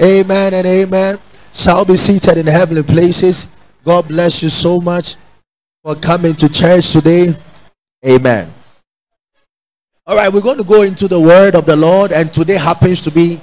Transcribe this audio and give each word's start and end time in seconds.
Amen 0.00 0.54
and 0.54 0.66
amen. 0.66 1.16
Shall 1.52 1.84
be 1.84 1.96
seated 1.96 2.38
in 2.38 2.46
heavenly 2.46 2.82
places. 2.82 3.50
God 3.84 4.08
bless 4.08 4.42
you 4.42 4.48
so 4.48 4.80
much 4.80 5.16
for 5.82 5.94
coming 5.94 6.34
to 6.34 6.48
church 6.48 6.90
today. 6.90 7.28
Amen. 8.06 8.52
All 10.06 10.16
right, 10.16 10.32
we're 10.32 10.42
going 10.42 10.58
to 10.58 10.64
go 10.64 10.82
into 10.82 11.08
the 11.08 11.20
word 11.20 11.54
of 11.54 11.64
the 11.64 11.76
Lord, 11.76 12.12
and 12.12 12.32
today 12.32 12.58
happens 12.58 13.00
to 13.02 13.10
be 13.10 13.40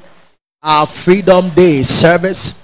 our 0.61 0.85
Freedom 0.85 1.49
Day 1.55 1.83
service. 1.83 2.63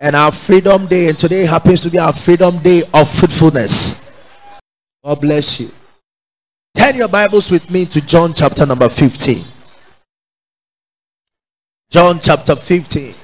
And 0.00 0.16
our 0.16 0.32
Freedom 0.32 0.86
Day, 0.86 1.08
and 1.08 1.18
today 1.18 1.46
happens 1.46 1.80
to 1.82 1.90
be 1.90 1.98
our 1.98 2.12
Freedom 2.12 2.58
Day 2.58 2.82
of 2.92 3.08
fruitfulness. 3.10 4.12
God 5.02 5.20
bless 5.20 5.60
you. 5.60 5.70
Turn 6.76 6.96
your 6.96 7.08
Bibles 7.08 7.50
with 7.50 7.70
me 7.70 7.84
to 7.86 8.04
John 8.04 8.32
chapter 8.34 8.66
number 8.66 8.88
15. 8.88 9.53
John 11.94 12.18
chapter 12.20 12.56
15. 12.56 13.14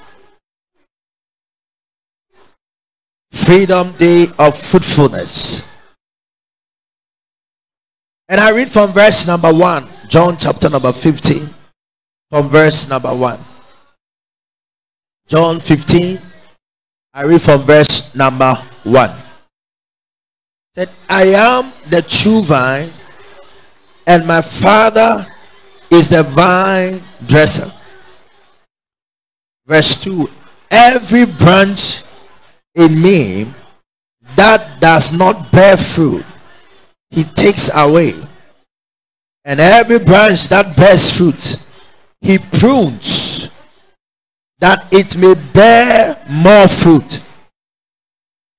Freedom 3.32 3.90
Day 3.98 4.26
of 4.38 4.56
Fruitfulness. 4.56 5.68
And 8.28 8.40
I 8.40 8.54
read 8.54 8.68
from 8.68 8.92
verse 8.92 9.26
number 9.26 9.52
1. 9.52 9.88
John 10.06 10.36
chapter 10.38 10.70
number 10.70 10.92
15. 10.92 11.48
From 12.30 12.48
verse 12.48 12.88
number 12.88 13.12
1. 13.12 13.40
John 15.26 15.58
15. 15.58 16.18
I 17.12 17.24
read 17.24 17.42
from 17.42 17.62
verse 17.62 18.14
number 18.14 18.54
1. 18.84 19.10
Said, 20.76 20.90
I 21.08 21.24
am 21.24 21.72
the 21.90 22.02
true 22.02 22.42
vine, 22.42 22.90
and 24.06 24.24
my 24.28 24.40
father 24.40 25.26
is 25.90 26.08
the 26.08 26.22
vine 26.22 27.00
dresser. 27.26 27.79
Verse 29.70 30.02
2 30.02 30.28
Every 30.68 31.26
branch 31.38 32.02
in 32.74 33.00
me 33.00 33.46
that 34.34 34.80
does 34.80 35.16
not 35.16 35.52
bear 35.52 35.76
fruit, 35.76 36.24
he 37.10 37.22
takes 37.22 37.70
away. 37.76 38.14
And 39.44 39.60
every 39.60 40.00
branch 40.00 40.48
that 40.48 40.76
bears 40.76 41.16
fruit, 41.16 41.64
he 42.20 42.38
prunes 42.58 43.50
that 44.58 44.86
it 44.92 45.16
may 45.16 45.34
bear 45.54 46.18
more 46.28 46.66
fruit. 46.66 47.24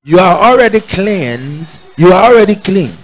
You 0.04 0.17
are 0.17 0.39
already 0.39 0.80
cleansed. 0.80 1.78
You 1.98 2.08
are 2.14 2.32
already 2.32 2.56
clean 2.56 2.95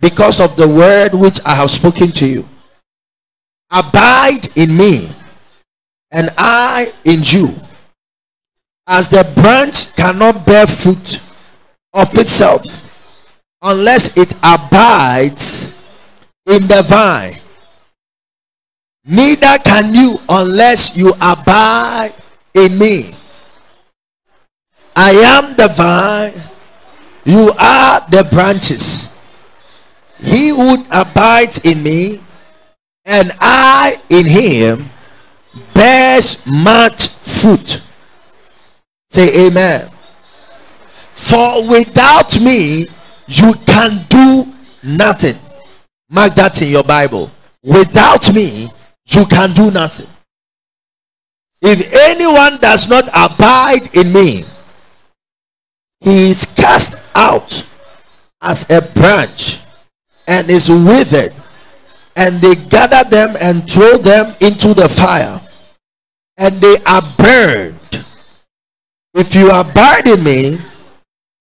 because 0.00 0.38
of 0.38 0.54
the 0.56 0.68
word 0.68 1.18
which 1.18 1.40
I 1.46 1.54
have 1.54 1.70
spoken 1.70 2.08
to 2.08 2.26
you. 2.26 2.44
Abide 3.70 4.54
in 4.54 4.76
me 4.76 5.08
and 6.12 6.28
I 6.36 6.92
in 7.04 7.20
you. 7.24 7.48
As 8.86 9.08
the 9.08 9.24
branch 9.34 9.96
cannot 9.96 10.44
bear 10.44 10.66
fruit 10.66 11.20
of 11.94 12.16
itself 12.18 12.62
unless 13.62 14.16
it 14.16 14.34
abides 14.42 15.74
in 16.46 16.66
the 16.66 16.84
vine, 16.86 17.36
neither 19.04 19.58
can 19.64 19.94
you 19.94 20.18
unless 20.28 20.96
you 20.96 21.12
abide 21.20 22.12
in 22.54 22.78
me. 22.78 23.14
I 24.94 25.12
am 25.12 25.56
the 25.56 25.68
vine, 25.68 26.34
you 27.24 27.52
are 27.58 28.00
the 28.10 28.28
branches. 28.30 29.16
He 30.18 30.48
who 30.48 30.84
abides 30.90 31.64
in 31.64 31.82
me, 31.82 32.20
and 33.06 33.32
I 33.40 33.96
in 34.10 34.26
him, 34.28 34.90
bears 35.82 36.46
much 36.46 37.08
fruit. 37.08 37.82
Say 39.10 39.48
amen. 39.48 39.90
For 41.10 41.68
without 41.68 42.40
me, 42.40 42.86
you 43.26 43.52
can 43.66 44.06
do 44.08 44.52
nothing. 44.84 45.34
Mark 46.08 46.34
that 46.34 46.62
in 46.62 46.68
your 46.68 46.84
Bible. 46.84 47.32
Without 47.64 48.32
me, 48.32 48.68
you 49.08 49.24
can 49.26 49.50
do 49.54 49.72
nothing. 49.72 50.06
If 51.60 51.92
anyone 52.10 52.58
does 52.60 52.88
not 52.88 53.08
abide 53.08 53.92
in 53.94 54.12
me, 54.12 54.44
he 56.00 56.30
is 56.30 56.44
cast 56.54 57.06
out 57.16 57.68
as 58.40 58.70
a 58.70 58.80
branch 58.94 59.60
and 60.28 60.48
is 60.48 60.68
withered, 60.70 61.34
and 62.14 62.34
they 62.36 62.54
gather 62.68 63.08
them 63.10 63.34
and 63.40 63.68
throw 63.68 63.96
them 63.96 64.34
into 64.40 64.74
the 64.74 64.88
fire 64.88 65.40
and 66.38 66.54
they 66.54 66.76
are 66.86 67.02
burned. 67.18 67.78
If 69.14 69.34
you 69.34 69.50
abide 69.50 70.06
in 70.06 70.24
me 70.24 70.56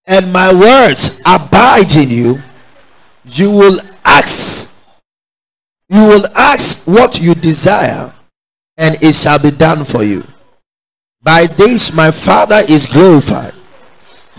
and 0.07 0.31
my 0.33 0.53
words 0.53 1.21
abide 1.25 1.95
in 1.95 2.09
you, 2.09 2.39
you 3.25 3.49
will 3.51 3.79
ask, 4.03 4.75
you 5.87 6.01
will 6.01 6.25
ask 6.35 6.85
what 6.87 7.21
you 7.21 7.33
desire, 7.35 8.13
and 8.77 8.95
it 9.01 9.13
shall 9.13 9.41
be 9.41 9.51
done 9.51 9.85
for 9.85 10.03
you. 10.03 10.23
By 11.23 11.45
this 11.55 11.95
my 11.95 12.11
Father 12.11 12.61
is 12.67 12.85
glorified, 12.85 13.53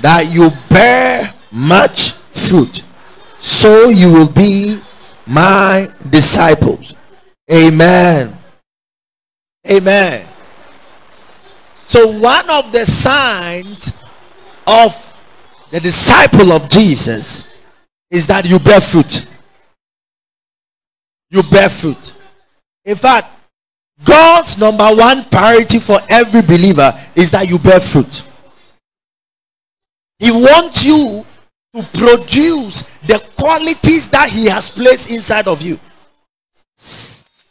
that 0.02 0.26
you 0.30 0.50
bear 0.69 1.32
much 1.52 2.10
fruit, 2.10 2.82
so 3.38 3.88
you 3.88 4.12
will 4.12 4.32
be 4.32 4.80
my 5.26 5.86
disciples. 6.10 6.94
Amen. 7.50 8.32
Amen. 9.70 10.26
So, 11.84 12.19
one 12.19 12.48
of 12.50 12.72
the 12.72 12.87
signs 12.87 13.94
of 14.66 15.15
the 15.70 15.81
disciple 15.81 16.53
of 16.53 16.69
Jesus 16.69 17.53
is 18.10 18.26
that 18.26 18.44
you 18.44 18.59
bear 18.59 18.81
fruit. 18.81 19.28
You 21.31 21.43
bear 21.44 21.69
fruit. 21.69 22.15
In 22.84 22.97
fact, 22.97 23.28
God's 24.04 24.59
number 24.59 24.84
one 24.84 25.25
priority 25.25 25.78
for 25.78 25.98
every 26.09 26.43
believer 26.43 26.93
is 27.15 27.31
that 27.31 27.48
you 27.48 27.59
bear 27.59 27.81
fruit. 27.81 28.26
He 30.19 30.31
wants 30.31 30.84
you 30.84 31.25
to 31.75 31.82
produce 31.99 32.87
the 33.06 33.19
qualities 33.37 34.10
that 34.10 34.28
He 34.28 34.47
has 34.47 34.69
placed 34.69 35.10
inside 35.10 35.49
of 35.49 35.62
you. 35.62 35.78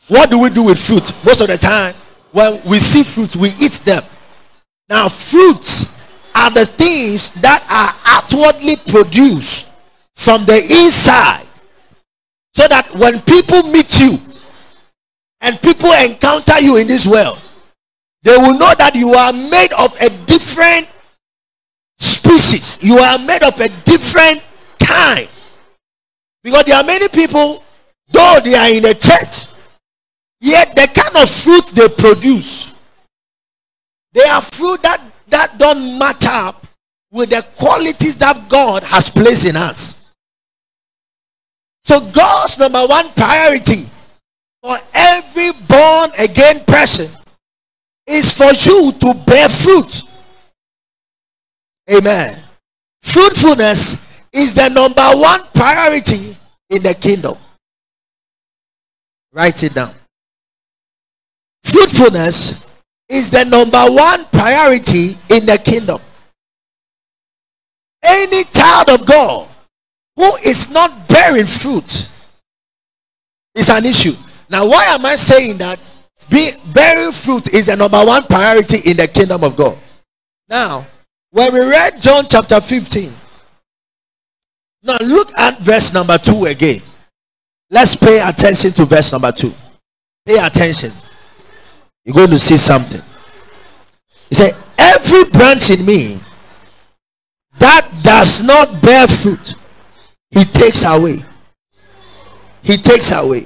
What 0.10 0.30
do 0.30 0.40
we 0.40 0.50
do 0.50 0.64
with 0.64 0.80
fruit? 0.80 1.04
Most 1.26 1.42
of 1.42 1.48
the 1.48 1.58
time, 1.58 1.94
when 2.32 2.62
we 2.66 2.80
see 2.80 3.04
fruit, 3.04 3.36
we 3.36 3.50
eat 3.60 3.82
them. 3.86 4.04
Now, 4.92 5.08
fruits 5.08 5.98
are 6.36 6.52
the 6.52 6.66
things 6.66 7.34
that 7.36 7.64
are 7.72 7.96
outwardly 8.06 8.76
produced 8.92 9.72
from 10.16 10.46
the 10.46 10.60
inside. 10.84 11.48
So 12.54 12.68
that 12.68 12.94
when 12.96 13.22
people 13.22 13.64
meet 13.72 14.02
you 14.02 14.18
and 15.40 15.60
people 15.62 15.94
encounter 15.94 16.60
you 16.60 16.76
in 16.76 16.88
this 16.88 17.08
world, 17.08 17.40
they 18.24 18.36
will 18.36 18.60
know 18.60 18.74
that 18.78 18.94
you 18.94 19.14
are 19.14 19.32
made 19.32 19.72
of 19.80 19.96
a 20.02 20.10
different 20.26 20.90
species. 21.98 22.84
You 22.84 22.98
are 22.98 23.18
made 23.20 23.44
of 23.44 23.58
a 23.62 23.70
different 23.86 24.44
kind. 24.78 25.30
Because 26.44 26.66
there 26.66 26.76
are 26.76 26.84
many 26.84 27.08
people, 27.08 27.64
though 28.10 28.40
they 28.44 28.56
are 28.56 28.70
in 28.70 28.84
a 28.84 28.94
church, 28.94 29.56
yet 30.42 30.76
the 30.76 30.92
kind 30.94 31.16
of 31.16 31.30
fruit 31.30 31.68
they 31.68 31.88
produce 31.88 32.71
they 34.14 34.24
are 34.24 34.42
fruit 34.42 34.82
that, 34.82 35.02
that 35.28 35.58
don't 35.58 35.98
match 35.98 36.26
up 36.26 36.66
with 37.12 37.30
the 37.30 37.46
qualities 37.58 38.18
that 38.18 38.50
God 38.50 38.84
has 38.84 39.10
placed 39.10 39.48
in 39.48 39.56
us. 39.56 40.06
So 41.84 42.00
God's 42.12 42.58
number 42.60 42.86
one 42.86 43.10
priority 43.12 43.86
for 44.62 44.78
every 44.94 45.52
born 45.68 46.12
again 46.20 46.64
person 46.66 47.08
is 48.08 48.32
for 48.32 48.52
you 48.52 48.92
to 48.92 49.14
bear 49.26 49.50
fruit. 49.50 50.04
Amen. 51.92 52.38
Fruitfulness 53.02 54.22
is 54.32 54.54
the 54.56 54.70
number 54.70 55.20
one 55.20 55.42
priority 55.54 56.36
in 56.70 56.84
the 56.84 56.94
kingdom. 56.94 57.36
Write 59.34 59.64
it 59.64 59.74
down. 59.74 59.94
fruitfulness 61.64 62.68
is 63.12 63.30
the 63.30 63.44
number 63.44 63.84
one 63.94 64.26
priority 64.32 65.16
in 65.30 65.46
the 65.46 65.62
kingdom. 65.64 66.00
Any 68.02 68.46
child 68.46 68.90
of 68.90 69.06
God 69.06 69.48
who 70.16 70.36
is 70.38 70.72
not 70.72 71.08
bearing 71.10 71.46
fruit 71.46 72.10
is 73.54 73.70
an 73.70 73.86
issue. 73.86 74.14
Now, 74.50 74.68
why 74.68 74.86
am 74.86 75.06
I 75.06 75.18
saying 75.18 75.58
that? 75.58 75.78
Be, 76.30 76.52
bearing 76.74 77.12
fruit 77.12 77.54
is 77.54 77.66
the 77.66 77.76
number 77.76 78.04
one 78.04 78.24
priority 78.24 78.90
in 78.90 78.98
the 78.98 79.08
kingdom 79.08 79.44
of 79.44 79.58
God. 79.58 79.78
Now, 80.48 80.86
when 81.32 81.54
we 81.54 81.60
read 81.60 82.00
John 82.00 82.26
chapter 82.30 82.62
15, 82.62 83.14
now 84.84 84.98
look 85.02 85.38
at 85.38 85.60
verse 85.60 85.94
number 85.94 86.18
2 86.18 86.46
again. 86.46 86.82
Let's 87.70 87.96
pay 87.96 88.22
attention 88.26 88.72
to 88.72 88.86
verse 88.86 89.12
number 89.12 89.32
2. 89.32 89.54
Pay 90.26 90.38
attention. 90.46 90.92
You're 92.06 92.16
going 92.16 92.30
to 92.30 92.40
see 92.40 92.58
something. 92.58 93.02
He 94.30 94.36
said, 94.36 94.52
Every 94.78 95.24
branch 95.26 95.70
in 95.70 95.86
me 95.86 96.20
that 97.60 97.88
does 98.02 98.44
not 98.46 98.82
bear 98.82 99.08
fruit, 99.08 99.54
he 100.32 100.44
takes 100.44 100.84
away. 100.86 101.18
He 102.64 102.78
takes 102.78 103.12
away. 103.12 103.46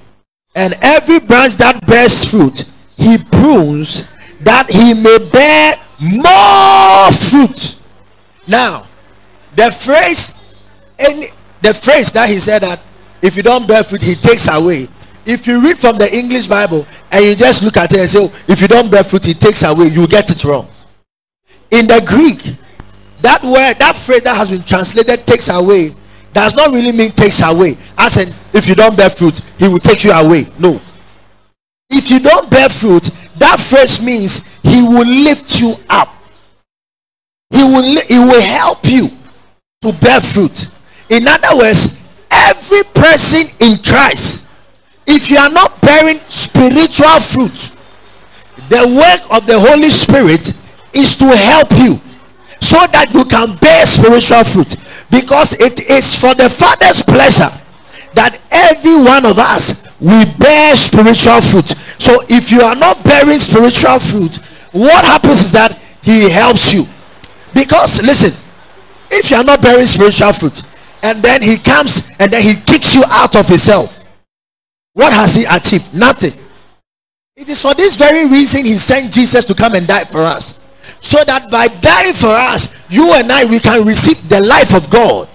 And 0.56 0.74
every 0.81 1.19
branch 1.19 1.56
that 1.56 1.86
bears 1.86 2.30
fruit, 2.30 2.72
he 2.96 3.18
prunes 3.31 4.13
that 4.42 4.69
he 4.69 4.94
may 4.94 5.18
bear 5.31 5.75
more 6.00 7.12
fruit. 7.12 7.81
Now, 8.48 8.88
the 9.56 9.72
phrase, 9.72 10.56
any, 11.00 11.28
the 11.62 11.74
phrase 11.74 12.12
that 12.13 12.30
he 12.30 12.40
said 12.40 12.62
that 12.62 12.81
if 13.22 13.36
you 13.36 13.44
don't 13.44 13.68
bear 13.68 13.84
fruit, 13.84 14.02
he 14.02 14.16
takes 14.16 14.48
away. 14.48 14.86
If 15.25 15.48
you 15.48 15.62
read 15.62 15.77
from 15.77 15.98
the 15.98 16.13
English 16.13 16.48
Bible 16.48 16.86
and 17.12 17.25
you 17.25 17.36
just 17.36 17.63
look 17.63 17.77
at 17.77 17.92
it 17.94 18.00
and 18.00 18.10
say, 18.10 18.19
oh, 18.22 18.33
if 18.48 18.62
you 18.62 18.68
don't 18.68 18.92
bear 18.92 19.04
fruit, 19.04 19.25
he 19.25 19.33
takes 19.33 19.63
away, 19.63 19.88
you 19.88 20.07
get 20.07 20.30
it 20.30 20.44
wrong. 20.44 20.68
In 21.72 21.88
the 21.88 22.04
Greek, 22.06 22.56
that 23.22 23.44
word, 23.44 23.75
that 23.80 23.95
phrase 23.95 24.22
that 24.22 24.36
has 24.38 24.51
been 24.51 24.62
translated 24.63 25.25
takes 25.25 25.50
away 25.50 25.89
does 26.31 26.54
not 26.54 26.72
really 26.72 26.92
mean 26.92 27.10
takes 27.10 27.42
away. 27.42 27.74
As 27.98 28.18
in, 28.18 28.33
if 28.54 28.68
you 28.68 28.75
don't 28.75 28.95
bear 28.95 29.10
fruit, 29.10 29.39
he 29.57 29.68
will 29.68 29.80
take 29.80 30.04
you 30.04 30.12
away. 30.12 30.44
No. 30.60 30.80
If 31.89 32.12
you 32.12 32.19
don't 32.19 32.50
bear 32.51 32.69
fruit, 32.69 33.04
that 33.38 33.60
phrase 33.60 34.06
means 34.06 34.60
he 34.62 34.81
will 34.81 35.07
lift 35.07 35.60
you 35.60 35.74
up. 35.89 36.10
He 37.50 37.63
will, 37.63 37.83
he 37.83 38.19
will 38.19 38.42
help 38.42 38.86
you 38.86 39.07
to 39.81 39.94
bear 40.00 40.21
fruit. 40.21 40.71
In 41.10 41.28
other 41.28 41.57
words, 41.57 42.04
every 42.30 42.83
person 42.94 43.48
in 43.60 43.78
Christ, 43.83 44.44
if 45.07 45.30
you 45.30 45.38
are 45.38 45.50
not 45.50 45.80
bearing 45.81 46.19
spiritual 46.30 47.19
fruit, 47.19 47.72
the 48.69 48.81
work 48.98 49.38
of 49.38 49.46
the 49.46 49.60
Holy 49.60 49.90
Spirit 49.90 50.54
is 50.94 51.16
to 51.18 51.25
help 51.25 51.72
you 51.78 52.00
so 52.60 52.81
that 52.90 53.13
you 53.13 53.25
can 53.25 53.56
bear 53.57 53.86
spiritual 53.86 54.44
fruit. 54.44 54.75
Because 55.12 55.54
it 55.60 55.80
is 55.90 56.18
for 56.18 56.34
the 56.34 56.50
father's 56.50 57.04
pleasure 57.04 57.52
that 58.16 58.40
every 58.50 58.96
one 58.96 59.25
of 59.25 59.38
us 59.38 59.86
we 60.00 60.25
bear 60.40 60.75
spiritual 60.75 61.42
fruit. 61.42 61.68
So 62.02 62.24
if 62.28 62.52
you 62.52 62.62
are 62.62 62.75
not 62.75 63.04
bearing 63.04 63.38
spiritual 63.40 64.00
fruit 64.00 64.38
what 64.72 65.06
happens 65.06 65.40
is 65.40 65.52
that 65.54 65.72
he 66.02 66.30
helps 66.30 66.74
you. 66.74 66.84
Because 67.54 68.02
listen 68.02 68.34
if 69.12 69.30
you 69.30 69.38
are 69.38 69.44
not 69.44 69.62
bearing 69.62 69.86
spiritual 69.86 70.34
fruit 70.34 70.63
and 71.04 71.22
then 71.22 71.42
he 71.42 71.57
comes 71.57 72.10
and 72.19 72.31
then 72.31 72.42
he 72.42 72.56
kicks 72.66 72.96
you 72.96 73.04
out 73.07 73.36
of 73.36 73.48
himself 73.48 73.94
what 74.95 75.12
has 75.12 75.36
he 75.36 75.44
achieved? 75.44 75.94
Nothing. 75.94 76.31
It 77.36 77.50
is 77.50 77.62
for 77.62 77.74
this 77.74 77.97
very 77.97 78.31
reason 78.31 78.63
he 78.63 78.77
sent 78.77 79.12
jesus 79.12 79.44
to 79.44 79.53
come 79.53 79.75
and 79.75 79.86
die 79.86 80.06
for 80.06 80.24
us. 80.24 80.63
So 81.01 81.21
that 81.25 81.51
by 81.51 81.68
dying 81.83 82.15
for 82.15 82.31
us 82.31 82.80
you 82.89 83.12
and 83.13 83.30
i 83.30 83.44
we 83.44 83.59
can 83.59 83.86
receive 83.86 84.18
the 84.30 84.39
life 84.39 84.74
of 84.74 84.89
god. 84.89 85.27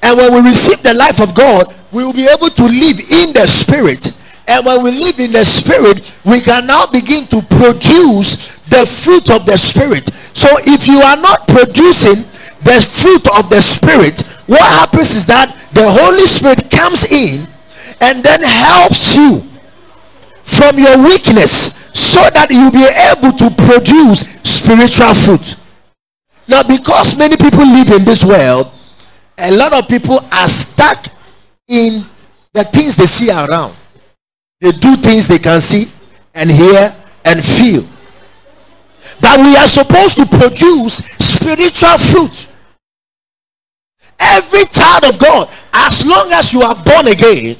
And 0.00 0.16
when 0.16 0.32
we 0.32 0.48
receive 0.48 0.80
the 0.84 0.94
life 0.94 1.20
of 1.20 1.34
god 1.34 1.74
we 1.90 2.04
will 2.06 2.14
be 2.14 2.30
able 2.30 2.54
to 2.54 2.62
live 2.62 3.02
in 3.02 3.34
the 3.34 3.50
spirit. 3.50 4.14
And 4.46 4.64
when 4.64 4.84
we 4.84 4.92
live 4.92 5.18
in 5.18 5.32
the 5.32 5.42
spirit 5.42 6.14
we 6.24 6.40
can 6.40 6.64
now 6.64 6.86
begin 6.86 7.26
to 7.34 7.42
produce 7.58 8.62
the 8.70 8.86
fruit 8.86 9.26
of 9.34 9.44
the 9.44 9.58
spirit. 9.58 10.06
So 10.38 10.46
if 10.62 10.86
you 10.86 11.02
are 11.02 11.18
not 11.18 11.48
producing 11.50 12.22
the 12.62 12.78
fruit 12.78 13.26
of 13.34 13.50
the 13.50 13.58
spirit 13.58 14.22
what 14.46 14.62
happens 14.62 15.18
is 15.18 15.26
that 15.26 15.50
the 15.74 15.82
holy 15.82 16.30
spirit 16.30 16.70
comes 16.70 17.10
in 17.10 17.42
and 18.00 18.22
then 18.22 18.40
helps 18.42 19.16
you 19.16 19.40
from 20.42 20.78
your 20.78 20.98
weakness 21.02 21.74
so 21.94 22.20
that 22.30 22.50
you'll 22.50 22.70
be 22.70 22.86
able 23.10 23.36
to 23.36 23.48
produce 23.66 24.34
spiritual 24.42 25.14
fruit. 25.14 25.56
Now, 26.46 26.62
because 26.62 27.18
many 27.18 27.36
people 27.36 27.64
live 27.64 27.90
in 27.90 28.04
this 28.04 28.24
world, 28.24 28.70
a 29.38 29.50
lot 29.56 29.72
of 29.72 29.88
people 29.88 30.20
are 30.30 30.48
stuck 30.48 31.06
in 31.66 32.04
the 32.52 32.64
things 32.64 32.96
they 32.96 33.06
see 33.06 33.30
around. 33.30 33.74
They 34.60 34.70
do 34.72 34.96
things 34.96 35.28
they 35.28 35.38
can 35.38 35.60
see 35.60 35.90
and 36.34 36.50
hear 36.50 36.94
and 37.24 37.44
feel. 37.44 37.82
But 39.20 39.40
we 39.40 39.56
are 39.56 39.66
supposed 39.66 40.16
to 40.18 40.26
produce 40.26 41.04
spiritual 41.18 41.98
fruit. 41.98 42.50
Every 44.18 44.64
child 44.66 45.04
of 45.04 45.18
God, 45.18 45.48
as 45.72 46.06
long 46.06 46.30
as 46.32 46.52
you 46.52 46.62
are 46.62 46.74
born 46.84 47.08
again, 47.08 47.56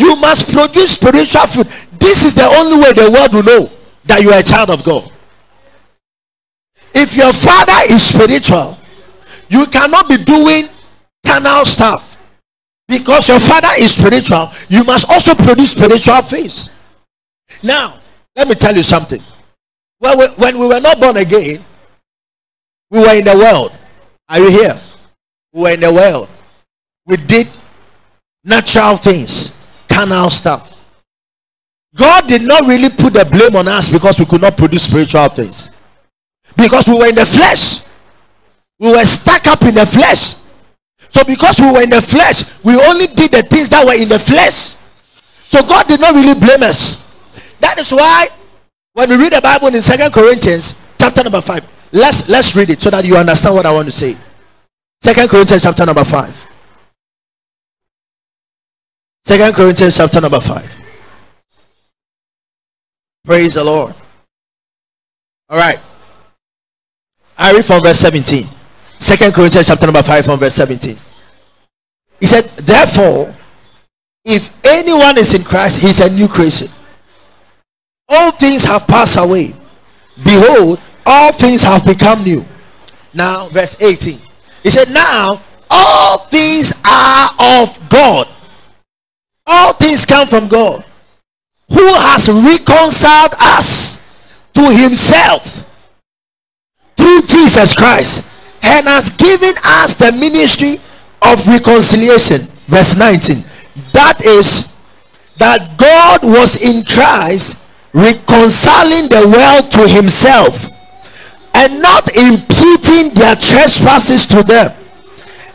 you 0.00 0.16
must 0.16 0.50
produce 0.50 0.94
spiritual 0.94 1.46
fruit. 1.46 1.68
This 2.00 2.24
is 2.24 2.34
the 2.34 2.48
only 2.56 2.80
way 2.80 2.92
the 2.94 3.10
world 3.12 3.34
will 3.34 3.44
know 3.44 3.70
that 4.06 4.22
you 4.22 4.30
are 4.30 4.40
a 4.40 4.42
child 4.42 4.70
of 4.70 4.82
God. 4.82 5.12
If 6.94 7.14
your 7.14 7.34
father 7.34 7.92
is 7.92 8.02
spiritual, 8.02 8.78
you 9.50 9.66
cannot 9.66 10.08
be 10.08 10.16
doing 10.16 10.64
carnal 11.24 11.66
stuff. 11.66 12.16
Because 12.88 13.28
your 13.28 13.38
father 13.38 13.68
is 13.78 13.92
spiritual, 13.92 14.50
you 14.68 14.84
must 14.84 15.08
also 15.10 15.34
produce 15.34 15.72
spiritual 15.72 16.22
faith. 16.22 16.74
Now, 17.62 18.00
let 18.34 18.48
me 18.48 18.54
tell 18.54 18.74
you 18.74 18.82
something. 18.82 19.20
When 19.98 20.18
we, 20.18 20.26
when 20.38 20.58
we 20.58 20.66
were 20.66 20.80
not 20.80 20.98
born 20.98 21.18
again, 21.18 21.60
we 22.90 23.00
were 23.00 23.14
in 23.14 23.24
the 23.26 23.36
world. 23.36 23.72
Are 24.30 24.40
you 24.40 24.48
here? 24.48 24.80
We 25.52 25.60
were 25.60 25.70
in 25.72 25.80
the 25.80 25.92
world. 25.92 26.28
We 27.06 27.16
did 27.18 27.48
natural 28.44 28.96
things, 28.96 29.59
carnal 29.90 30.30
stuff. 30.30 30.74
God 31.94 32.28
did 32.28 32.42
not 32.42 32.66
really 32.66 32.88
put 32.88 33.12
the 33.12 33.26
blame 33.30 33.56
on 33.56 33.66
us 33.66 33.92
because 33.92 34.18
we 34.18 34.24
could 34.24 34.40
not 34.40 34.56
produce 34.56 34.84
spiritual 34.84 35.28
things. 35.28 35.70
Because 36.56 36.86
we 36.86 36.94
were 36.94 37.08
in 37.08 37.16
the 37.16 37.26
flesh. 37.26 37.90
We 38.78 38.90
were 38.90 39.04
stuck 39.04 39.46
up 39.46 39.62
in 39.62 39.74
the 39.74 39.86
flesh. 39.86 40.46
So 41.10 41.24
because 41.24 41.58
we 41.58 41.70
were 41.70 41.82
in 41.82 41.90
the 41.90 42.00
flesh, 42.00 42.62
we 42.62 42.74
only 42.74 43.06
did 43.08 43.32
the 43.32 43.42
things 43.42 43.68
that 43.70 43.84
were 43.84 43.94
in 43.94 44.08
the 44.08 44.18
flesh. 44.18 44.78
So 45.50 45.62
God 45.66 45.88
did 45.88 46.00
not 46.00 46.14
really 46.14 46.38
blame 46.38 46.62
us. 46.62 47.10
That 47.58 47.78
is 47.78 47.90
why 47.90 48.28
when 48.94 49.08
we 49.08 49.16
read 49.16 49.32
the 49.32 49.40
Bible 49.40 49.68
in 49.68 49.82
Second 49.82 50.12
Corinthians 50.12 50.80
chapter 50.96 51.24
number 51.24 51.40
5, 51.40 51.90
let's 51.92 52.28
let's 52.28 52.54
read 52.54 52.70
it 52.70 52.80
so 52.80 52.90
that 52.90 53.04
you 53.04 53.16
understand 53.16 53.56
what 53.56 53.66
I 53.66 53.72
want 53.72 53.86
to 53.86 53.92
say. 53.92 54.14
Second 55.02 55.28
Corinthians 55.28 55.62
chapter 55.62 55.84
number 55.84 56.04
5. 56.04 56.49
Second 59.24 59.54
Corinthians 59.54 59.96
chapter 59.96 60.20
number 60.20 60.40
5. 60.40 60.80
Praise 63.24 63.54
the 63.54 63.64
Lord. 63.64 63.94
All 65.48 65.58
right. 65.58 65.78
I 67.36 67.52
read 67.52 67.64
from 67.64 67.82
verse 67.82 67.98
17. 67.98 68.44
Second 68.98 69.32
Corinthians 69.32 69.66
chapter 69.66 69.86
number 69.86 70.02
5 70.02 70.24
from 70.24 70.38
verse 70.38 70.54
17. 70.54 70.96
He 72.20 72.26
said, 72.26 72.44
Therefore, 72.64 73.34
if 74.24 74.64
anyone 74.64 75.16
is 75.16 75.34
in 75.34 75.42
Christ, 75.44 75.80
he's 75.80 76.00
a 76.00 76.14
new 76.14 76.28
creation. 76.28 76.68
All 78.08 78.32
things 78.32 78.64
have 78.64 78.86
passed 78.86 79.18
away. 79.18 79.54
Behold, 80.22 80.80
all 81.06 81.32
things 81.32 81.62
have 81.62 81.84
become 81.86 82.22
new. 82.24 82.44
Now, 83.14 83.48
verse 83.48 83.80
18. 83.80 84.18
He 84.62 84.70
said, 84.70 84.92
Now 84.92 85.40
all 85.70 86.18
things 86.18 86.82
are 86.84 87.30
of 87.38 87.88
God. 87.88 88.28
All 89.50 89.72
things 89.72 90.06
come 90.06 90.28
from 90.28 90.46
God. 90.46 90.84
Who 91.70 91.86
has 92.06 92.28
reconciled 92.28 93.34
us 93.40 94.06
to 94.54 94.62
himself 94.70 95.66
through 96.96 97.22
Jesus 97.22 97.74
Christ 97.74 98.30
and 98.62 98.86
has 98.86 99.16
given 99.16 99.54
us 99.64 99.98
the 99.98 100.12
ministry 100.12 100.76
of 101.22 101.46
reconciliation. 101.48 102.46
Verse 102.68 102.96
19. 102.98 103.42
That 103.92 104.22
is, 104.24 104.78
that 105.38 105.58
God 105.78 106.22
was 106.22 106.62
in 106.62 106.84
Christ 106.84 107.66
reconciling 107.92 109.10
the 109.10 109.26
world 109.26 109.72
to 109.72 109.88
himself 109.88 110.70
and 111.54 111.82
not 111.82 112.06
imputing 112.14 113.14
their 113.14 113.34
trespasses 113.34 114.26
to 114.28 114.42
them 114.44 114.70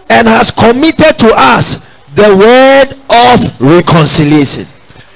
and 0.10 0.28
has 0.28 0.52
committed 0.52 1.18
to 1.20 1.32
us 1.32 1.85
the 2.16 2.32
word 2.32 2.96
of 3.12 3.62
reconciliation. 3.62 4.66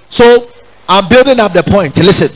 So 0.10 0.52
I'm 0.88 1.08
building 1.08 1.40
up 1.40 1.54
the 1.54 1.64
point. 1.64 1.98
Listen, 1.98 2.36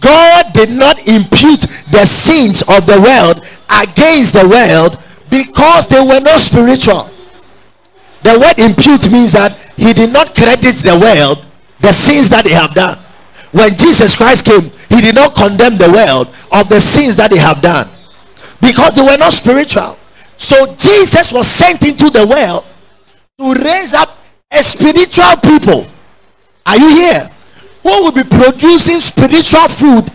God 0.00 0.52
did 0.52 0.70
not 0.70 0.98
impute 1.00 1.66
the 1.90 2.04
sins 2.06 2.62
of 2.62 2.86
the 2.86 3.00
world 3.00 3.42
against 3.68 4.34
the 4.34 4.46
world 4.46 5.02
because 5.30 5.86
they 5.88 6.00
were 6.00 6.20
not 6.20 6.38
spiritual. 6.38 7.10
The 8.22 8.38
word 8.38 8.58
impute 8.58 9.10
means 9.10 9.32
that 9.32 9.56
he 9.76 9.92
did 9.92 10.12
not 10.12 10.34
credit 10.34 10.76
the 10.82 10.98
world 10.98 11.44
the 11.80 11.92
sins 11.92 12.30
that 12.30 12.44
they 12.44 12.52
have 12.52 12.72
done. 12.72 12.98
When 13.52 13.70
Jesus 13.76 14.16
Christ 14.16 14.46
came, 14.46 14.62
he 14.88 15.00
did 15.00 15.14
not 15.14 15.34
condemn 15.34 15.76
the 15.76 15.90
world 15.90 16.28
of 16.52 16.68
the 16.68 16.80
sins 16.80 17.16
that 17.16 17.30
they 17.30 17.38
have 17.38 17.60
done 17.60 17.86
because 18.60 18.94
they 18.94 19.02
were 19.02 19.18
not 19.18 19.32
spiritual. 19.32 19.98
So 20.36 20.74
Jesus 20.76 21.32
was 21.32 21.48
sent 21.48 21.82
into 21.84 22.10
the 22.10 22.26
world 22.26 22.66
to 23.38 23.52
raise 23.52 23.94
up 23.94 24.16
a 24.50 24.62
spiritual 24.62 25.36
people. 25.42 25.86
Are 26.64 26.78
you 26.78 26.88
here? 26.88 27.28
Who 27.82 28.02
will 28.04 28.12
be 28.12 28.24
producing 28.24 29.00
spiritual 29.00 29.68
food 29.68 30.10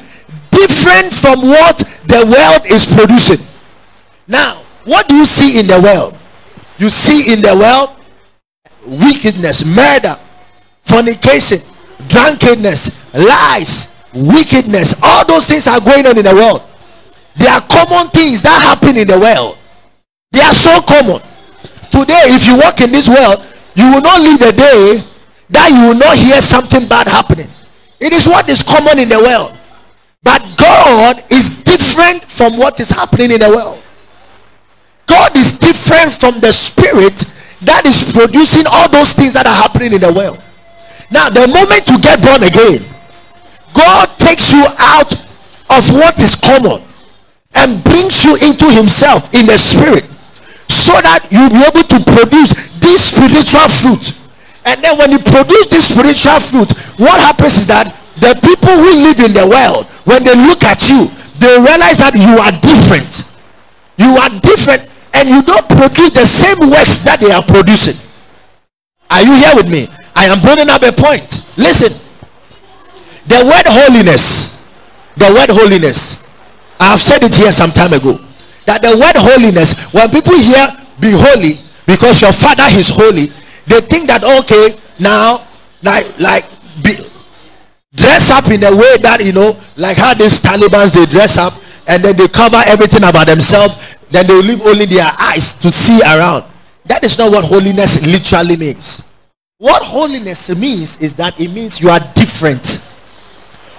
different 0.51 1.13
from 1.13 1.41
what 1.41 1.77
the 2.05 2.21
world 2.27 2.65
is 2.67 2.85
producing. 2.85 3.41
Now, 4.27 4.61
what 4.85 5.07
do 5.07 5.15
you 5.15 5.25
see 5.25 5.59
in 5.59 5.67
the 5.67 5.79
world? 5.81 6.17
You 6.77 6.89
see 6.89 7.33
in 7.33 7.41
the 7.41 7.55
world 7.55 7.97
wickedness, 8.85 9.65
murder, 9.65 10.15
fornication, 10.83 11.59
drunkenness, 12.07 13.13
lies, 13.13 13.95
wickedness. 14.13 14.99
All 15.03 15.25
those 15.25 15.47
things 15.47 15.67
are 15.67 15.79
going 15.79 16.05
on 16.05 16.17
in 16.17 16.25
the 16.25 16.35
world. 16.35 16.63
They 17.35 17.47
are 17.47 17.61
common 17.61 18.07
things 18.11 18.41
that 18.41 18.61
happen 18.61 18.97
in 18.97 19.07
the 19.07 19.19
world. 19.19 19.57
They 20.31 20.41
are 20.41 20.53
so 20.53 20.81
common. 20.81 21.21
Today, 21.91 22.31
if 22.31 22.47
you 22.47 22.55
walk 22.55 22.79
in 22.79 22.89
this 22.89 23.07
world, 23.07 23.43
you 23.75 23.91
will 23.91 24.01
not 24.01 24.21
live 24.21 24.41
a 24.41 24.55
day 24.55 25.03
that 25.51 25.67
you 25.75 25.91
will 25.91 25.99
not 25.99 26.15
hear 26.15 26.39
something 26.41 26.87
bad 26.87 27.07
happening. 27.07 27.47
It 27.99 28.13
is 28.13 28.25
what 28.27 28.47
is 28.47 28.63
common 28.63 28.97
in 28.97 29.09
the 29.09 29.19
world. 29.19 29.51
But 30.23 30.41
God 30.55 31.23
is 31.29 31.63
different 31.63 32.23
from 32.23 32.57
what 32.57 32.79
is 32.79 32.89
happening 32.89 33.31
in 33.31 33.39
the 33.39 33.49
world. 33.49 33.83
God 35.05 35.35
is 35.35 35.59
different 35.59 36.13
from 36.13 36.39
the 36.39 36.53
spirit 36.53 37.27
that 37.67 37.85
is 37.85 38.07
producing 38.13 38.63
all 38.71 38.87
those 38.89 39.13
things 39.13 39.33
that 39.33 39.45
are 39.45 39.53
happening 39.53 39.93
in 39.93 40.01
the 40.01 40.13
world. 40.13 40.41
Now, 41.11 41.27
the 41.29 41.45
moment 41.51 41.83
you 41.91 41.99
get 41.99 42.23
born 42.23 42.41
again, 42.41 42.79
God 43.73 44.07
takes 44.17 44.53
you 44.53 44.63
out 44.79 45.11
of 45.11 45.83
what 45.91 46.15
is 46.19 46.39
common 46.39 46.87
and 47.55 47.83
brings 47.83 48.23
you 48.23 48.35
into 48.39 48.71
himself 48.71 49.33
in 49.35 49.45
the 49.45 49.57
spirit 49.57 50.07
so 50.91 50.99
that 51.01 51.23
you'll 51.31 51.51
be 51.51 51.63
able 51.63 51.85
to 51.87 51.97
produce 52.03 52.51
this 52.83 53.15
spiritual 53.15 53.67
fruit. 53.71 54.19
And 54.67 54.77
then 54.83 54.97
when 54.99 55.11
you 55.11 55.19
produce 55.19 55.71
this 55.71 55.89
spiritual 55.89 56.39
fruit 56.39 56.69
what 56.99 57.17
happens 57.19 57.65
is 57.65 57.67
that 57.67 57.89
the 58.19 58.35
people 58.43 58.75
who 58.75 58.91
live 59.01 59.17
in 59.23 59.33
the 59.33 59.47
world 59.47 59.87
when 60.05 60.21
they 60.27 60.35
look 60.35 60.61
at 60.67 60.83
you 60.91 61.07
they 61.39 61.49
realize 61.57 61.97
that 62.03 62.13
you 62.13 62.37
are 62.37 62.53
different. 62.61 63.33
You 63.97 64.19
are 64.21 64.29
different 64.43 64.85
and 65.17 65.27
you 65.27 65.41
don't 65.41 65.65
produce 65.65 66.13
the 66.13 66.27
same 66.27 66.59
works 66.69 67.01
that 67.07 67.19
they 67.19 67.31
are 67.31 67.41
producing. 67.41 67.97
Are 69.09 69.23
you 69.23 69.33
here 69.35 69.55
with 69.55 69.69
me? 69.71 69.87
I 70.15 70.25
am 70.29 70.39
bringing 70.39 70.69
up 70.69 70.83
a 70.83 70.91
point. 70.91 71.25
Listen. 71.57 71.91
The 73.25 73.41
word 73.41 73.65
holiness 73.65 74.61
the 75.17 75.27
word 75.33 75.49
holiness 75.51 76.27
i 76.79 76.85
have 76.85 77.01
said 77.01 77.21
it 77.23 77.33
here 77.33 77.51
some 77.51 77.69
time 77.71 77.91
ago 77.91 78.15
that 78.65 78.81
the 78.81 78.93
word 78.95 79.17
holiness 79.19 79.91
when 79.93 80.07
people 80.09 80.33
hear 80.33 80.65
be 81.01 81.09
holy 81.11 81.57
because 81.85 82.21
your 82.21 82.31
father 82.31 82.69
is 82.77 82.89
holy. 82.93 83.27
They 83.65 83.81
think 83.81 84.07
that 84.07 84.23
okay 84.23 84.77
now 84.99 85.43
like 85.83 86.05
like 86.19 86.45
be, 86.83 86.93
dress 87.95 88.29
up 88.31 88.45
in 88.47 88.63
a 88.63 88.71
way 88.71 88.97
that 89.01 89.19
you 89.25 89.33
know 89.33 89.57
like 89.75 89.97
how 89.97 90.13
these 90.13 90.39
talibans 90.39 90.93
they 90.93 91.05
dress 91.05 91.37
up 91.37 91.53
and 91.87 92.03
then 92.03 92.15
they 92.15 92.27
cover 92.27 92.61
everything 92.67 93.03
about 93.03 93.27
themselves. 93.27 93.97
Then 94.11 94.27
they 94.27 94.35
leave 94.35 94.61
only 94.61 94.85
their 94.85 95.09
eyes 95.19 95.57
to 95.59 95.71
see 95.71 95.99
around. 96.01 96.43
That 96.85 97.03
is 97.03 97.17
not 97.17 97.31
what 97.31 97.45
holiness 97.45 98.05
literally 98.05 98.57
means. 98.57 99.11
What 99.57 99.83
holiness 99.83 100.49
means 100.55 101.01
is 101.01 101.15
that 101.15 101.39
it 101.39 101.49
means 101.51 101.79
you 101.79 101.89
are 101.89 101.99
different. 102.13 102.89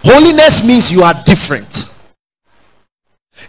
Holiness 0.05 0.67
means 0.67 0.93
you 0.93 1.03
are 1.03 1.15
different. 1.25 1.99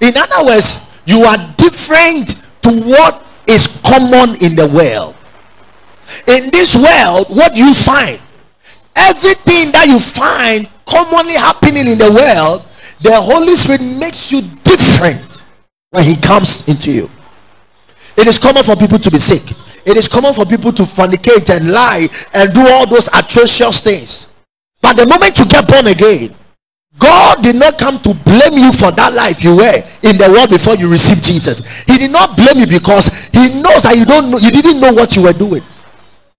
In 0.01 0.13
other 0.17 0.45
words 0.45 1.01
you 1.05 1.23
are 1.25 1.37
different 1.57 2.43
to 2.61 2.71
what 2.83 3.22
is 3.47 3.81
common 3.83 4.35
in 4.41 4.55
the 4.55 4.67
world. 4.73 5.15
In 6.27 6.49
this 6.51 6.75
world 6.75 7.27
what 7.29 7.55
you 7.55 7.73
find? 7.73 8.19
Everything 8.95 9.71
that 9.71 9.87
you 9.87 9.99
find 9.99 10.69
commonly 10.85 11.33
happening 11.33 11.87
in 11.87 11.97
the 11.97 12.11
world 12.13 12.69
the 13.03 13.11
holy 13.13 13.55
spirit 13.55 13.81
makes 13.99 14.31
you 14.31 14.41
different 14.63 15.43
when 15.91 16.05
he 16.05 16.15
comes 16.15 16.67
into 16.69 16.89
you. 16.91 17.09
It 18.15 18.27
is 18.27 18.37
common 18.39 18.63
for 18.63 18.77
people 18.77 18.97
to 18.97 19.11
be 19.11 19.19
sick. 19.19 19.43
It 19.85 19.97
is 19.97 20.07
common 20.07 20.33
for 20.33 20.45
people 20.45 20.71
to 20.71 20.83
fornicate 20.83 21.53
and 21.53 21.71
lie 21.71 22.07
and 22.33 22.53
do 22.53 22.61
all 22.61 22.87
those 22.87 23.09
atrocious 23.09 23.81
things. 23.81 24.31
But 24.81 24.95
the 24.95 25.05
moment 25.05 25.37
you 25.37 25.45
get 25.45 25.67
born 25.67 25.87
again 25.87 26.29
God 26.99 27.41
did 27.41 27.55
not 27.55 27.77
come 27.79 27.97
to 27.99 28.13
blame 28.23 28.53
you 28.53 28.71
for 28.71 28.91
that 28.93 29.13
life 29.13 29.43
you 29.43 29.57
were 29.57 29.79
in 30.05 30.15
the 30.17 30.29
world 30.29 30.49
before 30.49 30.75
you 30.75 30.89
received 30.89 31.23
Jesus. 31.25 31.65
He 31.83 31.97
did 31.97 32.11
not 32.11 32.37
blame 32.37 32.61
you 32.61 32.67
because 32.67 33.29
he 33.33 33.61
knows 33.61 33.83
that 33.83 33.97
you 33.97 34.05
don't 34.05 34.29
know 34.29 34.37
you 34.37 34.51
didn't 34.51 34.79
know 34.79 34.93
what 34.93 35.15
you 35.15 35.23
were 35.23 35.33
doing. 35.33 35.61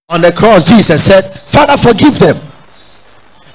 On 0.09 0.21
the 0.21 0.31
cross, 0.31 0.69
Jesus 0.69 1.03
said, 1.03 1.25
Father, 1.49 1.75
forgive 1.77 2.17
them. 2.19 2.37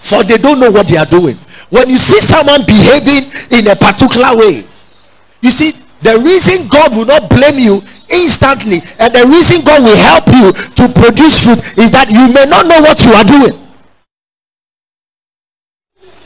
For 0.02 0.25
they 0.25 0.37
don't 0.37 0.59
know 0.59 0.71
what 0.71 0.88
they 0.88 0.97
are 0.97 1.07
doing. 1.07 1.37
When 1.71 1.88
you 1.88 1.97
see 1.97 2.19
someone 2.21 2.66
behaving 2.66 3.30
in 3.54 3.71
a 3.71 3.76
particular 3.78 4.35
way, 4.35 4.66
you 5.40 5.50
see, 5.50 5.73
the 6.02 6.19
reason 6.19 6.66
God 6.69 6.97
will 6.97 7.07
not 7.07 7.30
blame 7.30 7.61
you 7.61 7.78
instantly 8.11 8.83
and 8.99 9.14
the 9.14 9.25
reason 9.30 9.62
God 9.62 9.87
will 9.87 10.00
help 10.11 10.26
you 10.26 10.50
to 10.50 10.85
produce 10.99 11.47
fruit 11.47 11.62
is 11.78 11.95
that 11.95 12.11
you 12.11 12.26
may 12.35 12.45
not 12.50 12.66
know 12.66 12.83
what 12.83 12.99
you 13.07 13.12
are 13.14 13.23
doing. 13.25 13.54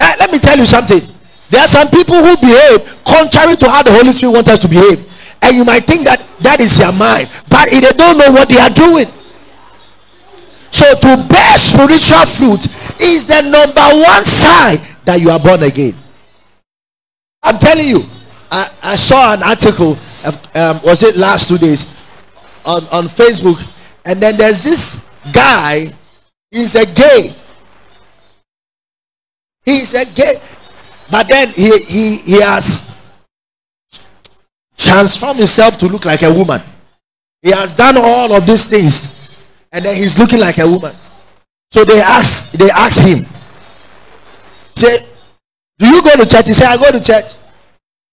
Uh, 0.05 0.13
let 0.21 0.31
me 0.31 0.39
tell 0.39 0.59
you 0.59 0.67
something. 0.67 1.01
There 1.49 1.63
are 1.65 1.69
some 1.69 1.89
people 1.89 2.17
who 2.21 2.37
behave 2.37 2.85
contrary 3.09 3.57
to 3.57 3.71
how 3.71 3.83
the 3.83 3.93
Holy 3.93 4.13
Spirit 4.13 4.33
wants 4.33 4.51
us 4.51 4.61
to 4.61 4.69
behave. 4.69 5.01
And 5.41 5.57
you 5.57 5.65
might 5.65 5.85
think 5.85 6.05
that 6.05 6.21
that 6.41 6.61
is 6.61 6.77
their 6.77 6.93
mind, 6.93 7.33
but 7.49 7.73
they 7.73 7.81
don't 7.81 8.19
know 8.21 8.29
what 8.33 8.49
they 8.49 8.61
are 8.61 8.69
doing. 8.69 9.09
So 10.69 10.85
to 10.93 11.11
bear 11.29 11.57
spiritual 11.57 12.27
fruit 12.27 12.61
is 13.01 13.25
the 13.25 13.49
number 13.49 13.87
one 14.05 14.25
sign 14.25 14.77
that 15.07 15.21
you 15.21 15.31
are 15.31 15.41
born 15.41 15.63
again. 15.63 15.95
I'm 17.43 17.57
telling 17.59 17.87
you, 17.87 18.03
I, 18.51 18.69
I 18.83 18.97
saw 18.97 19.33
an 19.33 19.43
article, 19.43 19.97
um, 20.57 20.81
was 20.85 21.03
it 21.03 21.17
last 21.17 21.49
two 21.49 21.57
days, 21.57 21.97
on, 22.67 22.83
on 22.93 23.05
Facebook, 23.05 23.57
and 24.05 24.21
then 24.21 24.37
there's 24.37 24.65
this 24.65 25.11
guy, 25.33 25.87
he's 26.51 26.75
a 26.75 26.85
gay. 26.95 27.33
He's 29.65 29.95
a 29.95 30.05
gay, 30.15 30.35
but 31.11 31.29
then 31.29 31.49
he, 31.49 31.79
he, 31.85 32.17
he 32.17 32.41
has 32.43 32.99
transformed 34.77 35.39
himself 35.39 35.79
to 35.79 35.87
look 35.87 36.05
like 36.05 36.23
a 36.23 36.33
woman. 36.33 36.61
He 37.43 37.51
has 37.51 37.75
done 37.75 37.97
all 37.97 38.33
of 38.33 38.47
these 38.47 38.69
things 38.69 39.29
and 39.73 39.85
then 39.85 39.97
he's 39.97 40.19
looking 40.19 40.39
like 40.39 40.59
a 40.59 40.67
woman. 40.67 40.95
So 41.73 41.85
they 41.85 42.01
ask, 42.01 42.53
they 42.53 42.71
ask 42.71 43.03
him, 43.03 43.27
say, 44.77 44.99
do 45.79 45.89
you 45.89 46.03
go 46.03 46.17
to 46.17 46.27
church? 46.27 46.47
He 46.47 46.53
said, 46.53 46.69
I 46.69 46.77
go 46.77 46.93
to 46.93 47.03
church. 47.03 47.35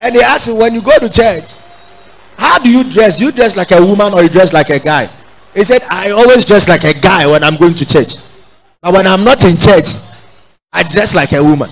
And 0.01 0.15
they 0.15 0.21
ask 0.21 0.49
him, 0.49 0.57
when 0.57 0.73
you 0.73 0.81
go 0.81 0.97
to 0.97 1.09
church, 1.09 1.53
how 2.35 2.57
do 2.57 2.71
you 2.71 2.83
dress? 2.91 3.19
Do 3.19 3.25
you 3.25 3.31
dress 3.31 3.55
like 3.55 3.69
a 3.71 3.79
woman 3.79 4.13
or 4.13 4.23
you 4.23 4.29
dress 4.29 4.51
like 4.51 4.69
a 4.71 4.79
guy? 4.79 5.07
He 5.53 5.63
said, 5.63 5.83
I 5.89 6.09
always 6.09 6.43
dress 6.43 6.67
like 6.67 6.83
a 6.83 6.99
guy 6.99 7.27
when 7.27 7.43
I'm 7.43 7.57
going 7.57 7.75
to 7.75 7.85
church. 7.85 8.15
But 8.81 8.93
when 8.93 9.05
I'm 9.05 9.23
not 9.23 9.43
in 9.45 9.55
church, 9.55 9.85
I 10.73 10.83
dress 10.83 11.15
like 11.15 11.33
a 11.33 11.43
woman. 11.43 11.69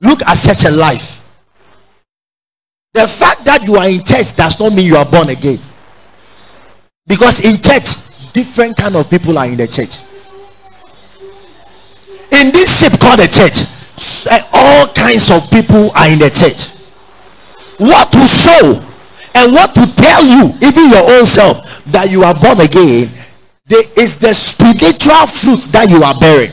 Look 0.00 0.22
at 0.22 0.34
such 0.34 0.64
a 0.64 0.74
life. 0.74 1.26
The 2.92 3.08
fact 3.08 3.44
that 3.44 3.64
you 3.64 3.76
are 3.76 3.88
in 3.88 4.04
church 4.04 4.36
does 4.36 4.58
not 4.60 4.72
mean 4.72 4.86
you 4.86 4.96
are 4.96 5.04
born 5.06 5.28
again. 5.28 5.58
Because 7.06 7.44
in 7.44 7.60
church, 7.60 8.32
different 8.32 8.76
kind 8.76 8.96
of 8.96 9.08
people 9.08 9.38
are 9.38 9.46
in 9.46 9.56
the 9.56 9.66
church 9.66 9.98
in 12.40 12.50
this 12.52 12.82
ship 12.82 12.98
called 12.98 13.20
the 13.20 13.30
church 13.30 13.70
eh, 14.28 14.42
all 14.52 14.90
kinds 14.92 15.30
of 15.30 15.46
people 15.50 15.90
are 15.94 16.10
in 16.10 16.18
the 16.18 16.28
church 16.28 16.74
what 17.78 18.10
to 18.10 18.20
show 18.26 18.74
and 19.38 19.52
what 19.52 19.70
to 19.74 19.86
tell 19.94 20.22
you 20.26 20.50
even 20.60 20.90
your 20.90 21.06
own 21.14 21.26
self 21.26 21.62
that 21.86 22.10
you 22.10 22.22
are 22.22 22.34
born 22.34 22.58
again 22.60 23.06
there 23.66 23.86
is 23.96 24.18
the 24.18 24.34
spiritual 24.34 25.26
fruit 25.30 25.62
that 25.70 25.86
you 25.88 26.02
are 26.02 26.18
bearing 26.18 26.50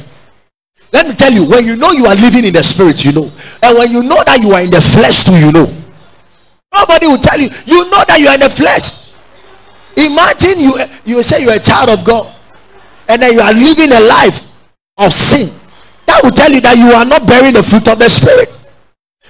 let 0.94 1.08
me 1.08 1.14
tell 1.14 1.32
you 1.32 1.48
when 1.50 1.66
you 1.66 1.76
know 1.76 1.92
you 1.92 2.06
are 2.06 2.16
living 2.16 2.46
in 2.46 2.54
the 2.54 2.64
spirit 2.64 3.04
you 3.06 3.12
know 3.12 3.32
and 3.64 3.78
when 3.78 3.92
you 3.92 4.04
know 4.04 4.24
that 4.24 4.40
you 4.42 4.52
are 4.52 4.62
in 4.62 4.70
the 4.70 4.82
flesh 4.82 5.24
too 5.24 5.38
you 5.40 5.52
know 5.52 5.68
nobody 6.74 7.08
will 7.08 7.18
tell 7.22 7.40
you 7.40 7.50
you 7.66 7.90
know 7.90 8.04
that 8.08 8.20
you 8.20 8.28
are 8.28 8.36
in 8.36 8.42
the 8.42 8.50
flesh 8.50 9.02
Imagine 9.98 10.60
you 10.60 10.74
you 11.06 11.24
say 11.24 11.44
you're 11.44 11.54
a 11.54 11.60
child 11.60 11.90
of 11.90 12.06
God 12.06 12.34
and 13.10 13.22
then 13.22 13.34
you 13.34 13.42
are 13.42 13.54
living 13.54 13.92
a 13.92 14.00
life 14.00 14.48
of 14.98 15.12
sin. 15.12 15.52
That 16.08 16.24
will 16.24 16.32
tell 16.32 16.52
you 16.52 16.62
that 16.62 16.78
you 16.78 16.92
are 16.96 17.06
not 17.06 17.28
bearing 17.28 17.54
the 17.54 17.64
fruit 17.64 17.88
of 17.88 18.00
the 18.00 18.08
Spirit. 18.08 18.48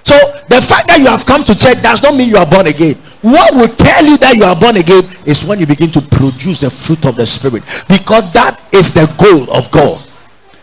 So 0.04 0.16
the 0.50 0.62
fact 0.62 0.88
that 0.90 1.00
you 1.00 1.08
have 1.08 1.26
come 1.26 1.44
to 1.46 1.54
church 1.54 1.82
does 1.82 2.02
not 2.02 2.16
mean 2.16 2.30
you 2.30 2.38
are 2.38 2.50
born 2.50 2.68
again. 2.68 2.96
What 3.22 3.54
will 3.54 3.70
tell 3.70 4.06
you 4.06 4.18
that 4.18 4.34
you 4.34 4.46
are 4.46 4.58
born 4.58 4.78
again 4.78 5.06
is 5.26 5.46
when 5.46 5.60
you 5.60 5.66
begin 5.66 5.90
to 5.94 6.02
produce 6.02 6.62
the 6.62 6.70
fruit 6.70 7.06
of 7.06 7.16
the 7.16 7.26
Spirit, 7.26 7.62
because 7.86 8.26
that 8.34 8.58
is 8.74 8.94
the 8.94 9.06
goal 9.22 9.46
of 9.54 9.70
God, 9.70 10.02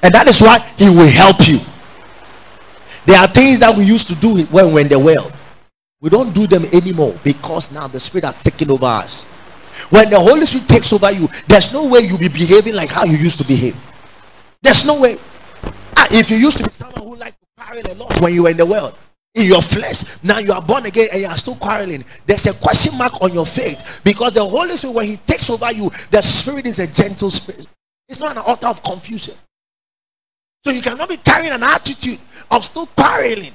and 0.02 0.14
that 0.14 0.28
is 0.28 0.40
why 0.40 0.58
He 0.76 0.88
will 0.88 1.10
help 1.10 1.36
you. 1.46 1.58
There 3.06 3.18
are 3.18 3.26
things 3.26 3.60
that 3.60 3.74
we 3.76 3.84
used 3.84 4.06
to 4.08 4.14
do 4.16 4.44
when 4.46 4.66
we 4.66 4.72
were 4.72 4.80
in 4.80 4.88
the 4.88 4.98
world. 4.98 5.32
We 6.00 6.10
don't 6.10 6.32
do 6.32 6.46
them 6.46 6.62
anymore 6.72 7.14
because 7.24 7.72
now 7.72 7.88
the 7.88 7.98
Spirit 7.98 8.24
has 8.24 8.42
taken 8.42 8.70
over 8.70 8.86
us. 8.86 9.24
When 9.90 10.10
the 10.10 10.18
Holy 10.18 10.42
Spirit 10.46 10.68
takes 10.68 10.92
over 10.92 11.10
you, 11.10 11.28
there's 11.46 11.72
no 11.72 11.88
way 11.88 12.00
you'll 12.00 12.18
be 12.18 12.28
behaving 12.28 12.74
like 12.74 12.90
how 12.90 13.04
you 13.04 13.16
used 13.16 13.38
to 13.38 13.44
behave. 13.46 13.76
There's 14.62 14.86
no 14.86 15.00
way. 15.00 15.16
Ah, 15.96 16.06
if 16.10 16.30
you 16.30 16.36
used 16.36 16.58
to 16.58 16.64
be 16.64 16.70
someone 16.70 17.02
who 17.02 17.16
liked 17.16 17.40
to 17.40 17.46
quarrel 17.56 17.82
a 17.86 17.94
lot 17.94 18.20
when 18.20 18.34
you 18.34 18.44
were 18.44 18.50
in 18.50 18.56
the 18.56 18.66
world, 18.66 18.98
in 19.34 19.46
your 19.46 19.62
flesh, 19.62 20.22
now 20.22 20.38
you 20.38 20.52
are 20.52 20.62
born 20.62 20.86
again 20.86 21.08
and 21.12 21.22
you 21.22 21.28
are 21.28 21.36
still 21.36 21.54
quarreling. 21.56 22.04
There's 22.26 22.46
a 22.46 22.54
question 22.60 22.96
mark 22.98 23.20
on 23.22 23.32
your 23.32 23.46
faith 23.46 24.00
because 24.04 24.34
the 24.34 24.44
Holy 24.44 24.76
Spirit, 24.76 24.94
when 24.96 25.06
He 25.06 25.16
takes 25.16 25.48
over 25.50 25.72
you, 25.72 25.90
the 26.10 26.22
Spirit 26.22 26.66
is 26.66 26.78
a 26.78 26.86
gentle 26.86 27.30
spirit. 27.30 27.66
It's 28.08 28.20
not 28.20 28.36
an 28.36 28.42
altar 28.42 28.68
of 28.68 28.82
confusion. 28.82 29.34
So 30.64 30.70
you 30.70 30.82
cannot 30.82 31.08
be 31.08 31.16
carrying 31.16 31.52
an 31.52 31.62
attitude 31.62 32.18
of 32.50 32.64
still 32.64 32.86
quarreling 32.86 33.52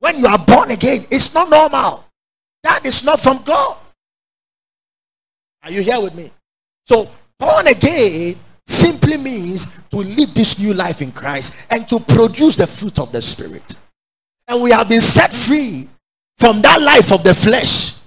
when 0.00 0.18
you 0.18 0.26
are 0.26 0.38
born 0.38 0.70
again. 0.70 1.02
It's 1.10 1.32
not 1.34 1.48
normal. 1.48 2.04
That 2.62 2.84
is 2.84 3.04
not 3.04 3.20
from 3.20 3.42
God. 3.44 3.76
Are 5.62 5.70
you 5.70 5.82
here 5.82 6.00
with 6.00 6.14
me? 6.14 6.30
So 6.86 7.06
born 7.38 7.66
again 7.66 8.34
simply 8.66 9.16
means 9.16 9.82
to 9.88 9.96
live 9.98 10.34
this 10.34 10.58
new 10.58 10.74
life 10.74 11.00
in 11.00 11.12
Christ 11.12 11.66
and 11.70 11.88
to 11.88 12.00
produce 12.00 12.56
the 12.56 12.66
fruit 12.66 12.98
of 12.98 13.12
the 13.12 13.22
Spirit. 13.22 13.74
And 14.48 14.62
we 14.62 14.70
have 14.72 14.88
been 14.88 15.00
set 15.00 15.32
free 15.32 15.88
from 16.38 16.60
that 16.62 16.82
life 16.82 17.12
of 17.12 17.22
the 17.22 17.34
flesh, 17.34 18.00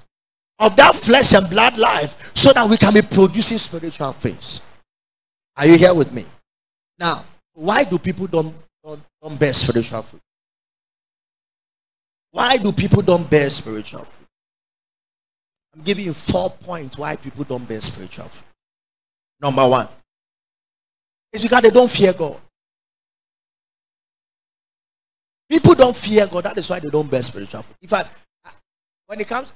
of 0.59 0.75
that 0.75 0.95
flesh 0.95 1.33
and 1.33 1.49
blood 1.49 1.77
life, 1.77 2.31
so 2.35 2.53
that 2.53 2.69
we 2.69 2.77
can 2.77 2.93
be 2.93 3.01
producing 3.01 3.57
spiritual 3.57 4.11
things. 4.11 4.61
Are 5.55 5.65
you 5.65 5.77
here 5.77 5.93
with 5.95 6.13
me? 6.13 6.23
Now, 6.99 7.23
why 7.57 7.83
do 7.83 7.97
people 7.97 8.27
don't, 8.27 8.53
don't, 8.83 9.01
don't 9.19 9.39
bear 9.39 9.51
spiritual 9.51 10.03
fruit? 10.03 10.21
Why 12.29 12.57
do 12.57 12.71
people 12.71 13.01
don't 13.01 13.27
bear 13.31 13.49
spiritual 13.49 14.01
fruit? 14.01 14.27
I'm 15.75 15.81
giving 15.81 16.05
you 16.05 16.13
four 16.13 16.51
points 16.51 16.99
why 16.99 17.15
people 17.15 17.43
don't 17.45 17.67
bear 17.67 17.81
spiritual 17.81 18.25
fruit. 18.25 18.45
Number 19.41 19.67
one, 19.67 19.87
it's 21.33 21.41
because 21.41 21.63
they 21.63 21.71
don't 21.71 21.89
fear 21.89 22.13
God. 22.13 22.37
People 25.49 25.73
don't 25.73 25.95
fear 25.95 26.27
God. 26.27 26.43
That 26.43 26.59
is 26.59 26.69
why 26.69 26.79
they 26.79 26.89
don't 26.89 27.09
bear 27.09 27.23
spiritual 27.23 27.63
fruit. 27.63 27.77
In 27.81 27.87
fact, 27.87 28.11
when 29.07 29.19
it 29.19 29.27
comes, 29.27 29.51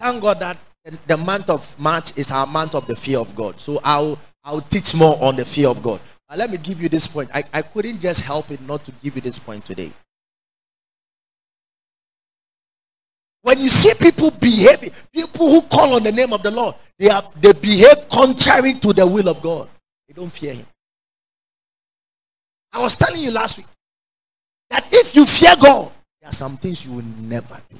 thank 0.00 0.20
God 0.20 0.40
that 0.40 0.58
the 1.06 1.16
month 1.16 1.48
of 1.48 1.78
March 1.78 2.18
is 2.18 2.32
our 2.32 2.46
month 2.48 2.74
of 2.74 2.88
the 2.88 2.96
fear 2.96 3.20
of 3.20 3.36
God. 3.36 3.60
So 3.60 3.78
I'll 3.84 4.18
I'll 4.42 4.62
teach 4.62 4.96
more 4.96 5.16
on 5.22 5.36
the 5.36 5.44
fear 5.44 5.68
of 5.68 5.80
God. 5.80 6.00
But 6.28 6.38
let 6.38 6.50
me 6.50 6.58
give 6.58 6.80
you 6.80 6.88
this 6.88 7.06
point. 7.06 7.30
I, 7.32 7.42
I 7.52 7.62
couldn't 7.62 8.00
just 8.00 8.22
help 8.22 8.50
it 8.50 8.60
not 8.62 8.84
to 8.84 8.92
give 9.02 9.14
you 9.14 9.20
this 9.20 9.38
point 9.38 9.64
today. 9.64 9.92
When 13.42 13.60
you 13.60 13.68
see 13.68 13.92
people 14.00 14.32
behaving, 14.40 14.90
people 15.12 15.48
who 15.48 15.62
call 15.62 15.94
on 15.94 16.02
the 16.02 16.10
name 16.10 16.32
of 16.32 16.42
the 16.42 16.50
Lord, 16.50 16.74
they 16.98 17.08
are 17.10 17.22
they 17.40 17.52
behave 17.52 18.08
contrary 18.08 18.74
to 18.74 18.92
the 18.92 19.06
will 19.06 19.28
of 19.28 19.40
God. 19.40 19.68
They 20.08 20.14
don't 20.14 20.32
fear 20.32 20.52
him. 20.52 20.66
I 22.72 22.80
was 22.82 22.96
telling 22.96 23.22
you 23.22 23.30
last 23.30 23.58
week 23.58 23.66
that 24.70 24.84
if 24.90 25.14
you 25.14 25.24
fear 25.24 25.54
God, 25.62 25.92
there 26.20 26.30
are 26.30 26.32
some 26.32 26.56
things 26.56 26.84
you 26.84 26.96
will 26.96 27.04
never 27.20 27.56
do. 27.70 27.76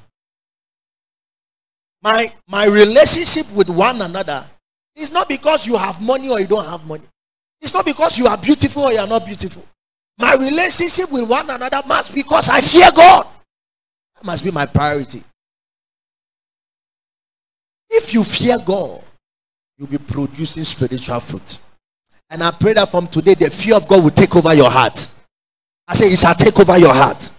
My 2.01 2.33
my 2.47 2.66
relationship 2.66 3.53
with 3.57 3.68
one 3.68 4.01
another 4.03 4.44
is 4.94 5.12
not 5.12 5.29
because 5.29 5.66
you 5.66 5.77
have 5.77 6.01
money 6.01 6.31
or 6.31 6.38
you 6.38 6.47
don't 6.47 6.64
have 6.64 6.87
money. 6.87 7.03
It's 7.61 7.73
not 7.73 7.85
because 7.85 8.19
you 8.19 8.27
are 8.27 8.37
beautiful 8.38 8.85
or 8.85 8.92
you 8.92 8.99
are 8.99 9.07
not 9.07 9.25
beautiful. 9.25 9.64
My 10.19 10.35
relationship 10.35 11.12
with 11.12 11.29
one 11.29 11.49
another 11.51 11.83
must 11.87 12.14
be 12.14 12.23
because 12.23 12.49
I 12.49 12.61
fear 12.61 12.88
God. 12.95 13.27
That 14.16 14.25
must 14.25 14.45
be 14.45 14.51
my 14.51 14.66
priority. 14.66 15.23
If 17.90 18.12
you 18.14 18.25
fear 18.25 18.57
God, 18.64 19.03
you'll 19.79 19.88
be 19.88 19.99
producing 19.99 20.64
spiritual 20.64 21.21
fruit. 21.21 21.61
And 22.31 22.42
I 22.42 22.51
pray 22.51 22.73
that 22.73 22.88
from 22.88 23.07
today, 23.07 23.35
the 23.35 23.51
fear 23.51 23.77
of 23.77 23.87
God 23.87 24.03
will 24.03 24.11
take 24.11 24.35
over 24.35 24.53
your 24.55 24.71
heart. 24.71 25.14
I 25.87 25.95
say, 25.95 26.07
it 26.07 26.19
shall 26.19 26.35
take 26.35 26.59
over 26.59 26.77
your 26.79 26.92
heart. 26.92 27.33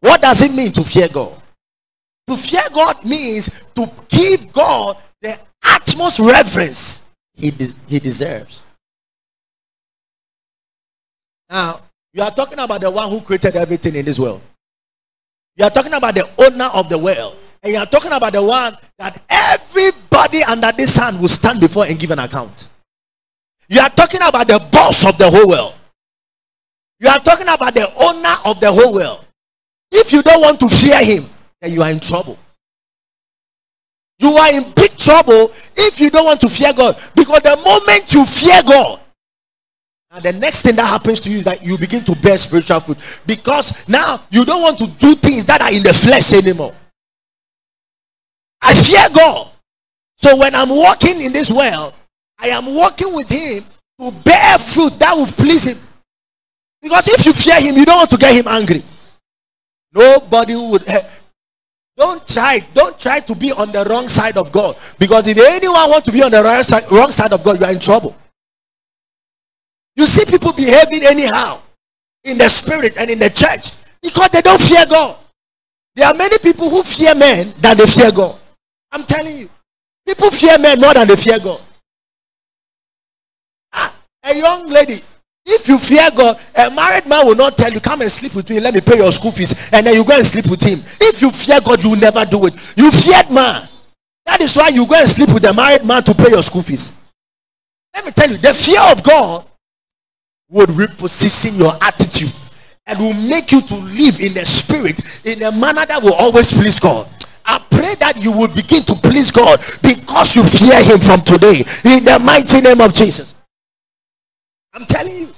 What 0.00 0.20
does 0.20 0.42
it 0.42 0.54
mean 0.54 0.72
to 0.72 0.82
fear 0.82 1.08
God? 1.08 1.40
To 2.28 2.36
fear 2.36 2.62
God 2.74 3.04
means 3.04 3.62
to 3.74 3.86
give 4.08 4.52
God 4.52 4.96
the 5.20 5.38
utmost 5.62 6.18
reverence 6.18 7.08
he, 7.34 7.50
de- 7.50 7.74
he 7.86 7.98
deserves. 7.98 8.63
Now, 11.54 11.78
you 12.12 12.20
are 12.20 12.32
talking 12.32 12.58
about 12.58 12.80
the 12.80 12.90
one 12.90 13.08
who 13.08 13.20
created 13.20 13.54
everything 13.54 13.94
in 13.94 14.04
this 14.04 14.18
world. 14.18 14.42
You 15.54 15.64
are 15.64 15.70
talking 15.70 15.92
about 15.92 16.12
the 16.12 16.28
owner 16.36 16.68
of 16.74 16.88
the 16.88 16.98
world. 16.98 17.38
And 17.62 17.72
you 17.72 17.78
are 17.78 17.86
talking 17.86 18.10
about 18.10 18.32
the 18.32 18.42
one 18.42 18.74
that 18.98 19.22
everybody 19.30 20.42
under 20.42 20.72
this 20.72 20.94
sun 20.94 21.20
will 21.20 21.28
stand 21.28 21.60
before 21.60 21.86
and 21.86 21.96
give 21.96 22.10
an 22.10 22.18
account. 22.18 22.70
You 23.68 23.80
are 23.80 23.88
talking 23.88 24.20
about 24.20 24.48
the 24.48 24.58
boss 24.72 25.06
of 25.06 25.16
the 25.16 25.30
whole 25.30 25.46
world. 25.46 25.74
You 26.98 27.08
are 27.08 27.20
talking 27.20 27.46
about 27.46 27.72
the 27.72 27.86
owner 28.00 28.34
of 28.50 28.58
the 28.58 28.72
whole 28.72 28.92
world. 28.92 29.24
If 29.92 30.12
you 30.12 30.22
don't 30.22 30.40
want 30.40 30.58
to 30.58 30.68
fear 30.68 31.04
him, 31.04 31.22
then 31.60 31.72
you 31.72 31.82
are 31.82 31.90
in 31.90 32.00
trouble. 32.00 32.36
You 34.18 34.30
are 34.30 34.52
in 34.52 34.72
big 34.74 34.98
trouble 34.98 35.52
if 35.76 36.00
you 36.00 36.10
don't 36.10 36.24
want 36.24 36.40
to 36.40 36.48
fear 36.48 36.72
God. 36.72 36.96
Because 37.14 37.42
the 37.42 37.56
moment 37.64 38.12
you 38.12 38.26
fear 38.26 38.60
God, 38.66 39.03
and 40.14 40.22
the 40.22 40.32
next 40.34 40.62
thing 40.62 40.76
that 40.76 40.86
happens 40.86 41.18
to 41.20 41.30
you 41.30 41.38
is 41.38 41.44
that 41.44 41.64
you 41.64 41.76
begin 41.76 42.04
to 42.04 42.14
bear 42.22 42.38
spiritual 42.38 42.78
fruit. 42.78 42.98
Because 43.26 43.88
now 43.88 44.20
you 44.30 44.44
don't 44.44 44.62
want 44.62 44.78
to 44.78 44.86
do 44.98 45.16
things 45.16 45.44
that 45.46 45.60
are 45.60 45.72
in 45.72 45.82
the 45.82 45.92
flesh 45.92 46.32
anymore. 46.32 46.72
I 48.62 48.74
fear 48.74 49.04
God. 49.12 49.50
So 50.16 50.36
when 50.36 50.54
I'm 50.54 50.68
walking 50.68 51.20
in 51.20 51.32
this 51.32 51.50
world, 51.50 51.96
I 52.38 52.48
am 52.48 52.76
walking 52.76 53.12
with 53.12 53.28
Him 53.28 53.64
to 53.98 54.12
bear 54.22 54.56
fruit 54.58 54.92
that 55.00 55.14
will 55.16 55.26
please 55.26 55.66
Him. 55.66 55.76
Because 56.80 57.08
if 57.08 57.26
you 57.26 57.32
fear 57.32 57.60
Him, 57.60 57.74
you 57.74 57.84
don't 57.84 57.98
want 57.98 58.10
to 58.10 58.16
get 58.16 58.36
Him 58.36 58.46
angry. 58.46 58.82
Nobody 59.92 60.54
would. 60.54 60.84
Don't 61.96 62.26
try. 62.26 62.58
Don't 62.74 62.98
try 62.98 63.20
to 63.20 63.36
be 63.36 63.52
on 63.52 63.70
the 63.70 63.86
wrong 63.88 64.08
side 64.08 64.36
of 64.36 64.50
God. 64.50 64.76
Because 64.98 65.28
if 65.28 65.38
anyone 65.38 65.90
wants 65.90 66.06
to 66.06 66.12
be 66.12 66.24
on 66.24 66.32
the 66.32 66.42
wrong 66.42 66.62
side, 66.64 66.90
wrong 66.90 67.12
side 67.12 67.32
of 67.32 67.44
God, 67.44 67.60
you 67.60 67.66
are 67.66 67.72
in 67.72 67.78
trouble. 67.78 68.16
You 70.04 70.08
see 70.08 70.30
people 70.30 70.52
behaving 70.52 71.02
anyhow 71.02 71.62
in 72.24 72.36
the 72.36 72.46
spirit 72.50 72.94
and 72.98 73.08
in 73.08 73.18
the 73.18 73.30
church 73.30 73.72
because 74.02 74.28
they 74.28 74.42
don't 74.42 74.60
fear 74.60 74.84
God. 74.84 75.16
There 75.94 76.06
are 76.06 76.12
many 76.12 76.36
people 76.40 76.68
who 76.68 76.82
fear 76.82 77.14
men 77.14 77.54
than 77.58 77.78
they 77.78 77.86
fear 77.86 78.12
God. 78.12 78.38
I'm 78.92 79.04
telling 79.04 79.34
you. 79.34 79.48
People 80.06 80.30
fear 80.30 80.58
men 80.58 80.78
more 80.78 80.92
than 80.92 81.08
they 81.08 81.16
fear 81.16 81.38
God. 81.38 81.58
Ah, 83.72 83.96
a 84.24 84.36
young 84.36 84.68
lady, 84.68 85.00
if 85.46 85.66
you 85.68 85.78
fear 85.78 86.10
God, 86.14 86.36
a 86.54 86.68
married 86.68 87.08
man 87.08 87.24
will 87.24 87.36
not 87.36 87.56
tell 87.56 87.72
you, 87.72 87.80
come 87.80 88.02
and 88.02 88.12
sleep 88.12 88.34
with 88.34 88.50
me, 88.50 88.60
let 88.60 88.74
me 88.74 88.82
pay 88.82 88.98
your 88.98 89.10
school 89.10 89.32
fees, 89.32 89.72
and 89.72 89.86
then 89.86 89.94
you 89.94 90.04
go 90.04 90.14
and 90.16 90.26
sleep 90.26 90.50
with 90.50 90.60
him. 90.60 90.80
If 91.00 91.22
you 91.22 91.30
fear 91.30 91.62
God, 91.64 91.82
you 91.82 91.88
will 91.88 91.98
never 91.98 92.26
do 92.26 92.44
it. 92.44 92.52
You 92.76 92.90
feared 92.90 93.30
man. 93.30 93.66
That 94.26 94.42
is 94.42 94.54
why 94.54 94.68
you 94.68 94.86
go 94.86 94.96
and 94.96 95.08
sleep 95.08 95.32
with 95.32 95.46
a 95.46 95.54
married 95.54 95.86
man 95.86 96.02
to 96.02 96.12
pay 96.12 96.28
your 96.28 96.42
school 96.42 96.60
fees. 96.60 97.00
Let 97.94 98.04
me 98.04 98.12
tell 98.12 98.30
you, 98.30 98.36
the 98.36 98.52
fear 98.52 98.82
of 98.92 99.02
God 99.02 99.46
would 100.50 100.68
reposition 100.70 101.58
your 101.58 101.72
attitude 101.82 102.32
and 102.86 102.98
will 102.98 103.14
make 103.28 103.50
you 103.52 103.60
to 103.62 103.74
live 103.74 104.20
in 104.20 104.34
the 104.34 104.44
spirit 104.44 105.00
in 105.24 105.42
a 105.42 105.52
manner 105.52 105.86
that 105.86 106.02
will 106.02 106.14
always 106.14 106.52
please 106.52 106.78
God. 106.78 107.08
I 107.46 107.58
pray 107.70 107.94
that 108.00 108.16
you 108.22 108.30
will 108.32 108.52
begin 108.54 108.82
to 108.84 108.94
please 108.94 109.30
God 109.30 109.60
because 109.82 110.36
you 110.36 110.44
fear 110.44 110.82
Him 110.82 110.98
from 110.98 111.20
today 111.20 111.60
in 111.84 112.04
the 112.04 112.20
mighty 112.22 112.60
name 112.60 112.80
of 112.80 112.94
Jesus. 112.94 113.34
I'm 114.72 114.84
telling 114.84 115.14
you. 115.14 115.28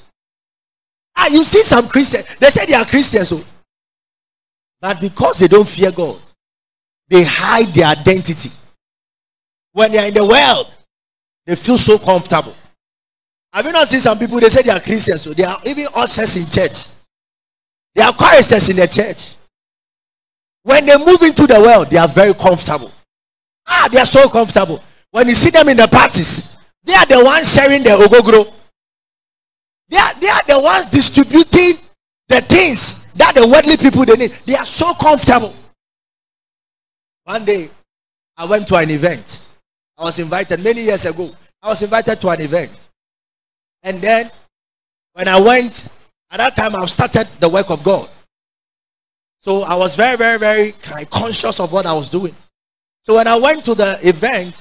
Ah, 1.16 1.28
you 1.28 1.42
see 1.44 1.62
some 1.62 1.88
Christians, 1.88 2.36
they 2.36 2.50
say 2.50 2.66
they 2.66 2.74
are 2.74 2.84
Christians, 2.84 3.30
so, 3.30 3.36
oh. 3.38 3.44
but 4.80 5.00
because 5.00 5.38
they 5.38 5.48
don't 5.48 5.66
fear 5.66 5.90
God, 5.90 6.20
they 7.08 7.24
hide 7.24 7.68
their 7.68 7.86
identity. 7.86 8.50
When 9.72 9.92
they 9.92 9.98
are 9.98 10.08
in 10.08 10.14
the 10.14 10.26
world, 10.26 10.72
they 11.46 11.56
feel 11.56 11.78
so 11.78 11.98
comfortable. 11.98 12.54
Have 13.56 13.64
you 13.64 13.72
not 13.72 13.88
seen 13.88 14.00
some 14.00 14.18
people? 14.18 14.38
They 14.38 14.50
say 14.50 14.60
they 14.60 14.70
are 14.70 14.80
Christians, 14.80 15.22
so 15.22 15.32
they 15.32 15.44
are 15.44 15.56
even 15.64 15.86
ushers 15.94 16.36
in 16.36 16.44
church. 16.44 16.88
They 17.94 18.02
are 18.02 18.12
choristers 18.12 18.68
in 18.68 18.76
the 18.76 18.86
church. 18.86 19.36
When 20.62 20.84
they 20.84 20.94
move 20.98 21.22
into 21.22 21.46
the 21.46 21.58
world, 21.58 21.88
they 21.88 21.96
are 21.96 22.06
very 22.06 22.34
comfortable. 22.34 22.92
Ah, 23.66 23.88
they 23.90 23.98
are 23.98 24.04
so 24.04 24.28
comfortable. 24.28 24.84
When 25.10 25.26
you 25.28 25.34
see 25.34 25.48
them 25.48 25.70
in 25.70 25.78
the 25.78 25.88
parties, 25.88 26.54
they 26.84 26.92
are 26.92 27.06
the 27.06 27.24
ones 27.24 27.50
sharing 27.50 27.82
the 27.82 27.96
ogogro. 27.96 28.52
They 29.88 29.96
are, 29.96 30.14
they 30.20 30.28
are 30.28 30.42
the 30.46 30.60
ones 30.60 30.90
distributing 30.90 31.82
the 32.28 32.42
things 32.42 33.10
that 33.12 33.36
the 33.36 33.48
worldly 33.48 33.78
people 33.78 34.04
they 34.04 34.16
need. 34.16 34.32
They 34.44 34.56
are 34.56 34.66
so 34.66 34.92
comfortable. 34.92 35.54
One 37.24 37.46
day, 37.46 37.68
I 38.36 38.44
went 38.44 38.68
to 38.68 38.76
an 38.76 38.90
event. 38.90 39.46
I 39.96 40.02
was 40.02 40.18
invited 40.18 40.62
many 40.62 40.82
years 40.82 41.06
ago. 41.06 41.30
I 41.62 41.68
was 41.68 41.80
invited 41.80 42.20
to 42.20 42.28
an 42.28 42.42
event. 42.42 42.85
And 43.86 43.98
then 43.98 44.26
when 45.12 45.28
I 45.28 45.40
went, 45.40 45.92
at 46.32 46.38
that 46.38 46.56
time 46.56 46.74
I've 46.74 46.90
started 46.90 47.28
the 47.38 47.48
work 47.48 47.70
of 47.70 47.84
God. 47.84 48.08
So 49.40 49.62
I 49.62 49.76
was 49.76 49.94
very, 49.94 50.16
very, 50.16 50.38
very 50.38 51.04
conscious 51.06 51.60
of 51.60 51.72
what 51.72 51.86
I 51.86 51.92
was 51.94 52.10
doing. 52.10 52.34
So 53.04 53.14
when 53.14 53.28
I 53.28 53.38
went 53.38 53.64
to 53.66 53.76
the 53.76 53.96
event, 54.02 54.60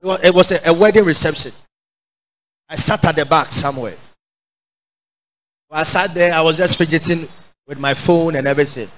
it 0.00 0.32
was 0.32 0.52
a, 0.52 0.70
a 0.70 0.72
wedding 0.72 1.04
reception. 1.04 1.50
I 2.68 2.76
sat 2.76 3.04
at 3.04 3.16
the 3.16 3.26
back 3.26 3.50
somewhere. 3.50 3.96
I 5.68 5.82
sat 5.82 6.14
there, 6.14 6.32
I 6.32 6.40
was 6.40 6.56
just 6.56 6.78
fidgeting 6.78 7.28
with 7.66 7.80
my 7.80 7.94
phone 7.94 8.36
and 8.36 8.46
everything. 8.46 8.88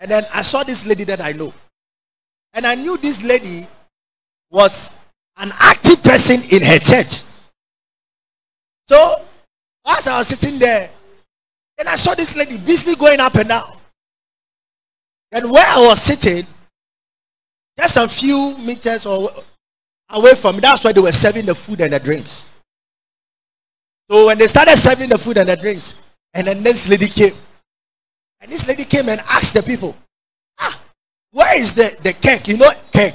And 0.00 0.10
then 0.10 0.24
I 0.34 0.42
saw 0.42 0.64
this 0.64 0.84
lady 0.84 1.04
that 1.04 1.20
I 1.20 1.30
know. 1.30 1.54
And 2.54 2.66
I 2.66 2.74
knew 2.74 2.96
this 2.96 3.24
lady 3.24 3.68
was 4.50 4.96
an 5.36 5.50
active 5.60 6.02
person 6.02 6.40
in 6.50 6.64
her 6.64 6.78
church. 6.78 7.22
So, 8.88 9.16
as 9.86 10.06
I 10.06 10.18
was 10.18 10.28
sitting 10.28 10.58
there, 10.58 10.88
then 11.76 11.88
I 11.88 11.96
saw 11.96 12.14
this 12.14 12.36
lady 12.36 12.58
busily 12.58 12.96
going 12.96 13.20
up 13.20 13.34
and 13.34 13.48
down. 13.48 13.72
And 15.32 15.50
where 15.50 15.66
I 15.66 15.80
was 15.80 16.00
sitting, 16.00 16.46
just 17.78 17.96
a 17.96 18.08
few 18.08 18.56
meters 18.58 19.04
away 19.06 20.34
from 20.34 20.56
me, 20.56 20.60
that's 20.60 20.84
where 20.84 20.92
they 20.92 21.00
were 21.00 21.12
serving 21.12 21.46
the 21.46 21.54
food 21.54 21.80
and 21.80 21.92
the 21.92 22.00
drinks. 22.00 22.48
So 24.08 24.26
when 24.26 24.38
they 24.38 24.46
started 24.46 24.76
serving 24.76 25.08
the 25.08 25.18
food 25.18 25.36
and 25.36 25.48
the 25.48 25.56
drinks, 25.56 26.00
and 26.32 26.46
then 26.46 26.62
this 26.62 26.88
lady 26.88 27.06
came, 27.06 27.32
and 28.40 28.50
this 28.50 28.68
lady 28.68 28.84
came 28.84 29.08
and 29.08 29.20
asked 29.28 29.54
the 29.54 29.62
people, 29.62 29.96
ah, 30.58 30.80
where 31.32 31.58
is 31.58 31.74
the, 31.74 31.96
the 32.02 32.12
cake? 32.12 32.48
You 32.48 32.58
know, 32.58 32.70
cake. 32.92 33.14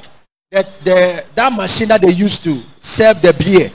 That 0.52 0.66
the 0.84 1.24
that 1.36 1.54
machine 1.54 1.88
that 1.88 2.02
they 2.02 2.10
used 2.12 2.44
to 2.44 2.62
serve 2.80 3.22
the 3.22 3.34
beer. 3.40 3.70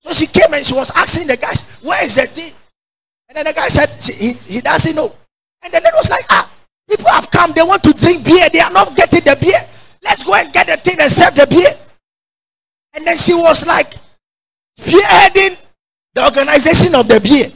So 0.00 0.12
she 0.12 0.26
came 0.26 0.52
and 0.54 0.64
she 0.64 0.74
was 0.74 0.90
asking 0.96 1.28
the 1.28 1.36
guys, 1.36 1.76
where 1.82 2.04
is 2.04 2.16
the 2.16 2.26
thing? 2.26 2.52
And 3.28 3.36
then 3.36 3.44
the 3.46 3.52
guy 3.52 3.68
said 3.68 3.88
he, 4.02 4.32
he 4.32 4.60
doesn't 4.60 4.96
know. 4.96 5.10
And 5.62 5.72
then 5.72 5.82
it 5.84 5.92
was 5.94 6.10
like, 6.10 6.24
ah, 6.30 6.50
people 6.88 7.08
have 7.10 7.30
come, 7.30 7.52
they 7.52 7.62
want 7.62 7.82
to 7.84 7.92
drink 7.92 8.24
beer, 8.24 8.48
they 8.48 8.60
are 8.60 8.72
not 8.72 8.96
getting 8.96 9.20
the 9.20 9.36
beer. 9.40 9.60
Let's 10.02 10.24
go 10.24 10.34
and 10.34 10.52
get 10.52 10.66
the 10.66 10.76
thing 10.78 10.96
and 11.00 11.12
serve 11.12 11.34
the 11.34 11.46
beer. 11.46 11.70
And 12.94 13.06
then 13.06 13.16
she 13.16 13.34
was 13.34 13.66
like 13.66 13.94
spearheading 14.78 15.60
the 16.14 16.24
organization 16.24 16.94
of 16.94 17.06
the 17.06 17.20
beer 17.20 17.46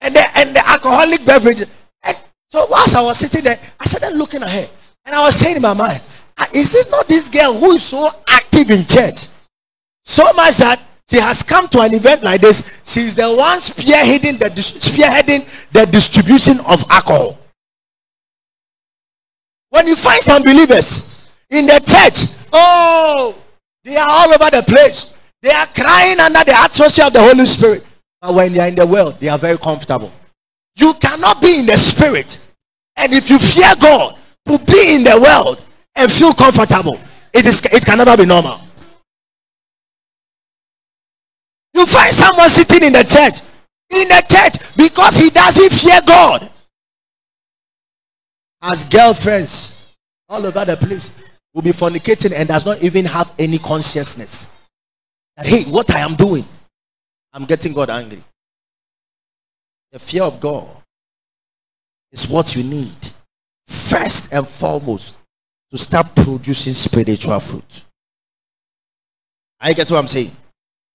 and 0.00 0.14
the, 0.14 0.38
and 0.38 0.54
the 0.54 0.68
alcoholic 0.68 1.24
beverages. 1.24 1.74
And 2.02 2.16
so 2.50 2.66
whilst 2.68 2.96
I 2.96 3.02
was 3.02 3.18
sitting 3.18 3.44
there, 3.44 3.58
I 3.78 3.84
started 3.86 4.16
looking 4.18 4.42
at 4.42 4.50
her. 4.50 4.66
And 5.04 5.14
I 5.14 5.22
was 5.22 5.36
saying 5.36 5.56
in 5.56 5.62
my 5.62 5.74
mind, 5.74 6.02
ah, 6.36 6.48
is 6.52 6.74
it 6.74 6.90
not 6.90 7.06
this 7.06 7.28
girl 7.28 7.54
who 7.54 7.72
is 7.72 7.84
so 7.84 8.10
active 8.28 8.70
in 8.70 8.84
church? 8.84 9.28
So 10.04 10.24
much 10.34 10.58
that 10.58 10.82
she 11.12 11.20
has 11.20 11.42
come 11.42 11.68
to 11.68 11.80
an 11.80 11.92
event 11.92 12.22
like 12.22 12.40
this. 12.40 12.80
She's 12.86 13.14
the 13.14 13.28
one 13.36 13.58
spearheading 13.58 14.38
the, 14.38 14.48
spearheading 14.48 15.44
the 15.70 15.84
distribution 15.92 16.58
of 16.60 16.90
alcohol. 16.90 17.38
When 19.68 19.86
you 19.88 19.94
find 19.94 20.22
some 20.22 20.42
believers 20.42 21.14
in 21.50 21.66
the 21.66 21.78
church, 21.84 22.46
oh, 22.54 23.36
they 23.84 23.96
are 23.96 24.08
all 24.08 24.32
over 24.32 24.56
the 24.56 24.62
place. 24.62 25.18
They 25.42 25.50
are 25.50 25.66
crying 25.66 26.18
under 26.18 26.44
the 26.44 26.58
atmosphere 26.58 27.04
of 27.04 27.12
the 27.12 27.20
Holy 27.20 27.44
Spirit. 27.44 27.86
But 28.22 28.34
when 28.34 28.52
they 28.54 28.60
are 28.60 28.68
in 28.68 28.76
the 28.76 28.86
world, 28.86 29.20
they 29.20 29.28
are 29.28 29.38
very 29.38 29.58
comfortable. 29.58 30.10
You 30.76 30.94
cannot 30.94 31.42
be 31.42 31.58
in 31.58 31.66
the 31.66 31.76
spirit. 31.76 32.42
And 32.96 33.12
if 33.12 33.28
you 33.28 33.38
fear 33.38 33.74
God, 33.78 34.16
to 34.46 34.58
be 34.64 34.94
in 34.94 35.04
the 35.04 35.20
world 35.20 35.62
and 35.94 36.10
feel 36.10 36.32
comfortable, 36.32 36.98
it, 37.34 37.44
is, 37.44 37.62
it 37.66 37.84
can 37.84 37.98
never 37.98 38.16
be 38.16 38.24
normal. 38.24 38.62
You 41.74 41.86
find 41.86 42.12
someone 42.12 42.48
sitting 42.50 42.86
in 42.86 42.92
the 42.92 43.02
church, 43.02 43.40
in 43.90 44.08
the 44.08 44.22
church, 44.28 44.76
because 44.76 45.16
he 45.16 45.30
doesn't 45.30 45.72
fear 45.72 46.00
God. 46.06 46.50
As 48.60 48.88
girlfriends 48.88 49.84
all 50.28 50.44
over 50.46 50.64
the 50.64 50.76
place 50.76 51.16
will 51.52 51.62
be 51.62 51.70
fornicating 51.70 52.32
and 52.34 52.48
does 52.48 52.64
not 52.64 52.82
even 52.82 53.04
have 53.04 53.32
any 53.38 53.58
consciousness. 53.58 54.52
That, 55.36 55.46
hey, 55.46 55.64
what 55.64 55.90
I 55.94 56.00
am 56.00 56.14
doing, 56.14 56.44
I'm 57.32 57.44
getting 57.44 57.72
God 57.72 57.90
angry. 57.90 58.22
The 59.90 59.98
fear 59.98 60.22
of 60.22 60.40
God 60.40 60.68
is 62.12 62.30
what 62.30 62.54
you 62.54 62.62
need 62.62 62.96
first 63.66 64.32
and 64.32 64.46
foremost 64.46 65.16
to 65.70 65.78
start 65.78 66.14
producing 66.14 66.74
spiritual 66.74 67.40
fruit. 67.40 67.84
I 69.60 69.72
get 69.72 69.90
what 69.90 69.98
I'm 69.98 70.08
saying. 70.08 70.30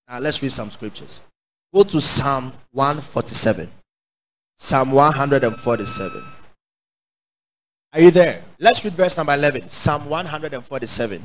Now 0.08 0.18
let's 0.18 0.42
read 0.42 0.52
some 0.52 0.68
scriptures. 0.68 1.20
Go 1.74 1.84
to 1.84 2.00
Psalm 2.00 2.52
147. 2.72 3.68
Psalm 4.56 4.92
147. 4.92 6.22
Are 7.92 8.00
you 8.00 8.10
there? 8.10 8.42
Let's 8.58 8.84
read 8.84 8.94
verse 8.94 9.16
number 9.16 9.34
11. 9.34 9.68
Psalm 9.70 10.08
147. 10.08 11.22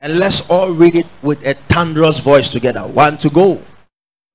And 0.00 0.18
let's 0.18 0.50
all 0.50 0.72
read 0.72 0.94
it 0.94 1.12
with 1.22 1.46
a 1.46 1.54
thunderous 1.54 2.18
voice 2.18 2.50
together. 2.50 2.80
One 2.80 3.16
to 3.18 3.28
go. 3.30 3.60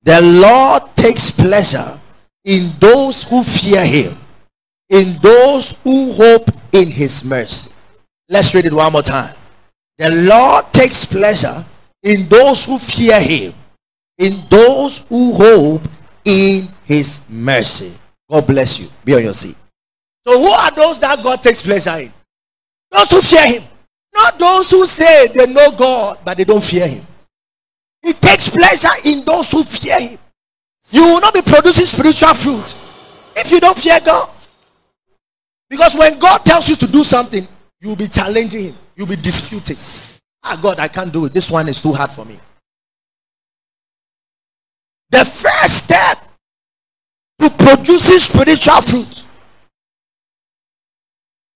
The 0.04 0.20
Lord 0.22 0.84
takes 0.96 1.32
pleasure 1.32 2.00
in 2.44 2.70
those 2.80 3.24
who 3.24 3.44
fear 3.44 3.86
him, 3.86 4.12
in 4.90 5.16
those 5.22 5.80
who 5.84 6.12
hope 6.14 6.50
in 6.72 6.90
his 6.90 7.24
mercy. 7.24 7.72
Let's 8.30 8.56
read 8.56 8.66
it 8.66 8.74
one 8.74 8.92
more 8.92 9.04
time. 9.04 9.36
The 9.98 10.10
Lord 10.28 10.66
takes 10.72 11.06
pleasure 11.06 11.64
in 12.02 12.28
those 12.30 12.66
who 12.66 12.80
fear 12.80 13.20
him, 13.22 13.54
in 14.22 14.34
those 14.50 15.08
who 15.08 15.34
hope 15.34 15.82
in 16.24 16.62
his 16.86 17.26
mercy. 17.28 17.92
God 18.30 18.46
bless 18.46 18.80
you. 18.80 18.88
Be 19.04 19.16
on 19.16 19.24
your 19.24 19.34
seat. 19.34 19.58
So, 20.26 20.40
who 20.40 20.52
are 20.52 20.72
those 20.72 21.00
that 21.00 21.24
God 21.24 21.42
takes 21.42 21.64
pleasure 21.64 22.06
in? 22.06 22.14
Those 22.92 23.10
who 23.10 23.22
fear 23.22 23.48
him. 23.48 23.64
Not 24.14 24.38
those 24.38 24.70
who 24.70 24.86
say 24.86 25.28
they 25.30 25.52
know 25.52 25.72
God, 25.76 26.20
but 26.24 26.38
they 26.38 26.44
don't 26.44 26.64
fear 26.64 26.88
him. 26.88 27.02
He 28.04 28.14
takes 28.14 28.50
pleasure 28.50 28.94
in 29.06 29.26
those 29.26 29.52
who 29.52 29.64
fear 29.64 30.00
him. 30.00 30.20
You 30.92 31.02
will 31.02 31.22
not 31.22 31.34
be 31.34 31.42
producing 31.42 31.88
spiritual 31.88 32.36
fruit 32.36 32.76
if 33.36 33.50
you 33.50 33.60
don't 33.60 33.78
fear 33.78 34.00
God. 34.06 34.30
Because 35.68 35.96
when 35.96 36.20
God 36.20 36.46
tells 36.46 36.70
you 36.70 36.76
to 36.76 36.88
do 36.92 37.04
something, 37.04 37.44
you'll 37.80 37.96
be 37.96 38.08
challenging 38.08 38.66
him, 38.66 38.76
you'll 38.96 39.08
be 39.08 39.16
disputing. 39.16 39.78
Ah, 40.44 40.60
God, 40.62 40.80
I 40.80 40.90
can't 40.90 41.12
do 41.12 41.26
it. 41.26 41.34
This 41.34 41.50
one 41.50 41.68
is 41.70 41.82
too 41.82 41.94
hard 41.94 42.12
for 42.12 42.26
me. 42.26 42.40
The 45.12 45.26
first 45.26 45.86
step 45.86 46.18
to 47.40 47.50
producing 47.50 48.20
spiritual 48.20 48.82
fruit 48.82 49.24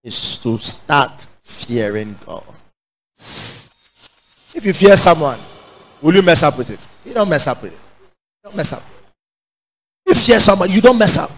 is 0.03 0.37
to 0.39 0.57
start 0.59 1.25
fearing 1.41 2.15
God. 2.25 2.43
If 3.17 4.63
you 4.63 4.73
fear 4.73 4.95
someone, 4.95 5.39
will 6.01 6.13
you 6.13 6.21
mess 6.21 6.43
up 6.43 6.57
with 6.57 6.69
it? 6.69 7.07
You 7.07 7.13
don't 7.13 7.29
mess 7.29 7.47
up 7.47 7.61
with 7.61 7.73
it. 7.73 7.79
You 8.03 8.49
Don't 8.49 8.55
mess 8.55 8.73
up. 8.73 8.83
If 10.05 10.17
you 10.17 10.23
fear 10.33 10.39
someone, 10.39 10.69
you 10.69 10.81
don't 10.81 10.97
mess 10.97 11.17
up. 11.17 11.29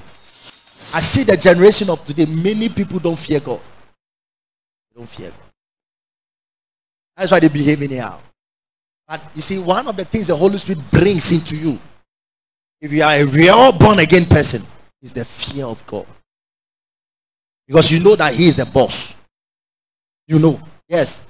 I 0.96 1.00
see 1.00 1.24
the 1.24 1.38
generation 1.38 1.90
of 1.90 2.04
today, 2.04 2.26
many 2.26 2.70
people 2.70 3.00
don't 3.00 3.18
fear 3.18 3.40
God. 3.40 3.60
They 4.90 5.00
don't 5.00 5.10
fear 5.10 5.30
God. 5.30 5.40
That's 7.16 7.32
why 7.32 7.40
they 7.40 7.48
behave 7.50 7.82
anyhow. 7.82 8.20
But 9.08 9.22
you 9.34 9.42
see, 9.42 9.60
one 9.60 9.88
of 9.88 9.96
the 9.96 10.06
things 10.06 10.28
the 10.28 10.36
Holy 10.36 10.58
Spirit 10.58 10.82
brings 10.92 11.32
into 11.32 11.56
you, 11.56 11.80
if 12.82 12.92
you 12.92 13.04
are 13.04 13.14
a 13.14 13.26
real 13.26 13.72
born 13.78 14.00
again 14.00 14.26
person, 14.26 14.62
is 15.02 15.14
the 15.14 15.26
fear 15.26 15.66
of 15.66 15.86
God. 15.86 16.06
Because 17.68 17.92
you 17.92 18.04
know 18.04 18.16
that 18.16 18.34
He 18.34 18.48
is 18.48 18.58
the 18.58 18.66
boss. 18.74 19.16
You 20.28 20.40
know. 20.40 20.60
Yes. 20.88 21.28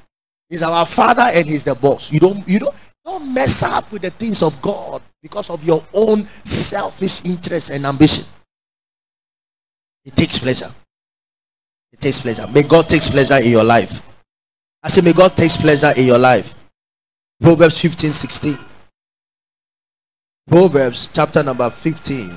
He's 0.50 0.62
our 0.62 0.86
father 0.86 1.24
and 1.26 1.46
he's 1.46 1.64
the 1.64 1.76
boss. 1.76 2.12
You 2.12 2.20
don't 2.20 2.48
you 2.48 2.60
don't 2.60 2.76
don't 3.04 3.34
mess 3.34 3.64
up 3.64 3.92
with 3.92 4.02
the 4.02 4.12
things 4.12 4.42
of 4.42 4.62
God 4.62 5.02
because 5.22 5.50
of 5.50 5.64
your 5.64 5.84
own 5.94 6.24
selfish 6.44 7.26
interest 7.26 7.70
and 7.70 7.86
ambition. 7.86 8.26
It 10.06 10.16
takes 10.16 10.40
pleasure. 10.40 10.70
It 11.92 12.00
takes 12.00 12.22
pleasure. 12.22 12.46
May 12.54 12.64
God 12.64 12.86
takes 12.86 13.10
pleasure 13.10 13.44
in 13.44 13.52
your 13.52 13.64
life. 13.64 14.06
I 14.84 14.90
say, 14.90 15.02
may 15.02 15.14
God 15.14 15.32
takes 15.32 15.58
pleasure 15.58 15.92
in 15.98 16.06
your 16.06 16.18
life. 16.18 16.54
Proverbs 17.42 17.82
15, 17.82 18.10
16. 18.10 18.77
Proverbs 20.48 21.12
chapter 21.14 21.44
number 21.44 21.70
15. 21.70 22.30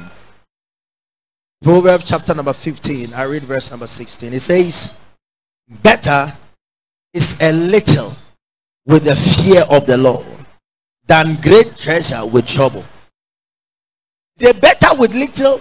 Proverbs 1.62 2.05
chapter 2.05 2.35
number 2.35 2.53
15. 2.53 3.14
I 3.14 3.23
read 3.23 3.42
verse 3.42 3.70
number 3.70 3.87
16. 3.87 4.33
It 4.33 4.40
says, 4.40 5.01
Better 5.83 6.27
is 7.14 7.40
a 7.40 7.53
little 7.53 8.11
with 8.85 9.05
the 9.05 9.14
fear 9.14 9.62
of 9.70 9.87
the 9.87 9.96
Lord 9.96 10.27
than 11.07 11.37
great 11.40 11.73
treasure 11.79 12.27
with 12.33 12.49
trouble. 12.49 12.83
Say 14.37 14.59
better 14.59 14.88
with 14.99 15.14
little 15.14 15.61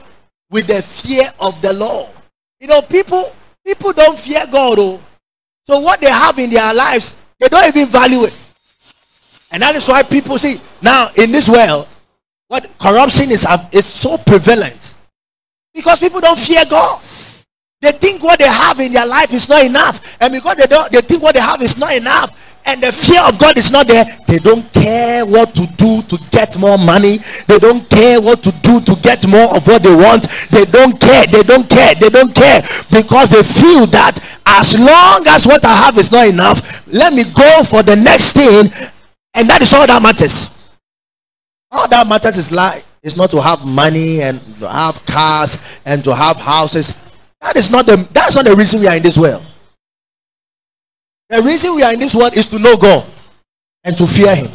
with 0.50 0.66
the 0.66 0.82
fear 0.82 1.26
of 1.40 1.62
the 1.62 1.74
Lord. 1.74 2.10
You 2.60 2.68
know, 2.68 2.82
people 2.82 3.26
people 3.64 3.94
don't 3.94 4.18
fear 4.18 4.46
God. 4.52 4.78
Oh. 4.80 5.00
So 5.68 5.80
what 5.82 6.00
they 6.00 6.10
have 6.10 6.40
in 6.40 6.50
their 6.50 6.74
lives, 6.74 7.20
they 7.40 7.48
don't 7.48 7.68
even 7.68 7.88
value 7.90 8.24
it. 8.24 8.34
And 9.52 9.62
that 9.62 9.76
is 9.76 9.88
why 9.88 10.02
people 10.02 10.40
see 10.40 10.58
now 10.82 11.10
in 11.16 11.32
this 11.32 11.48
world, 11.48 11.88
what 12.50 12.70
corruption 12.80 13.30
is, 13.32 13.48
is 13.72 13.86
so 13.86 14.18
prevalent. 14.18 14.98
Because 15.74 16.00
people 16.00 16.20
don't 16.20 16.38
fear 16.38 16.64
God. 16.70 17.00
They 17.82 17.94
think 17.94 18.22
what 18.22 18.40
they 18.40 18.48
have 18.48 18.80
in 18.82 18.92
their 18.92 19.06
life 19.06 19.32
is 19.32 19.48
not 19.48 19.64
enough. 19.64 20.18
And 20.20 20.34
because 20.34 20.58
they 20.58 20.66
don't 20.66 20.92
they 20.92 21.00
think 21.00 21.24
what 21.24 21.36
they 21.36 21.42
have 21.42 21.62
is 21.62 21.80
not 21.80 21.96
enough, 21.96 22.36
and 22.66 22.82
the 22.82 22.92
fear 22.92 23.22
of 23.24 23.40
God 23.40 23.56
is 23.56 23.72
not 23.72 23.88
there, 23.88 24.04
they 24.28 24.38
don't 24.40 24.66
care 24.74 25.26
what 25.26 25.56
to 25.56 25.66
do 25.78 26.02
to 26.02 26.18
get 26.32 26.60
more 26.60 26.78
money. 26.78 27.18
They 27.48 27.58
don't 27.58 27.88
care 27.90 28.20
what 28.20 28.44
to 28.44 28.52
do 28.62 28.82
to 28.82 29.02
get 29.02 29.26
more 29.30 29.56
of 29.56 29.66
what 29.66 29.82
they 29.82 29.96
want. 29.96 30.28
They 30.52 30.66
don't 30.66 31.00
care. 31.00 31.26
They 31.28 31.44
don't 31.44 31.70
care. 31.70 31.96
They 31.96 32.10
don't 32.10 32.36
care 32.36 32.62
because 32.92 33.30
they 33.30 33.44
feel 33.44 33.86
that 33.96 34.20
as 34.46 34.78
long 34.78 35.24
as 35.28 35.46
what 35.48 35.64
I 35.64 35.76
have 35.86 35.98
is 35.98 36.12
not 36.12 36.28
enough, 36.28 36.86
let 36.88 37.14
me 37.14 37.24
go 37.34 37.64
for 37.64 37.82
the 37.84 37.96
next 37.96 38.34
thing, 38.34 38.68
and 39.36 39.48
that 39.48 39.62
is 39.62 39.74
all 39.74 39.88
that 39.88 40.02
matters. 40.02 40.59
All 41.72 41.88
that 41.88 42.08
matters 42.08 42.38
is 42.38 42.52
life. 42.52 42.86
is 43.04 43.16
not 43.16 43.30
to 43.32 43.42
have 43.42 43.66
money 43.66 44.22
and 44.22 44.40
to 44.60 44.70
have 44.70 45.04
cars 45.06 45.80
and 45.86 46.04
to 46.04 46.14
have 46.14 46.38
houses. 46.38 47.12
That 47.42 47.56
is 47.56 47.72
not 47.72 47.86
the 47.86 47.96
that's 48.14 48.36
not 48.36 48.46
the 48.46 48.56
reason 48.56 48.82
we 48.82 48.88
are 48.88 48.96
in 48.96 49.04
this 49.04 49.18
world. 49.18 49.46
The 51.30 51.42
reason 51.42 51.76
we 51.76 51.84
are 51.84 51.94
in 51.94 52.00
this 52.00 52.16
world 52.16 52.36
is 52.36 52.48
to 52.50 52.60
know 52.60 52.76
God 52.76 53.06
and 53.84 53.98
to 53.98 54.08
fear 54.08 54.36
Him. 54.36 54.48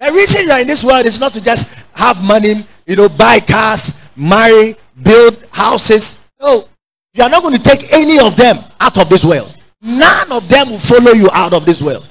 The 0.00 0.10
reason 0.12 0.46
you 0.46 0.52
are 0.52 0.60
in 0.60 0.66
this 0.66 0.82
world 0.82 1.04
is 1.04 1.20
not 1.20 1.32
to 1.32 1.44
just 1.44 1.86
have 1.94 2.24
money, 2.24 2.54
you 2.86 2.96
know, 2.96 3.08
buy 3.10 3.40
cars, 3.40 4.02
marry, 4.16 4.74
build 5.02 5.44
houses. 5.52 6.24
No, 6.40 6.64
you 7.12 7.22
are 7.22 7.28
not 7.28 7.42
going 7.42 7.56
to 7.56 7.62
take 7.62 7.92
any 7.92 8.18
of 8.18 8.36
them 8.36 8.56
out 8.80 8.96
of 8.98 9.08
this 9.10 9.24
world. 9.24 9.54
None 9.82 10.32
of 10.32 10.48
them 10.48 10.70
will 10.70 10.78
follow 10.78 11.12
you 11.12 11.28
out 11.32 11.52
of 11.52 11.66
this 11.66 11.82
world. 11.82 12.08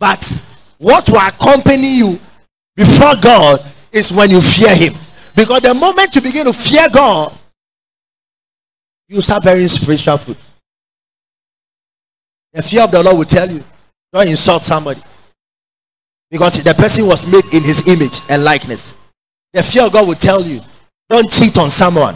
But 0.00 0.47
what 0.78 1.08
will 1.08 1.18
accompany 1.18 1.98
you 1.98 2.18
before 2.76 3.14
God 3.20 3.64
is 3.92 4.12
when 4.12 4.30
you 4.30 4.40
fear 4.40 4.74
Him. 4.74 4.94
Because 5.34 5.60
the 5.60 5.74
moment 5.74 6.14
you 6.14 6.20
begin 6.20 6.46
to 6.46 6.52
fear 6.52 6.88
God, 6.92 7.32
you 9.08 9.20
start 9.20 9.44
bearing 9.44 9.68
spiritual 9.68 10.16
fruit. 10.18 10.36
The 12.52 12.62
fear 12.62 12.84
of 12.84 12.90
the 12.90 13.02
Lord 13.02 13.18
will 13.18 13.24
tell 13.24 13.48
you, 13.48 13.60
don't 14.12 14.28
insult 14.28 14.62
somebody. 14.62 15.00
Because 16.30 16.62
the 16.62 16.74
person 16.74 17.06
was 17.06 17.30
made 17.30 17.44
in 17.54 17.62
his 17.62 17.88
image 17.88 18.20
and 18.30 18.44
likeness. 18.44 18.96
The 19.52 19.62
fear 19.62 19.84
of 19.86 19.92
God 19.92 20.06
will 20.06 20.14
tell 20.14 20.42
you, 20.42 20.60
don't 21.08 21.30
cheat 21.30 21.56
on 21.56 21.70
someone. 21.70 22.14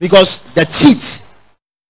Because 0.00 0.42
the 0.54 0.64
cheats, 0.64 1.26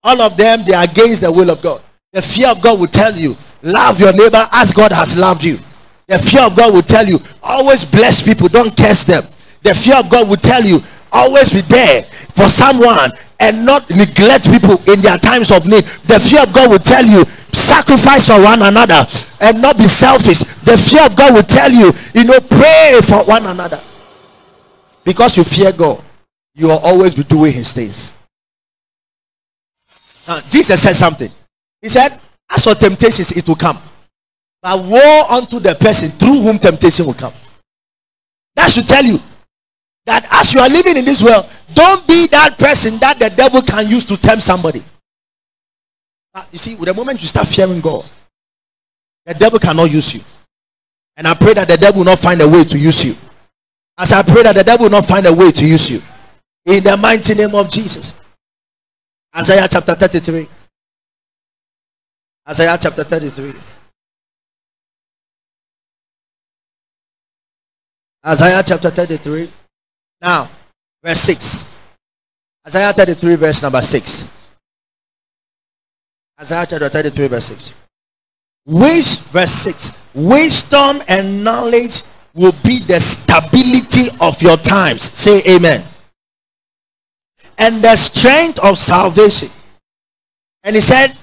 all 0.03 0.21
of 0.21 0.37
them, 0.37 0.65
they 0.65 0.75
are 0.75 0.85
against 0.85 1.23
the 1.23 1.31
will 1.31 1.51
of 1.51 1.63
God. 1.63 1.83
The 2.13 2.23
fear 2.23 2.49
of 2.49 2.61
God 2.61 2.81
will 2.81 2.87
tell 2.89 3.15
you, 3.15 3.35
love 3.63 4.01
your 4.01 4.13
neighbor 4.13 4.47
as 4.53 4.73
God 4.73 4.93
has 4.93 5.19
loved 5.19 5.45
you. 5.45 5.59
The 6.07 6.19
fear 6.19 6.43
of 6.43 6.57
God 6.57 6.73
will 6.73 6.83
tell 6.83 7.07
you, 7.07 7.19
always 7.43 7.85
bless 7.85 8.23
people, 8.23 8.49
don't 8.49 8.77
curse 8.77 9.05
them. 9.05 9.23
The 9.63 9.75
fear 9.75 9.97
of 9.97 10.09
God 10.09 10.29
will 10.29 10.37
tell 10.37 10.65
you, 10.65 10.79
always 11.13 11.53
be 11.53 11.61
there 11.63 12.03
for 12.03 12.49
someone 12.49 13.11
and 13.41 13.65
not 13.65 13.89
neglect 13.91 14.51
people 14.51 14.81
in 14.91 15.01
their 15.01 15.19
times 15.19 15.51
of 15.51 15.67
need. 15.67 15.85
The 16.09 16.19
fear 16.19 16.43
of 16.43 16.53
God 16.53 16.71
will 16.71 16.79
tell 16.79 17.05
you, 17.05 17.25
sacrifice 17.53 18.29
for 18.29 18.43
one 18.43 18.63
another 18.63 19.05
and 19.41 19.61
not 19.61 19.77
be 19.77 19.89
selfish. 19.89 20.41
The 20.65 20.77
fear 20.77 21.05
of 21.05 21.17
God 21.17 21.35
will 21.35 21.43
tell 21.43 21.71
you, 21.71 21.93
you 22.15 22.25
know, 22.25 22.41
pray 22.41 23.01
for 23.03 23.25
one 23.25 23.47
another. 23.47 23.81
Because 25.05 25.37
you 25.37 25.45
fear 25.45 25.73
God, 25.73 26.03
you 26.55 26.69
will 26.69 26.79
always 26.79 27.15
be 27.15 27.23
doing 27.23 27.53
his 27.53 27.73
things. 27.73 28.15
Now, 30.27 30.41
Jesus 30.51 30.83
said 30.83 30.95
something. 30.95 31.31
He 31.81 31.89
said, 31.89 32.21
As 32.51 32.65
for 32.65 32.75
temptations, 32.75 33.37
it 33.37 33.47
will 33.47 33.57
come. 33.57 33.79
But 34.63 34.79
woe 34.85 35.27
unto 35.31 35.59
the 35.61 35.77
person 35.81 36.09
through 36.09 36.41
whom 36.43 36.59
temptation 36.59 37.07
will 37.07 37.15
come. 37.15 37.33
That 38.57 38.71
should 38.71 38.87
tell 38.87 39.05
you 39.05 39.19
that 40.07 40.27
as 40.33 40.53
you 40.55 40.61
are 40.61 40.69
living 40.69 40.97
in 40.97 41.05
this 41.05 41.23
world, 41.23 41.49
don't 41.75 42.07
be 42.09 42.27
that 42.29 42.59
person 42.59 42.99
that 43.01 43.19
the 43.19 43.31
devil 43.31 43.63
can 43.63 43.87
use 43.87 44.05
to 44.07 44.21
tempt 44.21 44.43
somebody. 44.43 44.83
Uh, 46.35 46.45
you 46.51 46.59
see, 46.59 46.75
with 46.77 46.89
the 46.89 46.95
moment 46.95 47.21
you 47.21 47.29
start 47.29 47.47
fearing 47.47 47.81
God, 47.81 48.05
the 49.27 49.35
devil 49.35 49.59
cannot 49.59 49.91
use 49.91 50.15
you. 50.15 50.21
And 51.17 51.27
I 51.27 51.35
pray 51.35 51.55
that 51.55 51.69
the 51.69 51.77
devil 51.77 52.01
will 52.01 52.07
not 52.07 52.19
find 52.19 52.41
a 52.41 52.49
way 52.49 52.65
to 52.65 52.79
use 52.79 53.05
you. 53.05 53.15
As 53.99 54.13
I 54.13 54.23
pray 54.23 54.43
that 54.45 54.55
the 54.55 54.65
devil 54.65 54.85
will 54.85 54.91
not 54.91 55.07
find 55.07 55.27
a 55.27 55.35
way 55.35 55.51
to 55.51 55.67
use 55.67 55.91
you. 55.91 56.01
In 56.65 56.83
the 56.85 56.97
mighty 56.97 57.35
name 57.35 57.55
of 57.55 57.71
Jesus. 57.71 58.21
Isaiah 59.37 59.69
chapter 59.71 59.95
33. 59.95 60.58
Isaiah 62.49 62.79
chapter 62.81 63.05
33. 63.05 63.53
Isaiah 68.27 68.63
chapter 68.67 68.91
33. 68.91 69.49
Now, 70.23 70.49
verse 71.05 71.21
6. 71.21 71.77
Isaiah 72.67 72.93
33, 72.93 73.35
verse 73.37 73.63
number 73.63 73.83
6. 73.83 74.33
Isaiah 76.41 76.67
chapter 76.69 76.89
33, 76.89 77.29
verse 77.29 77.47
6. 77.47 77.75
Which, 78.67 79.21
verse 79.31 79.53
6. 79.53 80.05
Wisdom 80.15 81.03
and 81.09 81.45
knowledge 81.45 82.03
will 82.35 82.53
be 82.65 82.81
the 82.81 83.01
stability 83.01 84.09
of 84.21 84.41
your 84.41 84.57
times. 84.57 85.03
Say 85.03 85.41
amen. 85.57 85.83
And 87.59 87.83
the 87.83 87.97
strength 87.97 88.59
of 88.61 88.79
salvation. 88.79 89.49
And 90.65 90.75
he 90.75 90.81
said, 90.81 91.17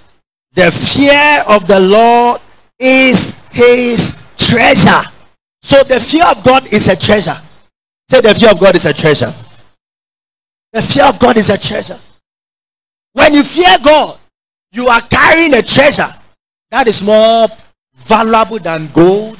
The 0.56 0.72
fear 0.72 1.44
of 1.48 1.68
the 1.68 1.80
Lord 1.80 2.42
is 2.80 3.48
his 3.50 4.34
treasure. 4.38 5.04
So 5.62 5.84
the 5.84 6.00
fear 6.00 6.24
of 6.32 6.44
God 6.44 6.66
is 6.72 6.88
a 6.88 6.96
treasure. 6.96 7.36
Say 8.10 8.22
the 8.22 8.34
fear 8.34 8.52
of 8.52 8.60
God 8.60 8.76
is 8.76 8.86
a 8.86 8.94
treasure. 8.94 9.32
The 10.72 10.82
fear 10.82 11.06
of 11.06 11.20
God 11.20 11.38
is 11.38 11.50
a 11.50 11.58
treasure. 11.58 12.00
When 13.14 13.34
you 13.34 13.44
fear 13.44 13.78
God, 13.84 14.18
you 14.72 14.88
are 14.88 15.02
carrying 15.02 15.54
a 15.54 15.62
treasure 15.62 16.12
that 16.72 16.88
is 16.88 17.02
more 17.06 17.48
valuable 17.96 18.60
than 18.60 18.88
gold, 18.94 19.40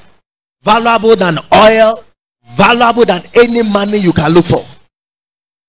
valuable 0.64 1.16
than 1.16 1.38
oil, 1.54 2.04
valuable 2.56 3.06
than 3.06 3.22
any 3.36 3.64
money 3.64 3.98
you 3.98 4.14
can 4.14 4.32
look 4.32 4.46
for. 4.46 4.64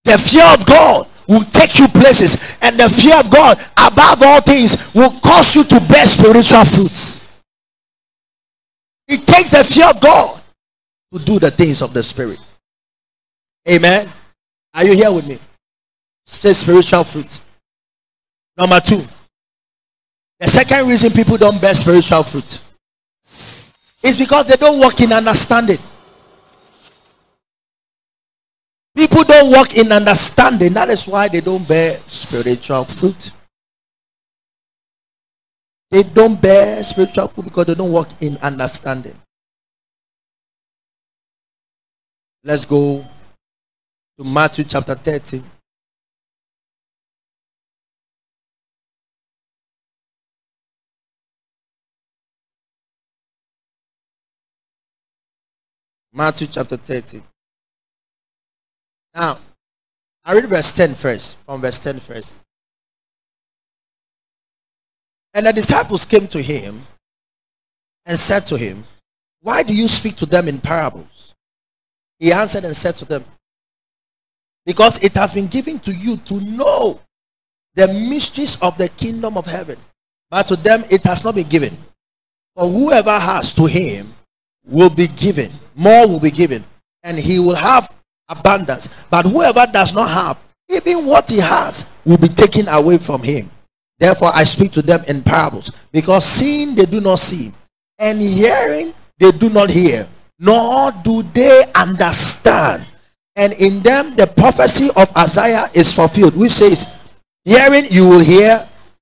The 0.05 0.19
fear 0.19 0.45
of 0.55 0.65
God 0.67 1.09
will 1.29 1.45
take 1.45 1.79
you 1.79 1.89
places, 1.89 2.59
and 2.63 2.79
the 2.79 2.89
fear 2.89 3.19
of 3.19 3.31
God, 3.31 3.59
above 3.77 4.23
all 4.23 4.41
things, 4.41 4.93
will 4.95 5.11
cause 5.21 5.55
you 5.55 5.65
to 5.65 5.81
bear 5.89 6.07
spiritual 6.07 6.65
fruits. 6.65 7.27
It 9.09 9.27
takes 9.27 9.51
the 9.51 9.65
fear 9.65 9.91
of 9.91 10.01
God 10.01 10.41
to 11.13 11.19
do 11.25 11.39
the 11.39 11.51
things 11.51 11.83
of 11.83 11.93
the 11.93 12.03
Spirit. 12.03 12.39
Amen. 13.69 14.07
Are 14.75 14.85
you 14.85 14.95
here 14.95 15.13
with 15.13 15.29
me? 15.29 15.39
Say 16.27 16.53
spiritual 16.53 17.05
fruit. 17.05 17.41
Number 18.57 18.81
two. 18.81 19.01
The 20.39 20.49
second 20.49 20.89
reason 20.89 21.13
people 21.13 21.37
don't 21.37 21.61
bear 21.61 21.75
spiritual 21.75 22.23
fruit 22.23 22.63
is 24.03 24.19
because 24.19 24.47
they 24.49 24.57
don't 24.57 24.79
walk 24.79 25.01
in 25.01 25.13
understanding. 25.13 25.79
People 29.17 29.33
don't 29.33 29.51
walk 29.51 29.75
in 29.75 29.91
understanding. 29.93 30.75
That 30.75 30.91
is 30.91 31.07
why 31.07 31.29
they 31.29 31.41
don't 31.41 31.67
bear 31.67 31.93
spiritual 31.93 32.85
fruit. 32.85 33.31
They 35.91 36.03
don't 36.03 36.41
bear 36.43 36.83
spiritual 36.83 37.29
fruit 37.29 37.45
because 37.45 37.65
they 37.65 37.75
don't 37.75 37.93
walk 37.93 38.09
in 38.21 38.37
understanding. 38.43 39.15
Let's 42.45 42.67
go 42.67 43.03
to 44.19 44.25
Matthew 44.25 44.67
chapter 44.67 44.95
30. 44.95 45.43
Matthew 56.13 56.49
chapter 56.49 56.77
30. 56.77 57.23
Now, 59.17 59.37
I 60.27 60.35
read 60.35 60.45
verse 60.45 60.77
10 60.77 60.95
first, 60.95 61.39
from 61.47 61.63
verse 61.63 61.79
10 61.79 62.01
first. 62.01 62.37
And 65.33 65.47
the 65.47 65.53
disciples 65.55 66.05
came 66.05 66.27
to 66.29 66.43
him 66.43 66.83
and 68.05 68.19
said 68.19 68.41
to 68.49 68.59
him, 68.59 68.85
Why 69.41 69.63
do 69.63 69.75
you 69.75 69.89
speak 69.89 70.17
to 70.17 70.27
them 70.27 70.49
in 70.49 70.61
parables? 70.61 71.35
He 72.19 72.31
answered 72.33 72.65
and 72.65 72.77
said 72.77 72.95
to 72.97 73.07
them, 73.07 73.23
because 74.67 75.03
it 75.03 75.15
has 75.15 75.33
been 75.33 75.47
given 75.47 75.79
to 75.79 75.93
you 75.93 76.17
to 76.19 76.41
know 76.41 77.01
the 77.75 77.87
mysteries 78.09 78.61
of 78.61 78.77
the 78.77 78.89
kingdom 78.91 79.39
of 79.39 79.47
heaven. 79.47 79.79
But 80.31 80.47
to 80.49 80.57
them 80.57 80.83
it 80.91 81.05
has 81.05 81.25
not 81.25 81.37
been 81.37 81.49
given. 81.49 81.73
For 82.55 82.67
whoever 82.67 83.19
has 83.19 83.55
to 83.55 83.67
him 83.67 84.07
will 84.65 84.91
be 84.91 85.07
given. 85.17 85.51
More 85.75 86.07
will 86.09 86.21
be 86.21 86.31
given. 86.31 86.63
and 87.07 87.17
he 87.17 87.39
will 87.39 87.55
have 87.55 87.95
abundance. 88.29 88.89
But 89.11 89.25
whoever 89.27 89.67
does 89.73 89.95
not 89.95 90.11
have, 90.11 90.39
even 90.69 91.07
what 91.07 91.31
he 91.31 91.39
has 91.39 91.97
will 92.05 92.19
be 92.19 92.29
taken 92.29 92.69
away 92.69 92.99
from 92.99 93.23
him. 93.23 93.51
Therefore, 93.99 94.31
I 94.35 94.45
speak 94.45 94.73
to 94.73 94.83
them 94.83 95.01
in 95.09 95.23
parables, 95.23 95.71
because 95.91 96.25
seeing 96.25 96.75
they 96.75 96.85
do 96.85 97.01
not 97.01 97.19
see, 97.19 97.51
and 97.99 98.19
hearing 98.19 98.93
they 99.19 99.31
do 99.31 99.49
not 99.51 99.71
hear, 99.71 100.05
nor 100.39 100.93
do 101.03 101.23
they 101.23 101.65
understand. 101.75 102.87
And 103.37 103.53
in 103.55 103.83
them 103.83 104.17
the 104.17 104.31
prophecy 104.37 104.89
of 104.97 105.15
Isaiah 105.17 105.67
is 105.75 105.93
fulfilled, 105.93 106.37
which 106.39 106.53
says, 106.53 107.05
Hearing 107.45 107.87
you 107.91 108.09
will 108.09 108.21
hear 108.21 108.59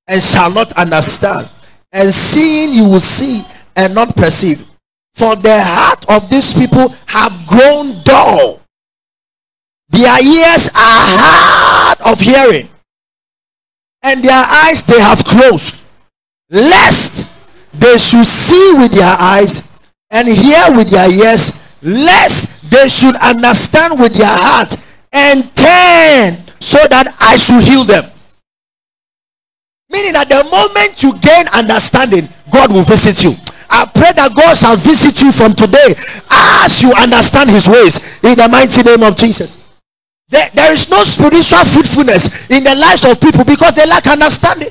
and 0.06 0.22
shall 0.22 0.50
not 0.52 0.72
understand, 0.74 1.50
and 1.92 2.12
seeing 2.12 2.74
you 2.74 2.84
will 2.84 3.00
see 3.00 3.42
and 3.76 3.94
not 3.94 4.14
perceive. 4.14 4.66
For 5.14 5.36
the 5.36 5.62
heart 5.62 6.04
of 6.08 6.28
these 6.28 6.52
people 6.54 6.88
have 7.06 7.32
grown 7.46 8.02
dull. 8.02 8.60
Their 9.94 10.18
ears 10.22 10.68
are 10.74 10.98
hard 11.22 12.00
of 12.02 12.18
hearing, 12.18 12.68
and 14.02 14.22
their 14.22 14.44
eyes 14.44 14.86
they 14.86 14.98
have 14.98 15.24
closed, 15.24 15.88
lest 16.50 17.48
they 17.72 17.96
should 17.98 18.26
see 18.26 18.72
with 18.74 18.90
their 18.90 19.16
eyes 19.18 19.78
and 20.10 20.28
hear 20.28 20.76
with 20.76 20.90
their 20.90 21.10
ears, 21.10 21.76
lest 21.82 22.68
they 22.70 22.88
should 22.88 23.14
understand 23.16 24.00
with 24.00 24.14
their 24.14 24.26
heart 24.26 24.74
and 25.12 25.44
turn 25.54 26.42
so 26.60 26.78
that 26.90 27.14
I 27.20 27.36
should 27.36 27.62
heal 27.62 27.84
them. 27.84 28.04
Meaning, 29.90 30.14
that 30.14 30.28
the 30.28 30.42
moment 30.50 31.02
you 31.02 31.14
gain 31.20 31.46
understanding, 31.54 32.26
God 32.50 32.72
will 32.72 32.82
visit 32.82 33.22
you. 33.22 33.34
I 33.70 33.86
pray 33.86 34.12
that 34.12 34.34
God 34.34 34.56
shall 34.56 34.76
visit 34.76 35.22
you 35.22 35.30
from 35.30 35.54
today 35.54 35.94
as 36.30 36.82
you 36.82 36.92
understand 36.94 37.50
his 37.50 37.68
ways 37.68 38.22
in 38.22 38.36
the 38.36 38.48
mighty 38.48 38.82
name 38.82 39.02
of 39.02 39.16
Jesus. 39.16 39.63
There, 40.28 40.48
there 40.54 40.72
is 40.72 40.90
no 40.90 41.04
spiritual 41.04 41.64
fruitfulness 41.64 42.50
in 42.50 42.64
the 42.64 42.74
lives 42.74 43.04
of 43.04 43.20
people 43.20 43.44
because 43.44 43.74
they 43.74 43.86
lack 43.86 44.06
understanding. 44.06 44.70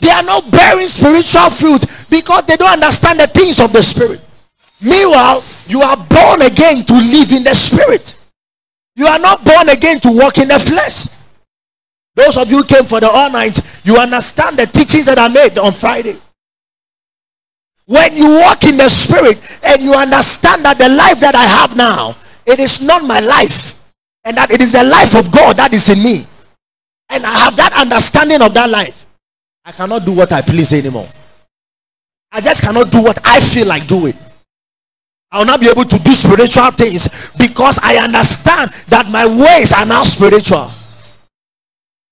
They 0.00 0.10
are 0.10 0.22
not 0.22 0.50
bearing 0.50 0.88
spiritual 0.88 1.50
fruit 1.50 1.84
because 2.10 2.44
they 2.46 2.56
don't 2.56 2.72
understand 2.72 3.20
the 3.20 3.26
things 3.26 3.60
of 3.60 3.72
the 3.72 3.82
spirit. 3.82 4.20
Meanwhile, 4.82 5.44
you 5.66 5.80
are 5.80 5.96
born 5.96 6.42
again 6.42 6.84
to 6.84 6.94
live 6.94 7.32
in 7.32 7.44
the 7.44 7.54
spirit. 7.54 8.18
You 8.96 9.06
are 9.06 9.18
not 9.18 9.44
born 9.44 9.68
again 9.68 10.00
to 10.00 10.10
walk 10.12 10.38
in 10.38 10.48
the 10.48 10.58
flesh. 10.58 11.08
Those 12.14 12.36
of 12.36 12.48
you 12.50 12.58
who 12.58 12.64
came 12.64 12.84
for 12.84 13.00
the 13.00 13.08
all 13.08 13.30
night, 13.30 13.58
you 13.84 13.96
understand 13.96 14.56
the 14.56 14.66
teachings 14.66 15.06
that 15.06 15.18
I 15.18 15.28
made 15.28 15.58
on 15.58 15.72
Friday. 15.72 16.16
When 17.86 18.16
you 18.16 18.30
walk 18.40 18.64
in 18.64 18.76
the 18.76 18.88
spirit 18.88 19.38
and 19.64 19.82
you 19.82 19.94
understand 19.94 20.64
that 20.64 20.78
the 20.78 20.88
life 20.88 21.20
that 21.20 21.34
I 21.34 21.44
have 21.44 21.76
now, 21.76 22.14
it 22.46 22.60
is 22.60 22.82
not 22.82 23.04
my 23.04 23.20
life, 23.20 23.78
and 24.24 24.36
that 24.36 24.50
it 24.50 24.60
is 24.60 24.72
the 24.72 24.84
life 24.84 25.14
of 25.14 25.30
God 25.32 25.56
that 25.56 25.72
is 25.72 25.88
in 25.88 26.02
me, 26.02 26.22
and 27.10 27.24
I 27.24 27.30
have 27.30 27.56
that 27.56 27.72
understanding 27.74 28.42
of 28.42 28.54
that 28.54 28.70
life, 28.70 29.06
I 29.64 29.72
cannot 29.72 30.04
do 30.04 30.12
what 30.12 30.32
I 30.32 30.42
please 30.42 30.72
anymore. 30.72 31.08
I 32.32 32.40
just 32.40 32.62
cannot 32.62 32.90
do 32.90 33.02
what 33.02 33.18
I 33.24 33.40
feel 33.40 33.66
like 33.66 33.86
doing. 33.86 34.14
I 35.30 35.38
will 35.38 35.46
not 35.46 35.60
be 35.60 35.68
able 35.68 35.84
to 35.84 35.98
do 35.98 36.12
spiritual 36.12 36.70
things 36.72 37.30
because 37.38 37.78
I 37.82 37.96
understand 37.96 38.70
that 38.88 39.08
my 39.10 39.26
ways 39.26 39.72
are 39.72 39.86
now 39.86 40.02
spiritual. 40.02 40.70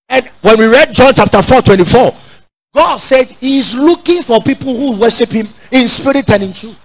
And 0.09 0.27
when 0.42 0.59
we 0.59 0.66
read 0.66 0.92
John 0.92 1.12
chapter 1.14 1.42
4 1.42 1.62
24, 1.62 2.14
God 2.75 2.97
said 2.97 3.29
He 3.40 3.59
is 3.59 3.75
looking 3.75 4.23
for 4.23 4.40
people 4.40 4.75
who 4.77 5.01
worship 5.01 5.31
Him 5.31 5.47
in 5.71 5.88
spirit 5.88 6.31
and 6.31 6.42
in 6.42 6.53
truth. 6.53 6.79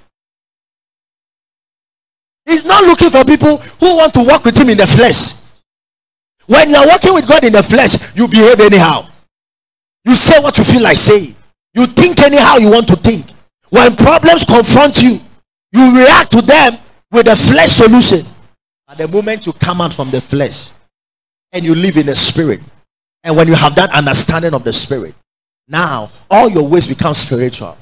He's 2.48 2.66
not 2.66 2.84
looking 2.86 3.10
for 3.10 3.26
people 3.26 3.58
who 3.58 3.98
want 3.98 4.14
to 4.14 4.24
walk 4.24 4.46
with 4.46 4.58
Him 4.58 4.70
in 4.70 4.78
the 4.78 4.88
flesh. 4.88 5.44
When 6.48 6.70
you're 6.70 6.88
walking 6.88 7.14
with 7.14 7.28
God 7.28 7.44
in 7.44 7.52
the 7.52 7.62
flesh, 7.62 8.16
you 8.16 8.28
behave 8.28 8.62
anyhow. 8.62 9.04
You 10.06 10.16
say 10.16 10.42
what 10.42 10.58
you 10.58 10.64
feel 10.64 10.82
like 10.82 10.98
saying. 10.98 11.36
You 11.74 11.86
think 11.86 12.20
anyhow 12.20 12.56
you 12.56 12.72
want 12.72 12.88
to 12.88 12.96
think. 12.96 13.26
When 13.70 13.96
problems 13.98 14.46
confront 14.46 15.02
you, 15.02 15.18
you 15.74 15.98
react 15.98 16.32
to 16.32 16.42
them 16.42 16.78
with 17.12 17.28
a 17.28 17.36
flesh 17.36 17.72
solution. 17.72 18.20
At 18.88 18.98
the 18.98 19.08
moment 19.10 19.46
you 19.46 19.52
come 19.52 19.82
out 19.82 19.94
from 19.94 20.10
the 20.10 20.22
flesh 20.22 20.72
and 21.52 21.66
you 21.66 21.76
live 21.76 21.98
in 21.98 22.06
the 22.06 22.16
spirit, 22.16 22.62
and 23.26 23.36
when 23.36 23.50
you 23.50 23.56
have 23.56 23.76
that 23.76 23.92
understanding 23.92 24.54
of 24.54 24.64
the 24.64 24.72
spirit, 24.72 25.14
now 25.68 26.10
all 26.30 26.50
your 26.50 26.68
ways 26.68 26.88
become 26.88 27.14
spiritual. 27.14 27.78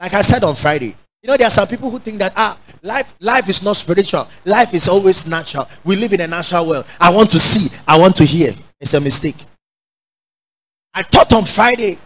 Like 0.00 0.14
I 0.14 0.22
said 0.22 0.42
on 0.42 0.56
Friday, 0.56 0.96
you 1.28 1.34
know, 1.34 1.36
there 1.36 1.48
are 1.48 1.50
some 1.50 1.68
people 1.68 1.90
who 1.90 1.98
think 1.98 2.16
that 2.20 2.32
ah, 2.36 2.58
life, 2.82 3.14
life 3.20 3.50
is 3.50 3.62
not 3.62 3.76
spiritual. 3.76 4.26
Life 4.46 4.72
is 4.72 4.88
always 4.88 5.28
natural. 5.28 5.68
We 5.84 5.94
live 5.94 6.14
in 6.14 6.22
a 6.22 6.26
natural 6.26 6.66
world. 6.66 6.86
I 6.98 7.10
want 7.10 7.30
to 7.32 7.38
see, 7.38 7.76
I 7.86 7.98
want 7.98 8.16
to 8.16 8.24
hear. 8.24 8.52
It's 8.80 8.94
a 8.94 9.00
mistake. 9.00 9.36
I 10.94 11.02
taught 11.02 11.30
on 11.34 11.44
Friday 11.44 11.98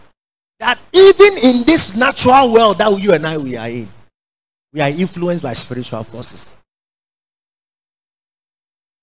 that 0.59 0.77
even 0.91 1.37
in 1.37 1.65
this 1.65 1.95
natural 1.95 2.51
world 2.51 2.79
that 2.79 2.99
you 2.99 3.13
and 3.13 3.25
I 3.25 3.37
we 3.37 3.55
are 3.55 3.69
in, 3.69 3.87
we 4.73 4.81
are 4.81 4.89
influenced 4.89 5.41
by 5.41 5.53
spiritual 5.53 6.03
forces. 6.03 6.53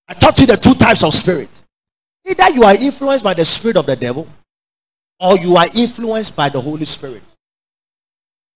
I 0.07 0.13
taught 0.13 0.39
you 0.39 0.47
the 0.47 0.57
two 0.59 0.75
types 0.75 1.03
of 1.03 1.15
spirit. 1.15 1.49
Either 2.29 2.51
you 2.51 2.65
are 2.65 2.75
influenced 2.75 3.25
by 3.25 3.33
the 3.33 3.47
spirit 3.47 3.79
of 3.79 3.87
the 3.87 3.97
devil 3.97 4.29
or 5.19 5.39
you 5.39 5.57
are 5.57 5.69
influenced 5.75 6.37
by 6.37 6.51
the 6.51 6.61
Holy 6.61 6.85
Spirit. 6.85 7.23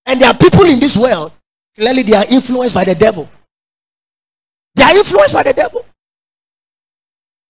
And 0.04 0.20
there 0.20 0.28
are 0.28 0.36
people 0.36 0.66
in 0.66 0.78
this 0.78 0.94
world, 0.94 1.32
clearly 1.76 2.02
they 2.02 2.14
are 2.14 2.24
influenced 2.30 2.74
by 2.74 2.84
the 2.84 2.94
devil. 2.94 3.28
They 4.74 4.82
are 4.82 4.96
influenced 4.96 5.34
by 5.34 5.42
the 5.42 5.52
devil. 5.52 5.84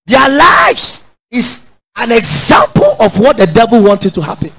Their 0.07 0.29
lives 0.29 1.09
is 1.31 1.71
an 1.97 2.13
example 2.13 2.97
of 3.01 3.19
what 3.19 3.37
the 3.37 3.47
devil 3.47 3.83
wanted 3.83 4.15
to 4.15 4.23
happen. 4.23 4.51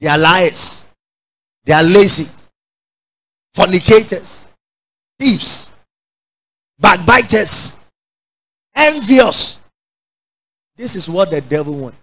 They 0.00 0.08
are 0.08 0.18
liars. 0.18 0.84
They 1.64 1.72
are 1.72 1.82
lazy. 1.82 2.30
Fornicators. 3.54 4.44
Thieves. 5.18 5.70
Backbiters. 6.78 7.78
Envious. 8.74 9.60
This 10.76 10.94
is 10.94 11.08
what 11.08 11.30
the 11.30 11.40
devil 11.40 11.74
wants. 11.74 11.98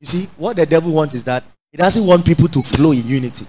You 0.00 0.06
see, 0.06 0.26
what 0.36 0.56
the 0.56 0.66
devil 0.66 0.92
wants 0.92 1.14
is 1.14 1.24
that 1.24 1.44
he 1.70 1.78
doesn't 1.78 2.06
want 2.06 2.26
people 2.26 2.48
to 2.48 2.62
flow 2.62 2.90
in 2.90 3.06
unity. 3.06 3.46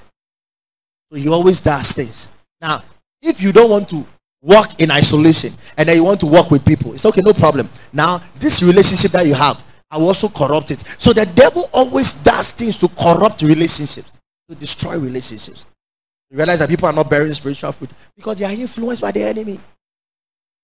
So 1.12 1.18
he 1.18 1.28
always 1.28 1.60
does 1.60 1.92
things. 1.92 2.32
Now, 2.62 2.80
if 3.22 3.42
you 3.42 3.52
don't 3.52 3.70
want 3.70 3.90
to 3.90 4.06
walk 4.42 4.80
in 4.80 4.90
isolation 4.92 5.52
and 5.78 5.88
then 5.88 5.98
you 5.98 6.04
want 6.06 6.22
to 6.22 6.26
walk 6.26 6.50
with 6.52 6.66
people, 6.66 6.94
it's 6.94 7.06
okay, 7.06 7.22
no 7.22 7.34
problem. 7.34 7.70
Now, 7.92 8.22
this 8.36 8.64
relationship 8.64 9.12
that 9.12 9.26
you 9.26 9.34
have, 9.34 9.62
I 9.90 9.98
will 9.98 10.08
also 10.08 10.30
corrupt 10.30 10.72
it. 10.72 10.80
So 10.98 11.12
the 11.12 11.30
devil 11.36 11.70
always 11.74 12.24
does 12.24 12.54
things 12.54 12.78
to 12.78 12.88
corrupt 12.88 13.42
relationships, 13.42 14.10
to 14.48 14.56
destroy 14.56 14.98
relationships. 14.98 15.66
You 16.30 16.38
realize 16.38 16.60
that 16.60 16.70
people 16.70 16.88
are 16.88 16.94
not 16.94 17.10
bearing 17.10 17.34
spiritual 17.34 17.74
fruit 17.74 17.90
because 18.16 18.38
they 18.38 18.46
are 18.46 18.52
influenced 18.52 19.02
by 19.02 19.12
the 19.12 19.24
enemy. 19.24 19.60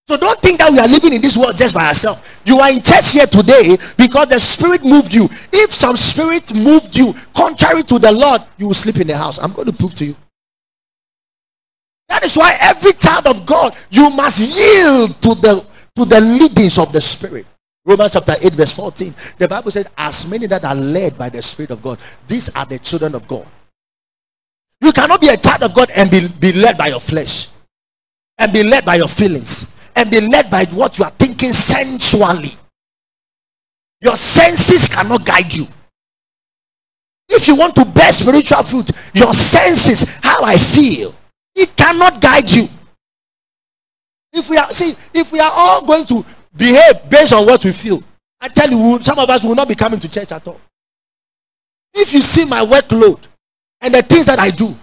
So 0.07 0.15
don't 0.15 0.39
think 0.39 0.59
that 0.59 0.71
we 0.71 0.79
are 0.79 0.87
living 0.87 1.11
in 1.11 1.21
this 1.21 1.35
world 1.35 1.57
just 1.57 1.75
by 1.75 1.87
ourselves. 1.87 2.39
You 2.45 2.57
are 2.59 2.71
in 2.71 2.81
church 2.81 3.11
here 3.11 3.25
today 3.25 3.75
because 3.97 4.29
the 4.29 4.39
spirit 4.39 4.85
moved 4.85 5.13
you. 5.13 5.25
If 5.51 5.73
some 5.73 5.97
spirit 5.97 6.55
moved 6.55 6.97
you 6.97 7.13
contrary 7.35 7.83
to 7.83 7.99
the 7.99 8.13
Lord, 8.13 8.39
you 8.57 8.67
will 8.67 8.73
sleep 8.73 9.01
in 9.01 9.07
the 9.07 9.17
house. 9.17 9.37
I'm 9.37 9.51
going 9.51 9.67
to 9.67 9.73
prove 9.73 9.93
to 9.95 10.05
you. 10.05 10.15
That 12.09 12.23
is 12.23 12.35
why 12.37 12.57
every 12.61 12.93
child 12.93 13.27
of 13.27 13.45
God, 13.45 13.75
you 13.89 14.09
must 14.11 14.39
yield 14.39 15.21
to 15.21 15.35
the 15.41 15.67
to 15.95 16.05
the 16.05 16.21
leadings 16.21 16.77
of 16.77 16.91
the 16.91 17.01
spirit. 17.01 17.45
Romans 17.83 18.11
chapter 18.11 18.33
8, 18.41 18.53
verse 18.53 18.73
14. 18.73 19.15
The 19.39 19.47
Bible 19.47 19.71
says, 19.71 19.89
As 19.97 20.29
many 20.29 20.45
that 20.47 20.63
are 20.65 20.75
led 20.75 21.17
by 21.17 21.29
the 21.29 21.41
Spirit 21.41 21.71
of 21.71 21.81
God, 21.81 21.97
these 22.27 22.53
are 22.53 22.65
the 22.65 22.77
children 22.79 23.15
of 23.15 23.27
God. 23.27 23.47
You 24.81 24.91
cannot 24.91 25.21
be 25.21 25.29
a 25.29 25.37
child 25.37 25.63
of 25.63 25.73
God 25.73 25.89
and 25.95 26.11
be, 26.11 26.27
be 26.39 26.51
led 26.51 26.77
by 26.77 26.87
your 26.87 26.99
flesh 26.99 27.47
and 28.37 28.51
be 28.53 28.61
led 28.61 28.85
by 28.85 28.95
your 28.95 29.07
feelings 29.07 29.75
and 29.95 30.11
be 30.11 30.21
led 30.21 30.51
by 30.51 30.65
what 30.65 30.99
you 30.99 31.05
are 31.05 31.11
thinking 31.11 31.53
sensually. 31.53 32.51
Your 34.01 34.15
senses 34.15 34.93
cannot 34.93 35.25
guide 35.25 35.51
you. 35.51 35.65
If 37.29 37.47
you 37.47 37.55
want 37.55 37.75
to 37.75 37.85
bear 37.85 38.11
spiritual 38.11 38.63
fruit, 38.63 38.91
your 39.13 39.33
senses, 39.33 40.19
how 40.21 40.43
I 40.43 40.57
feel, 40.57 41.15
it 41.57 41.75
cannot 41.75 42.21
guide 42.21 42.49
you. 42.49 42.67
If 44.31 44.49
we 44.49 44.57
are 44.57 44.71
see, 44.71 44.93
if 45.13 45.31
we 45.31 45.39
are 45.39 45.51
all 45.51 45.85
going 45.85 46.05
to 46.05 46.23
behave 46.55 47.09
based 47.09 47.33
on 47.33 47.45
what 47.45 47.65
we 47.65 47.71
feel, 47.71 47.99
I 48.39 48.47
tell 48.47 48.69
you, 48.69 48.99
some 48.99 49.17
of 49.17 49.29
us 49.29 49.43
will 49.43 49.55
not 49.55 49.67
be 49.67 49.75
coming 49.75 49.99
to 49.99 50.09
church 50.09 50.31
at 50.31 50.47
all. 50.47 50.61
If 51.93 52.13
you 52.13 52.21
see 52.21 52.45
my 52.45 52.63
workload 52.63 53.19
and 53.81 53.93
the 53.93 54.03
things 54.03 54.27
that 54.27 54.37
I 54.37 54.51
do, 54.51 54.75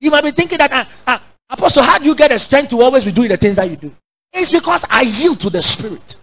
you 0.00 0.10
might 0.12 0.22
be 0.22 0.30
thinking 0.30 0.58
that, 0.58 0.72
uh, 0.72 0.84
uh, 1.06 1.18
Apostle, 1.50 1.82
how 1.82 1.98
do 1.98 2.04
you 2.04 2.14
get 2.14 2.30
the 2.30 2.38
strength 2.38 2.70
to 2.70 2.80
always 2.80 3.04
be 3.04 3.10
doing 3.10 3.28
the 3.28 3.36
things 3.36 3.56
that 3.56 3.68
you 3.68 3.76
do? 3.76 3.92
It's 4.32 4.52
because 4.52 4.86
I 4.88 5.02
yield 5.02 5.40
to 5.40 5.50
the 5.50 5.62
Spirit. 5.62 6.14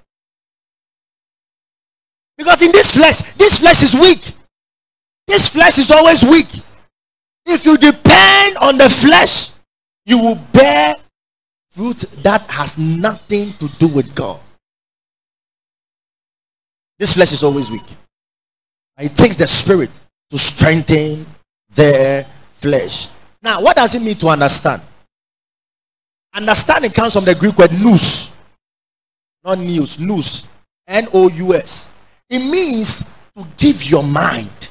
Because 2.37 2.61
in 2.61 2.71
this 2.71 2.95
flesh, 2.95 3.33
this 3.33 3.59
flesh 3.59 3.83
is 3.83 3.93
weak. 3.93 4.33
This 5.27 5.49
flesh 5.49 5.77
is 5.77 5.91
always 5.91 6.23
weak. 6.23 6.47
If 7.45 7.65
you 7.65 7.77
depend 7.77 8.57
on 8.57 8.77
the 8.77 8.89
flesh, 8.89 9.56
you 10.07 10.17
will 10.17 10.37
bear 10.53 10.95
fruit 11.71 11.97
that 12.23 12.41
has 12.49 12.77
nothing 12.79 13.51
to 13.59 13.67
do 13.77 13.87
with 13.89 14.15
God. 14.15 14.39
This 16.97 17.13
flesh 17.13 17.33
is 17.33 17.43
always 17.43 17.69
weak. 17.69 17.83
It 18.97 19.15
takes 19.15 19.35
the 19.35 19.45
spirit 19.45 19.91
to 20.29 20.37
strengthen 20.39 21.25
their 21.75 22.23
flesh. 22.53 23.09
Now, 23.43 23.61
what 23.61 23.75
does 23.75 23.93
it 23.93 24.01
mean 24.01 24.15
to 24.15 24.27
understand? 24.29 24.81
Understanding 26.33 26.91
comes 26.91 27.13
from 27.13 27.25
the 27.25 27.35
Greek 27.35 27.57
word 27.57 27.71
nous, 27.73 28.33
not 29.43 29.59
news, 29.59 29.99
nous, 29.99 30.49
N 30.87 31.05
O 31.13 31.29
U 31.29 31.53
S. 31.53 31.91
It 32.29 32.39
means 32.49 33.13
to 33.35 33.45
give 33.57 33.83
your 33.83 34.03
mind, 34.03 34.69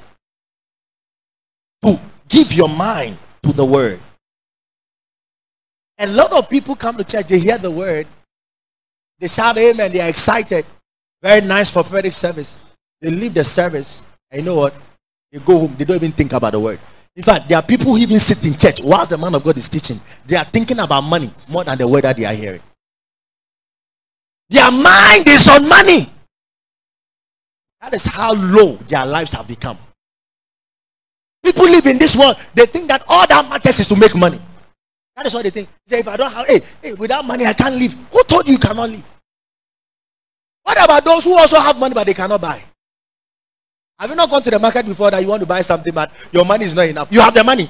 to 1.84 1.96
give 2.28 2.52
your 2.54 2.68
mind 2.70 3.18
to 3.42 3.52
the 3.52 3.64
word. 3.64 4.00
A 5.98 6.06
lot 6.06 6.32
of 6.32 6.48
people 6.50 6.74
come 6.74 6.96
to 6.96 7.04
church, 7.04 7.26
they 7.26 7.38
hear 7.38 7.58
the 7.58 7.70
word, 7.70 8.06
they 9.18 9.28
shout 9.28 9.56
amen, 9.56 9.92
they 9.92 10.00
are 10.00 10.08
excited. 10.08 10.66
Very 11.22 11.46
nice 11.46 11.70
prophetic 11.70 12.12
service. 12.12 12.56
They 13.00 13.10
leave 13.10 13.34
the 13.34 13.44
service, 13.44 14.02
and 14.30 14.42
you 14.42 14.46
know 14.46 14.56
what? 14.56 14.74
They 15.32 15.38
go 15.38 15.58
home, 15.60 15.74
they 15.78 15.84
don't 15.84 15.96
even 15.96 16.12
think 16.12 16.32
about 16.32 16.52
the 16.52 16.60
word. 16.60 16.78
In 17.14 17.22
fact, 17.22 17.48
there 17.48 17.56
are 17.56 17.62
people 17.62 17.92
who 17.92 17.98
even 17.98 18.18
sit 18.18 18.44
in 18.44 18.58
church 18.58 18.80
whilst 18.82 19.10
the 19.10 19.16
man 19.18 19.34
of 19.34 19.42
God 19.42 19.56
is 19.56 19.68
teaching. 19.70 19.96
They 20.26 20.36
are 20.36 20.44
thinking 20.44 20.78
about 20.78 21.00
money 21.00 21.30
more 21.48 21.64
than 21.64 21.78
the 21.78 21.88
word 21.88 22.04
that 22.04 22.16
they 22.16 22.26
are 22.26 22.34
hearing. 22.34 22.60
Their 24.50 24.70
mind 24.70 25.26
is 25.26 25.48
on 25.48 25.66
money. 25.66 26.06
That 27.80 27.94
is 27.94 28.04
how 28.04 28.34
low 28.34 28.76
their 28.88 29.06
lives 29.06 29.32
have 29.32 29.48
become. 29.48 29.78
People 31.42 31.64
live 31.64 31.86
in 31.86 31.98
this 31.98 32.16
world, 32.16 32.36
they 32.54 32.66
think 32.66 32.88
that 32.88 33.02
all 33.08 33.26
that 33.26 33.48
matters 33.48 33.78
is 33.78 33.88
to 33.88 33.96
make 33.96 34.14
money. 34.14 34.38
That 35.16 35.24
is 35.26 35.34
what 35.34 35.44
they 35.44 35.50
think. 35.50 35.68
They 35.86 35.96
say, 35.96 36.00
if 36.00 36.08
I 36.08 36.16
don't 36.16 36.30
have, 36.30 36.46
hey, 36.46 36.60
hey, 36.82 36.94
without 36.94 37.24
money, 37.24 37.46
I 37.46 37.54
can't 37.54 37.74
live. 37.74 37.92
Who 38.12 38.22
told 38.24 38.46
you 38.46 38.52
you 38.52 38.58
cannot 38.58 38.90
live? 38.90 39.04
What 40.62 40.84
about 40.84 41.04
those 41.04 41.24
who 41.24 41.36
also 41.38 41.58
have 41.58 41.78
money 41.78 41.94
but 41.94 42.06
they 42.06 42.12
cannot 42.12 42.40
buy? 42.40 42.62
Have 43.98 44.10
you 44.10 44.16
not 44.16 44.28
gone 44.28 44.42
to 44.42 44.50
the 44.50 44.58
market 44.58 44.84
before 44.84 45.10
that 45.10 45.22
you 45.22 45.28
want 45.28 45.40
to 45.40 45.48
buy 45.48 45.62
something 45.62 45.94
but 45.94 46.12
your 46.32 46.44
money 46.44 46.66
is 46.66 46.74
not 46.76 46.86
enough? 46.86 47.10
You 47.10 47.20
have 47.20 47.32
the 47.32 47.42
money, 47.42 47.66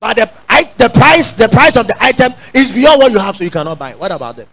but 0.00 0.14
the, 0.14 0.30
the 0.78 0.88
price 0.90 1.32
the 1.32 1.48
price 1.48 1.76
of 1.76 1.88
the 1.88 1.96
item 2.00 2.32
is 2.54 2.70
beyond 2.70 3.00
what 3.00 3.10
you 3.10 3.18
have, 3.18 3.34
so 3.34 3.42
you 3.42 3.50
cannot 3.50 3.78
buy. 3.78 3.92
What 3.94 4.12
about 4.12 4.36
them? 4.36 4.46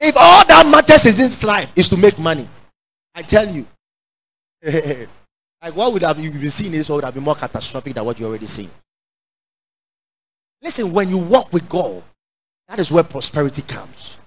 If 0.00 0.16
all 0.16 0.46
that 0.46 0.66
matters 0.70 1.04
in 1.04 1.16
this 1.16 1.44
life 1.44 1.70
is 1.76 1.88
to 1.88 1.98
make 1.98 2.18
money, 2.18 2.48
I 3.14 3.22
tell 3.22 3.46
you, 3.46 3.66
like 4.64 5.74
what 5.74 5.92
would 5.92 6.02
have 6.02 6.18
you 6.18 6.30
been 6.30 6.50
seeing 6.50 6.72
this 6.72 6.88
would 6.88 7.04
have 7.04 7.12
been 7.12 7.24
more 7.24 7.34
catastrophic 7.34 7.94
than 7.94 8.04
what 8.06 8.18
you 8.18 8.26
already 8.26 8.46
seen. 8.46 8.70
Listen, 10.62 10.92
when 10.92 11.08
you 11.08 11.18
walk 11.18 11.52
with 11.52 11.68
God, 11.68 12.02
that 12.68 12.78
is 12.78 12.90
where 12.90 13.04
prosperity 13.04 13.62
comes. 13.62 14.18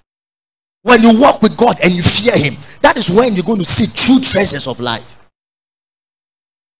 When 0.82 1.02
you 1.02 1.20
walk 1.20 1.42
with 1.42 1.56
God 1.56 1.76
and 1.82 1.92
you 1.92 2.02
fear 2.02 2.36
Him, 2.36 2.54
that 2.80 2.96
is 2.96 3.10
when 3.10 3.34
you're 3.34 3.44
going 3.44 3.58
to 3.58 3.64
see 3.64 3.86
true 3.94 4.20
treasures 4.20 4.66
of 4.66 4.80
life. 4.80 5.18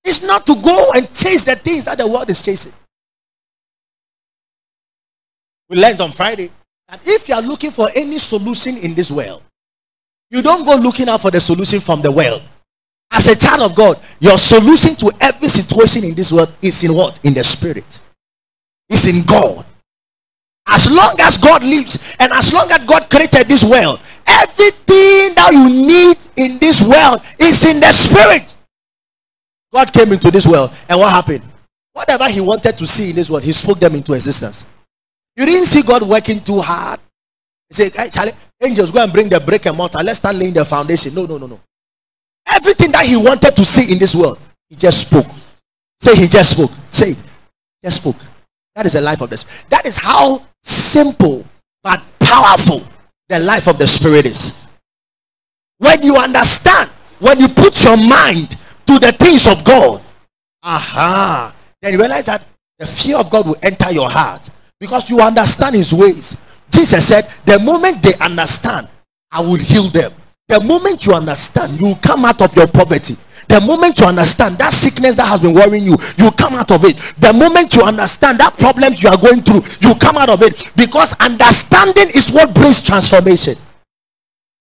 It's 0.03 0.23
not 0.23 0.47
to 0.47 0.55
go 0.63 0.93
and 0.95 1.13
chase 1.15 1.45
the 1.45 1.57
things 1.57 1.85
that 1.85 1.99
the 1.99 2.07
world 2.07 2.31
is 2.31 2.43
chasing. 2.43 2.73
We 5.69 5.77
learned 5.77 6.01
on 6.01 6.11
Friday 6.11 6.51
that 6.89 7.01
if 7.05 7.29
you 7.29 7.35
are 7.35 7.43
looking 7.43 7.71
for 7.71 7.89
any 7.95 8.19
solution 8.19 8.77
in 8.79 8.95
this 8.95 9.11
world, 9.11 9.43
you 10.31 10.43
don't 10.43 10.65
go 10.65 10.77
looking 10.77 11.09
out 11.09 11.21
for 11.21 11.31
the 11.31 11.41
solution 11.41 11.81
from 11.81 12.01
the 12.01 12.11
world. 12.11 12.43
As 13.11 13.29
a 13.29 13.37
child 13.37 13.71
of 13.71 13.77
God, 13.77 14.01
your 14.21 14.39
solution 14.39 14.95
to 14.97 15.13
every 15.21 15.49
situation 15.49 16.05
in 16.05 16.15
this 16.15 16.33
world 16.33 16.57
is 16.63 16.83
in 16.83 16.95
what? 16.95 17.21
In 17.25 17.35
the 17.35 17.45
spirit. 17.45 18.01
It's 18.91 19.07
in 19.07 19.25
God. 19.25 19.65
As 20.67 20.93
long 20.93 21.15
as 21.21 21.39
God 21.39 21.63
lives 21.63 22.15
and 22.19 22.33
as 22.33 22.53
long 22.53 22.71
as 22.71 22.85
God 22.85 23.09
created 23.09 23.47
this 23.47 23.65
world, 23.65 24.01
everything 24.27 25.35
that 25.35 25.51
you 25.53 25.87
need 25.87 26.17
in 26.37 26.59
this 26.59 26.83
world 26.87 27.23
is 27.39 27.67
in 27.67 27.81
the 27.81 27.91
spirit. 27.93 28.57
God 29.73 29.93
came 29.93 30.13
into 30.13 30.31
this 30.31 30.47
world, 30.47 30.75
and 30.89 30.99
what 30.99 31.11
happened? 31.11 31.43
Whatever 31.93 32.29
he 32.29 32.41
wanted 32.41 32.77
to 32.77 32.87
see 32.87 33.11
in 33.11 33.17
this 33.17 33.31
world, 33.31 33.45
he 33.45 33.53
spoke 33.53 33.79
them 33.79 33.95
into 33.95 34.13
existence. 34.13 34.67
You 35.37 35.47
didn't 35.47 35.67
see 35.67 35.83
God 35.83 36.03
working 36.03 36.41
too 36.41 36.61
hard. 36.61 37.01
He 37.69 37.75
said, 37.75 37.93
hey, 37.93 38.11
Charlie, 38.11 38.33
angels, 38.63 38.91
go 38.91 39.03
and 39.03 39.13
bring 39.13 39.29
the 39.29 39.39
brick 39.41 39.67
and 39.67 39.77
mortar. 39.77 39.99
Let's 40.03 40.19
start 40.19 40.35
laying 40.35 40.55
the 40.55 40.65
foundation. 40.65 41.15
No, 41.15 41.25
no, 41.27 41.39
no, 41.39 41.47
no. 41.47 41.61
Everything 42.49 42.91
that 42.93 43.07
he 43.07 43.17
wanted 43.17 43.55
to 43.55 43.65
see 43.65 43.93
in 43.93 43.99
this 43.99 44.15
world, 44.15 44.39
he 44.69 44.75
just 44.75 45.07
spoke. 45.07 45.27
Say 46.01 46.17
he 46.17 46.27
just 46.27 46.57
spoke. 46.57 46.71
Say 46.91 47.11
it. 47.11 47.25
Just 47.85 48.03
spoke. 48.03 48.17
That 48.77 48.87
is 48.87 48.93
the 48.93 49.01
life 49.01 49.21
of 49.21 49.31
this. 49.31 49.65
That 49.71 49.87
is 49.87 49.97
how 49.97 50.47
simple 50.63 51.45
but 51.83 52.03
powerful 52.19 52.83
the 53.29 53.41
life 53.41 53.69
of 53.69 53.79
the 53.79 53.87
spirit 53.87 54.27
is. 54.27 54.67
When 55.79 56.03
you 56.03 56.17
understand, 56.17 56.91
when 57.19 57.39
you 57.41 57.49
put 57.49 57.83
your 57.85 57.97
mind 57.97 58.51
to 58.87 58.99
the 58.99 59.13
things 59.19 59.49
of 59.49 59.65
God, 59.65 60.03
aha, 60.63 61.55
then 61.81 61.93
you 61.93 61.99
realize 61.99 62.27
that 62.27 62.47
the 62.79 62.87
fear 62.87 63.17
of 63.19 63.31
God 63.31 63.47
will 63.47 63.57
enter 63.63 63.93
your 63.93 64.11
heart 64.11 64.49
because 64.79 65.11
you 65.11 65.21
understand 65.21 65.77
his 65.77 65.93
ways. 65.93 66.41
Jesus 66.71 67.09
said, 67.09 67.23
The 67.45 67.59
moment 67.63 68.03
they 68.03 68.15
understand, 68.21 68.89
I 69.31 69.41
will 69.41 69.57
heal 69.57 69.89
them. 69.89 70.13
The 70.49 70.61
moment 70.61 71.07
you 71.07 71.13
understand, 71.13 71.79
you 71.79 71.87
will 71.87 71.99
come 72.03 72.25
out 72.25 72.41
of 72.43 72.55
your 72.57 72.67
poverty. 72.67 73.15
The 73.51 73.61
moment 73.67 73.99
you 73.99 74.07
understand 74.07 74.59
that 74.59 74.73
sickness 74.73 75.17
that 75.17 75.27
has 75.27 75.43
been 75.43 75.53
worrying 75.53 75.83
you, 75.83 75.99
you 76.19 76.31
come 76.39 76.55
out 76.55 76.71
of 76.71 76.85
it. 76.85 76.95
The 77.19 77.35
moment 77.35 77.75
you 77.75 77.83
understand 77.83 78.39
that 78.39 78.57
problems 78.57 79.03
you 79.03 79.11
are 79.11 79.19
going 79.19 79.43
through, 79.43 79.67
you 79.83 79.93
come 79.99 80.17
out 80.17 80.31
of 80.31 80.41
it. 80.43 80.71
Because 80.77 81.19
understanding 81.19 82.15
is 82.15 82.31
what 82.31 82.55
brings 82.55 82.81
transformation. 82.81 83.55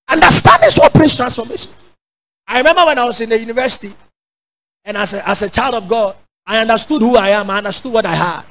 Understanding 0.10 0.70
is 0.70 0.78
what 0.80 0.92
brings 0.92 1.16
transformation. 1.16 1.72
I 2.48 2.58
remember 2.58 2.84
when 2.86 2.98
I 2.98 3.06
was 3.06 3.22
in 3.22 3.30
the 3.30 3.40
university, 3.40 3.94
and 4.86 4.98
as 4.98 5.14
a, 5.14 5.22
as 5.30 5.44
a 5.44 5.52
child 5.52 5.76
of 5.76 5.88
God, 5.88 6.16
I 6.48 6.58
understood 6.58 7.04
who 7.04 7.16
I 7.16 7.30
am. 7.30 7.52
I 7.52 7.60
understood 7.60 7.94
what 7.94 8.08
I 8.08 8.16
had. 8.16 8.42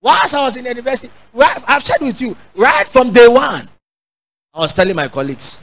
Whilst 0.00 0.32
I 0.34 0.44
was 0.44 0.56
in 0.56 0.62
the 0.62 0.70
university, 0.70 1.12
right, 1.32 1.58
I've 1.66 1.82
shared 1.82 2.02
with 2.02 2.20
you, 2.20 2.36
right 2.54 2.86
from 2.86 3.12
day 3.12 3.26
one, 3.26 3.68
I 4.54 4.58
was 4.60 4.72
telling 4.72 4.94
my 4.94 5.08
colleagues, 5.08 5.60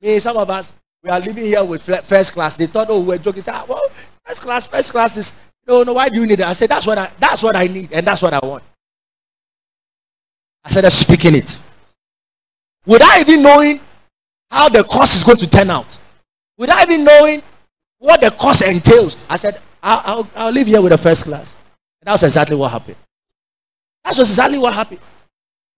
me, 0.00 0.18
some 0.20 0.38
of 0.38 0.48
us, 0.48 0.72
we 1.02 1.10
are 1.10 1.20
living 1.20 1.44
here 1.44 1.64
with 1.64 1.82
first 1.82 2.32
class. 2.32 2.56
They 2.56 2.66
thought, 2.66 2.88
oh, 2.90 3.02
we're 3.02 3.18
joking. 3.18 3.42
Say, 3.42 3.52
ah, 3.54 3.64
well, 3.68 3.88
first 4.24 4.42
class, 4.42 4.66
first 4.66 4.90
class 4.90 5.16
is, 5.16 5.38
no, 5.66 5.82
no, 5.82 5.92
why 5.94 6.08
do 6.08 6.16
you 6.16 6.26
need 6.26 6.40
it? 6.40 6.46
I 6.46 6.52
said, 6.52 6.70
that's 6.70 6.86
what 6.86 6.98
I, 6.98 7.10
that's 7.18 7.42
what 7.42 7.56
I 7.56 7.66
need, 7.66 7.92
and 7.92 8.06
that's 8.06 8.22
what 8.22 8.32
I 8.32 8.40
want. 8.42 8.64
I 10.64 10.70
said, 10.70 10.90
speaking 10.90 11.36
it. 11.36 11.60
Without 12.86 13.20
even 13.20 13.42
knowing 13.42 13.80
how 14.50 14.68
the 14.68 14.82
course 14.82 15.16
is 15.16 15.24
going 15.24 15.38
to 15.38 15.48
turn 15.48 15.70
out, 15.70 15.98
without 16.56 16.88
even 16.88 17.04
knowing 17.04 17.42
what 17.98 18.20
the 18.20 18.30
course 18.30 18.62
entails, 18.62 19.16
I 19.28 19.36
said, 19.36 19.60
I'll, 19.82 20.02
I'll, 20.04 20.30
I'll 20.36 20.52
live 20.52 20.66
here 20.66 20.82
with 20.82 20.92
the 20.92 20.98
first 20.98 21.24
class. 21.24 21.56
And 22.00 22.08
that 22.08 22.12
was 22.12 22.22
exactly 22.22 22.56
what 22.56 22.72
happened. 22.72 22.96
That's 24.04 24.18
exactly 24.18 24.58
what 24.58 24.74
happened. 24.74 25.00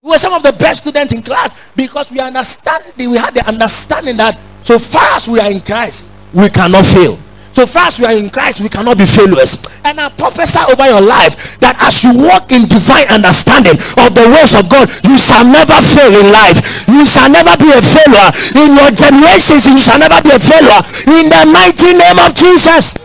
We 0.01 0.09
were 0.09 0.17
some 0.17 0.33
of 0.33 0.41
the 0.41 0.53
best 0.53 0.81
students 0.81 1.13
in 1.13 1.21
class 1.21 1.69
because 1.75 2.11
we 2.11 2.19
understand 2.19 2.83
we 2.97 3.15
had 3.17 3.33
the 3.33 3.45
understanding 3.47 4.17
that 4.17 4.39
so 4.61 4.77
far 4.77 5.17
as 5.17 5.27
we 5.27 5.39
are 5.39 5.51
in 5.51 5.59
Christ, 5.61 6.09
we 6.33 6.49
cannot 6.49 6.85
fail. 6.85 7.17
So 7.51 7.67
far 7.67 7.91
as 7.91 7.99
we 7.99 8.05
are 8.07 8.15
in 8.15 8.31
Christ, 8.31 8.63
we 8.63 8.69
cannot 8.71 8.95
be 8.95 9.03
failures. 9.03 9.59
And 9.83 9.99
I 9.99 10.07
prophesy 10.07 10.63
over 10.71 10.87
your 10.87 11.03
life 11.03 11.59
that 11.59 11.75
as 11.83 11.99
you 11.99 12.15
walk 12.15 12.47
in 12.47 12.63
divine 12.71 13.11
understanding 13.11 13.75
of 13.75 14.15
the 14.15 14.23
ways 14.31 14.55
of 14.55 14.71
God, 14.71 14.87
you 15.03 15.19
shall 15.19 15.43
never 15.43 15.75
fail 15.83 16.15
in 16.15 16.31
life. 16.31 16.87
You 16.87 17.03
shall 17.03 17.27
never 17.27 17.51
be 17.59 17.67
a 17.75 17.83
failure. 17.83 18.29
In 18.55 18.79
your 18.79 18.91
generations, 18.95 19.67
you 19.67 19.75
shall 19.83 19.99
never 19.99 20.23
be 20.23 20.31
a 20.31 20.39
failure. 20.39 20.79
In 21.11 21.27
the 21.27 21.43
mighty 21.51 21.91
name 21.91 22.19
of 22.23 22.31
Jesus. 22.31 22.95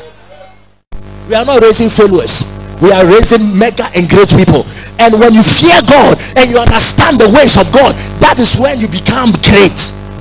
We 1.26 1.34
are 1.34 1.44
not 1.44 1.58
raising 1.58 1.90
failures. 1.90 2.54
We 2.78 2.94
are 2.94 3.02
raising 3.02 3.58
mega 3.58 3.90
and 3.98 4.06
great 4.06 4.30
people. 4.30 4.62
And 5.02 5.18
when 5.18 5.34
you 5.34 5.42
fear 5.42 5.74
God 5.90 6.14
and 6.38 6.46
you 6.46 6.62
understand 6.62 7.18
the 7.18 7.26
ways 7.34 7.58
of 7.58 7.66
God, 7.74 7.98
that 8.22 8.38
is 8.38 8.54
when 8.62 8.78
you 8.78 8.86
become 8.86 9.34
great. 9.42 9.74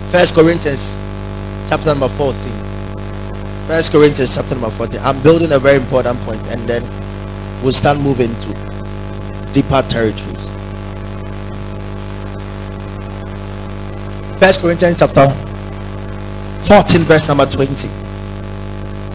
First 0.09 0.33
Corinthians 0.33 0.97
chapter 1.69 1.91
number 1.91 2.07
14. 2.07 2.35
First 3.67 3.91
Corinthians 3.91 4.35
chapter 4.35 4.55
number 4.55 4.69
14. 4.71 4.99
I'm 5.01 5.21
building 5.21 5.51
a 5.51 5.59
very 5.59 5.77
important 5.77 6.19
point 6.21 6.41
and 6.51 6.61
then 6.67 6.83
we'll 7.63 7.73
start 7.73 7.99
moving 7.99 8.29
to 8.45 8.49
deeper 9.53 9.81
territories. 9.89 10.45
First 14.39 14.61
Corinthians 14.61 14.99
chapter 14.99 15.25
14 16.69 17.01
verse 17.07 17.27
number 17.27 17.45
20. 17.45 17.87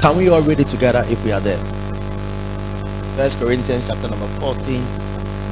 Can 0.00 0.16
we 0.16 0.28
all 0.30 0.40
read 0.42 0.58
it 0.58 0.68
together 0.68 1.04
if 1.08 1.22
we 1.24 1.30
are 1.30 1.40
there? 1.40 1.60
First 3.20 3.38
Corinthians 3.38 3.86
chapter 3.86 4.08
number 4.08 4.26
14, 4.40 4.80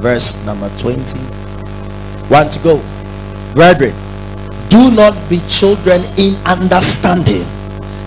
verse 0.01 0.43
number 0.43 0.69
20. 0.79 0.97
Want 2.33 2.51
to 2.53 2.59
go. 2.65 2.81
Brethren, 3.53 3.93
do 4.69 4.93
not 4.93 5.17
be 5.29 5.41
children 5.49 5.97
in 6.17 6.37
understanding. 6.45 7.45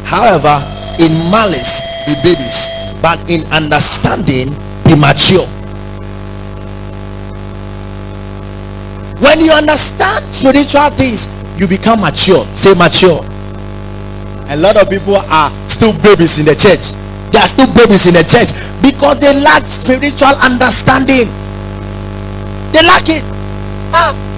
However, 0.06 0.54
in 1.02 1.10
malice 1.30 2.06
be 2.06 2.14
babies, 2.22 2.94
but 3.02 3.18
in 3.28 3.42
understanding 3.50 4.54
be 4.86 4.94
mature. 4.94 5.46
When 9.18 9.38
you 9.40 9.50
understand 9.52 10.24
spiritual 10.34 10.90
things, 10.98 11.30
you 11.58 11.66
become 11.66 12.00
mature. 12.00 12.44
Say 12.54 12.74
mature. 12.74 13.22
A 14.50 14.56
lot 14.56 14.76
of 14.76 14.90
people 14.90 15.16
are 15.16 15.50
still 15.68 15.94
babies 16.02 16.38
in 16.38 16.46
the 16.46 16.54
church. 16.54 16.94
They 17.32 17.38
are 17.38 17.48
still 17.48 17.70
babies 17.74 18.06
in 18.06 18.14
the 18.14 18.22
church 18.26 18.50
because 18.82 19.18
they 19.20 19.32
lack 19.40 19.62
spiritual 19.66 20.34
understanding. 20.42 21.26
They 22.72 22.82
lack 22.86 23.08
it. 23.08 23.22
Ah. 23.94 24.31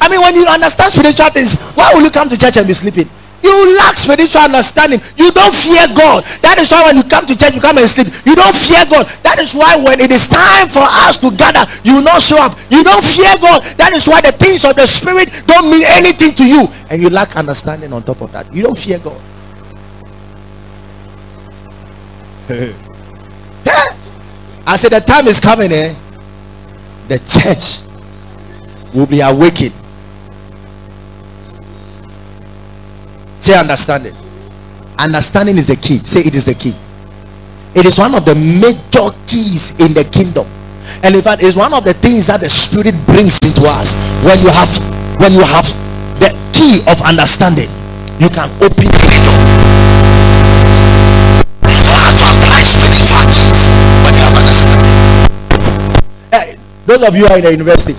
I 0.00 0.08
mean, 0.08 0.20
when 0.20 0.34
you 0.34 0.46
understand 0.48 0.92
spiritual 0.92 1.28
things, 1.30 1.60
why 1.76 1.92
will 1.92 2.02
you 2.02 2.10
come 2.10 2.28
to 2.28 2.38
church 2.38 2.56
and 2.56 2.66
be 2.66 2.72
sleeping? 2.72 3.08
You 3.42 3.76
lack 3.76 3.96
spiritual 3.96 4.42
understanding. 4.42 5.00
You 5.16 5.32
don't 5.32 5.54
fear 5.54 5.88
God. 5.96 6.24
That 6.44 6.60
is 6.60 6.70
why 6.70 6.84
when 6.84 6.96
you 6.96 7.04
come 7.04 7.24
to 7.24 7.36
church, 7.36 7.54
you 7.54 7.60
come 7.60 7.78
and 7.78 7.88
sleep. 7.88 8.08
You 8.24 8.36
don't 8.36 8.54
fear 8.54 8.84
God. 8.84 9.08
That 9.24 9.40
is 9.40 9.54
why 9.54 9.76
when 9.80 10.00
it 10.00 10.10
is 10.12 10.28
time 10.28 10.68
for 10.68 10.84
us 10.84 11.16
to 11.24 11.32
gather, 11.36 11.64
you 11.84 12.04
not 12.04 12.20
show 12.20 12.36
up. 12.40 12.52
You 12.68 12.84
don't 12.84 13.04
fear 13.04 13.32
God. 13.40 13.64
That 13.80 13.92
is 13.96 14.06
why 14.06 14.20
the 14.20 14.32
things 14.32 14.64
of 14.64 14.76
the 14.76 14.86
spirit 14.86 15.32
don't 15.46 15.72
mean 15.72 15.84
anything 15.88 16.36
to 16.36 16.44
you. 16.44 16.68
And 16.90 17.00
you 17.00 17.08
lack 17.08 17.36
understanding 17.36 17.92
on 17.92 18.02
top 18.02 18.20
of 18.20 18.32
that. 18.32 18.52
You 18.52 18.62
don't 18.62 18.76
fear 18.76 18.98
God. 18.98 19.20
I 24.66 24.76
said 24.76 24.92
the 24.92 25.00
time 25.00 25.26
is 25.26 25.40
coming, 25.40 25.72
eh? 25.72 25.94
The 27.08 27.18
church 27.24 27.88
will 28.94 29.06
be 29.06 29.20
awakened 29.20 29.79
Say 33.40 33.58
understanding. 33.58 34.12
Understanding 34.98 35.56
is 35.56 35.66
the 35.66 35.76
key. 35.76 35.96
Say 35.96 36.20
it 36.20 36.34
is 36.36 36.44
the 36.44 36.52
key. 36.52 36.76
It 37.72 37.86
is 37.88 37.96
one 37.96 38.14
of 38.14 38.28
the 38.28 38.36
major 38.36 39.08
keys 39.24 39.72
in 39.80 39.96
the 39.96 40.04
kingdom. 40.12 40.44
And 41.00 41.16
in 41.16 41.22
fact, 41.24 41.40
it's 41.42 41.56
one 41.56 41.72
of 41.72 41.84
the 41.84 41.94
things 41.96 42.28
that 42.28 42.44
the 42.44 42.52
spirit 42.52 42.92
brings 43.08 43.40
into 43.40 43.64
us. 43.64 43.96
When 44.20 44.36
you 44.44 44.52
have 44.52 44.68
when 45.16 45.32
you 45.32 45.40
have 45.40 45.64
the 46.20 46.36
key 46.52 46.84
of 46.84 47.00
understanding, 47.00 47.72
you 48.20 48.28
can 48.28 48.52
open 48.60 48.84
the. 48.92 49.08
Hey, 56.28 56.56
those 56.84 57.02
of 57.08 57.16
you 57.16 57.24
are 57.24 57.38
in 57.38 57.44
the 57.44 57.52
university, 57.52 57.96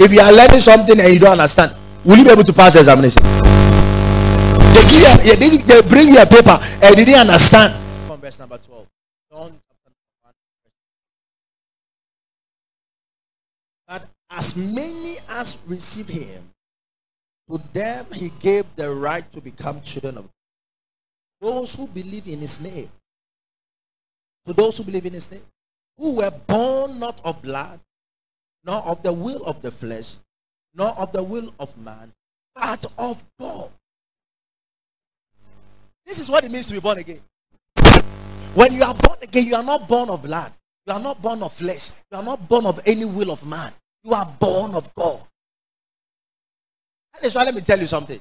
if 0.00 0.12
you 0.12 0.20
are 0.20 0.32
learning 0.32 0.60
something 0.64 0.98
and 0.98 1.12
you 1.12 1.18
don't 1.20 1.32
understand, 1.32 1.72
will 2.04 2.16
you 2.16 2.24
be 2.24 2.30
able 2.30 2.44
to 2.44 2.52
pass 2.52 2.72
the 2.72 2.80
examination? 2.80 3.20
They, 4.84 5.56
they, 5.58 5.88
bring 5.88 6.08
you 6.08 6.22
a 6.22 6.26
paper 6.26 6.58
and 6.82 6.96
they 6.96 7.04
didn't 7.04 7.28
understand. 7.28 7.74
From 8.06 8.20
verse 8.20 8.38
number 8.38 8.58
12. 8.58 8.86
John 9.32 9.60
But 13.88 14.04
as 14.30 14.54
many 14.74 15.16
as 15.30 15.62
receive 15.66 16.08
him, 16.08 16.42
to 17.48 17.58
them 17.72 18.04
he 18.12 18.28
gave 18.40 18.64
the 18.76 18.90
right 18.90 19.24
to 19.32 19.40
become 19.40 19.80
children 19.80 20.18
of 20.18 20.24
God. 20.24 20.30
Those 21.40 21.74
who 21.74 21.86
believe 21.86 22.26
in 22.26 22.38
his 22.38 22.62
name. 22.62 22.88
To 24.46 24.52
those 24.52 24.76
who 24.76 24.84
believe 24.84 25.06
in 25.06 25.14
his 25.14 25.32
name. 25.32 25.40
Who 25.96 26.16
were 26.16 26.30
born 26.46 27.00
not 27.00 27.18
of 27.24 27.40
blood, 27.40 27.80
nor 28.64 28.82
of 28.82 29.02
the 29.02 29.12
will 29.12 29.42
of 29.46 29.62
the 29.62 29.70
flesh, 29.70 30.16
nor 30.74 30.90
of 30.98 31.10
the 31.12 31.22
will 31.22 31.54
of 31.58 31.76
man, 31.78 32.12
but 32.54 32.84
of 32.98 33.22
God. 33.40 33.70
This 36.08 36.18
is 36.20 36.30
what 36.30 36.42
it 36.42 36.50
means 36.50 36.66
to 36.68 36.72
be 36.72 36.80
born 36.80 36.96
again. 36.96 37.20
When 38.54 38.72
you 38.72 38.82
are 38.82 38.94
born 38.94 39.18
again, 39.20 39.44
you 39.44 39.54
are 39.54 39.62
not 39.62 39.86
born 39.86 40.08
of 40.08 40.22
blood. 40.22 40.50
You 40.86 40.94
are 40.94 41.00
not 41.00 41.20
born 41.20 41.42
of 41.42 41.52
flesh. 41.52 41.90
You 42.10 42.16
are 42.16 42.24
not 42.24 42.48
born 42.48 42.64
of 42.64 42.80
any 42.86 43.04
will 43.04 43.30
of 43.30 43.46
man. 43.46 43.70
You 44.02 44.14
are 44.14 44.26
born 44.40 44.74
of 44.74 44.92
God. 44.94 45.20
That 47.12 47.24
is 47.24 47.34
why 47.34 47.44
let 47.44 47.54
me 47.54 47.60
tell 47.60 47.78
you 47.78 47.86
something. 47.86 48.18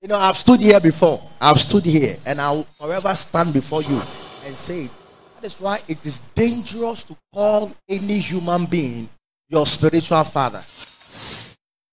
You 0.00 0.08
know, 0.08 0.16
I've 0.16 0.38
stood 0.38 0.58
here 0.58 0.80
before. 0.80 1.20
I've 1.38 1.60
stood 1.60 1.84
here 1.84 2.16
and 2.24 2.40
I'll 2.40 2.62
forever 2.62 3.14
stand 3.14 3.52
before 3.52 3.82
you 3.82 3.96
and 4.46 4.54
say, 4.54 4.88
that 5.34 5.44
is 5.44 5.60
why 5.60 5.76
it 5.88 6.04
is 6.06 6.20
dangerous 6.34 7.02
to 7.04 7.16
call 7.34 7.72
any 7.90 8.18
human 8.20 8.64
being 8.64 9.06
your 9.50 9.66
spiritual 9.66 10.24
father. 10.24 10.62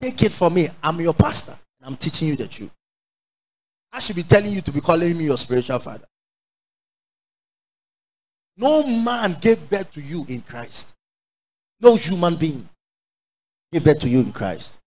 Take 0.01 0.23
it 0.23 0.31
from 0.31 0.53
me. 0.53 0.69
I'm 0.81 0.99
your 1.01 1.13
pastor 1.13 1.55
and 1.79 1.89
I'm 1.89 1.97
teaching 1.97 2.29
you 2.29 2.37
the 2.37 2.47
truth. 2.47 2.71
I 3.93 3.99
should 3.99 4.15
be 4.15 4.23
telling 4.23 4.51
you 4.51 4.61
to 4.61 4.71
be 4.71 4.81
calling 4.81 5.15
me 5.15 5.25
your 5.25 5.37
spiritual 5.37 5.77
father. 5.77 6.07
No 8.57 8.85
man 8.87 9.35
gave 9.39 9.69
birth 9.69 9.91
to 9.93 10.01
you 10.01 10.25
in 10.27 10.41
Christ. 10.41 10.95
No 11.79 11.95
human 11.95 12.35
being 12.35 12.67
gave 13.71 13.85
birth 13.85 13.99
to 13.99 14.09
you 14.09 14.21
in 14.21 14.31
Christ. 14.31 14.79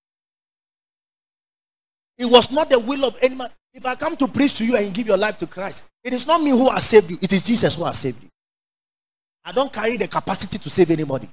It 2.19 2.27
was 2.27 2.51
not 2.51 2.69
the 2.69 2.81
will 2.81 3.05
of 3.05 3.17
any 3.23 3.37
man. 3.37 3.49
If 3.73 3.87
I 3.87 3.95
come 3.95 4.17
to 4.17 4.27
preach 4.27 4.55
to 4.59 4.67
you 4.67 4.77
and 4.77 4.93
give 4.93 5.07
your 5.07 5.19
life 5.19 5.37
to 5.39 5.47
Christ, 5.47 5.85
it 6.03 6.13
is 6.13 6.27
not 6.27 6.43
me 6.43 6.51
who 6.51 6.69
has 6.71 6.87
saved 6.87 7.11
you, 7.11 7.19
it 7.21 7.33
is 7.33 7.45
Jesus 7.45 7.77
who 7.77 7.85
has 7.85 7.99
saved 7.99 8.23
you. 8.23 8.29
I 9.45 9.53
don't 9.53 9.73
carry 9.73 9.97
the 9.97 10.09
capacity 10.09 10.59
to 10.59 10.71
save 10.71 10.91
anybody. 10.91 11.29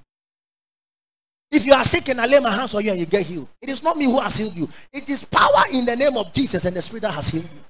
If 1.54 1.68
you 1.68 1.74
are 1.74 1.84
sick 1.84 2.10
and 2.10 2.20
I 2.20 2.26
lay 2.26 2.40
my 2.40 2.50
hands 2.50 2.74
on 2.74 2.84
you 2.84 2.90
and 2.90 3.00
you 3.00 3.06
get 3.06 3.28
healed, 3.28 3.48
it 3.62 3.70
is 3.70 3.84
not 3.84 3.96
me 3.96 4.06
who 4.06 4.20
has 4.20 4.36
healed 4.36 4.56
you. 4.56 4.68
It 4.92 5.08
is 5.08 5.24
power 5.24 5.66
in 5.72 5.86
the 5.86 5.96
name 5.96 6.18
of 6.18 6.34
Jesus 6.34 6.66
and 6.66 6.76
the 6.76 6.82
Spirit 6.82 7.04
that 7.04 7.14
has 7.14 7.28
healed 7.28 7.48
you. 7.54 7.62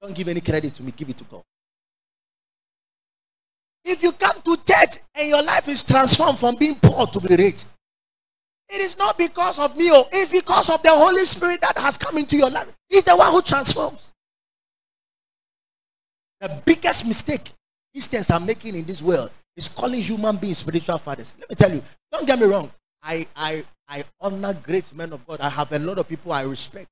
Don't 0.00 0.14
give 0.16 0.28
any 0.28 0.40
credit 0.40 0.74
to 0.76 0.82
me, 0.82 0.92
give 0.96 1.10
it 1.10 1.18
to 1.18 1.24
God. 1.24 1.42
If 3.84 4.02
you 4.02 4.12
come 4.12 4.40
to 4.42 4.56
church 4.64 5.02
and 5.14 5.28
your 5.28 5.42
life 5.42 5.68
is 5.68 5.84
transformed 5.84 6.38
from 6.38 6.56
being 6.56 6.76
poor 6.76 7.06
to 7.06 7.20
be 7.20 7.36
rich, 7.36 7.64
it 8.70 8.80
is 8.80 8.96
not 8.96 9.18
because 9.18 9.58
of 9.58 9.76
me, 9.76 9.90
oh, 9.92 10.08
it's 10.10 10.30
because 10.30 10.70
of 10.70 10.82
the 10.82 10.88
Holy 10.88 11.26
Spirit 11.26 11.60
that 11.60 11.76
has 11.76 11.98
come 11.98 12.16
into 12.16 12.38
your 12.38 12.48
life. 12.48 12.72
He's 12.88 13.04
the 13.04 13.14
one 13.14 13.30
who 13.30 13.42
transforms. 13.42 14.10
The 16.40 16.62
biggest 16.64 17.06
mistake 17.06 17.50
Christians 17.92 18.30
are 18.30 18.40
making 18.40 18.74
in 18.74 18.86
this 18.86 19.02
world 19.02 19.30
is 19.56 19.68
calling 19.68 20.00
human 20.00 20.36
beings 20.36 20.58
spiritual 20.58 20.98
fathers. 20.98 21.34
Let 21.38 21.50
me 21.50 21.56
tell 21.56 21.72
you, 21.72 21.82
don't 22.10 22.26
get 22.26 22.38
me 22.38 22.46
wrong. 22.46 22.70
I, 23.02 23.24
I, 23.36 23.64
I 23.88 24.04
honor 24.20 24.54
great 24.62 24.94
men 24.94 25.12
of 25.12 25.26
God. 25.26 25.40
I 25.40 25.48
have 25.48 25.72
a 25.72 25.78
lot 25.78 25.98
of 25.98 26.08
people 26.08 26.32
I 26.32 26.42
respect. 26.42 26.88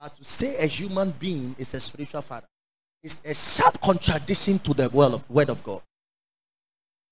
But 0.00 0.16
to 0.16 0.24
say 0.24 0.56
a 0.62 0.66
human 0.66 1.12
being 1.18 1.56
is 1.58 1.74
a 1.74 1.80
spiritual 1.80 2.22
father 2.22 2.46
is 3.02 3.18
a 3.24 3.34
sharp 3.34 3.80
contradiction 3.80 4.58
to 4.60 4.74
the 4.74 4.88
word 4.90 5.14
of, 5.14 5.30
word 5.30 5.48
of 5.50 5.62
God. 5.62 5.82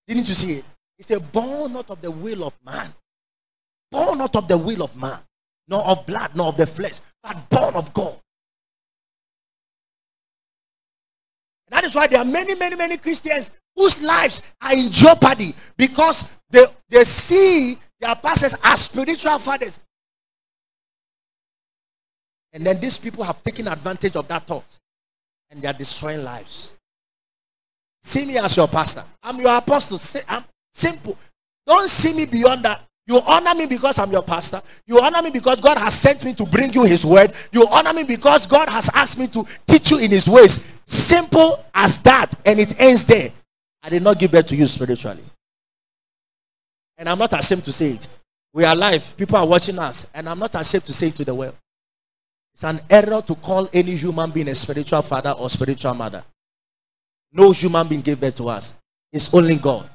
Didn't 0.07 0.29
you 0.29 0.35
see 0.35 0.53
it? 0.55 0.65
It's 0.99 1.11
a 1.11 1.21
born 1.21 1.73
not 1.73 1.91
of 1.91 2.01
the 2.01 2.11
will 2.11 2.45
of 2.45 2.55
man. 2.65 2.89
Born 3.91 4.19
not 4.19 4.35
of 4.35 4.49
the 4.49 4.59
will 4.59 4.83
of 4.83 4.97
man, 4.97 5.19
nor 5.69 5.85
of 5.85 6.07
blood, 6.07 6.33
nor 6.35 6.49
of 6.49 6.57
the 6.57 6.67
flesh, 6.67 7.01
but 7.23 7.37
born 7.51 7.75
of 7.75 7.93
God. 7.95 8.17
And 11.69 11.77
that 11.77 11.85
is 11.85 11.95
why 11.95 12.07
there 12.07 12.21
are 12.21 12.25
many, 12.25 12.55
many, 12.55 12.77
many 12.77 12.97
Christians 12.97 13.53
whose 13.77 14.03
lives 14.03 14.53
are 14.61 14.73
in 14.75 14.91
jeopardy 14.91 15.55
because 15.77 16.37
they, 16.51 16.65
they 16.89 17.05
see 17.05 17.75
their 18.01 18.15
pastors 18.15 18.55
as 18.65 18.81
spiritual 18.81 19.39
fathers. 19.39 19.81
And 22.53 22.65
then 22.65 22.81
these 22.81 22.99
people 22.99 23.23
have 23.23 23.43
taken 23.43 23.69
advantage 23.69 24.17
of 24.17 24.27
that 24.29 24.45
thought 24.45 24.79
and 25.51 25.61
they 25.61 25.69
are 25.69 25.75
destroying 25.75 26.25
lives. 26.25 26.77
See 28.03 28.25
me 28.25 28.39
as 28.39 28.57
your 28.57 28.69
pastor. 28.69 29.03
I'm 29.23 29.39
your 29.39 29.57
apostle. 29.59 29.99
I'm 30.29 30.45
simple. 30.73 31.19
Don't 31.67 31.91
see 31.91 32.15
me 32.15 32.25
beyond 32.25 32.65
that. 32.65 32.81
You 33.09 33.21
honor 33.27 33.55
me 33.55 33.67
because 33.67 33.99
I'm 33.99 34.11
your 34.11 34.23
pastor. 34.23 34.61
You 34.87 35.01
honor 35.01 35.23
me 35.23 35.31
because 35.31 35.61
God 35.61 35.79
has 35.79 35.99
sent 35.99 36.25
me 36.25 36.35
to 36.35 36.47
bring 36.47 36.73
you 36.73 36.85
his 36.85 37.05
word. 37.05 37.33
You 37.53 37.67
honor 37.69 37.93
me 37.93 38.05
because 38.05 38.47
God 38.47 38.69
has 38.69 38.91
asked 38.95 39.19
me 39.19 39.27
to 39.29 39.45
teach 39.67 39.91
you 39.91 39.99
in 39.99 40.11
his 40.11 40.29
ways. 40.29 40.81
Simple 40.87 41.65
as 41.75 42.03
that. 42.03 42.33
And 42.45 42.59
it 42.59 42.81
ends 42.81 43.05
there. 43.05 43.31
I 43.87 43.89
did 43.89 44.03
not 44.03 44.19
give 44.19 44.33
birth 44.33 44.49
to 44.49 44.57
you 44.57 44.67
spiritually. 44.67 45.23
And 46.99 47.09
I'm 47.09 47.21
not 47.21 47.33
ashamed 47.39 47.63
to 47.65 47.73
say 47.73 47.91
it. 47.91 48.09
We 48.53 48.65
are 48.65 48.75
live. 48.75 49.17
People 49.17 49.37
are 49.37 49.47
watching 49.47 49.79
us. 49.79 50.11
And 50.13 50.29
I'm 50.29 50.41
not 50.41 50.57
ashamed 50.57 50.85
to 50.87 50.93
say 50.93 51.07
it 51.07 51.15
to 51.15 51.25
the 51.25 51.33
world. 51.33 51.55
It's 52.53 52.65
an 52.65 52.81
error 52.91 53.23
to 53.23 53.35
call 53.37 53.69
any 53.73 53.93
human 53.95 54.33
being 54.33 54.49
a 54.49 54.57
spiritual 54.57 55.03
father 55.03 55.31
or 55.31 55.49
spiritual 55.49 55.95
mother. 55.95 56.25
No 57.33 57.53
human 57.53 57.87
being 57.87 58.01
gave 58.01 58.21
birth 58.21 58.35
to 58.39 58.49
us. 58.49 58.77
It's 59.13 59.33
only 59.33 59.55
God. 59.55 59.89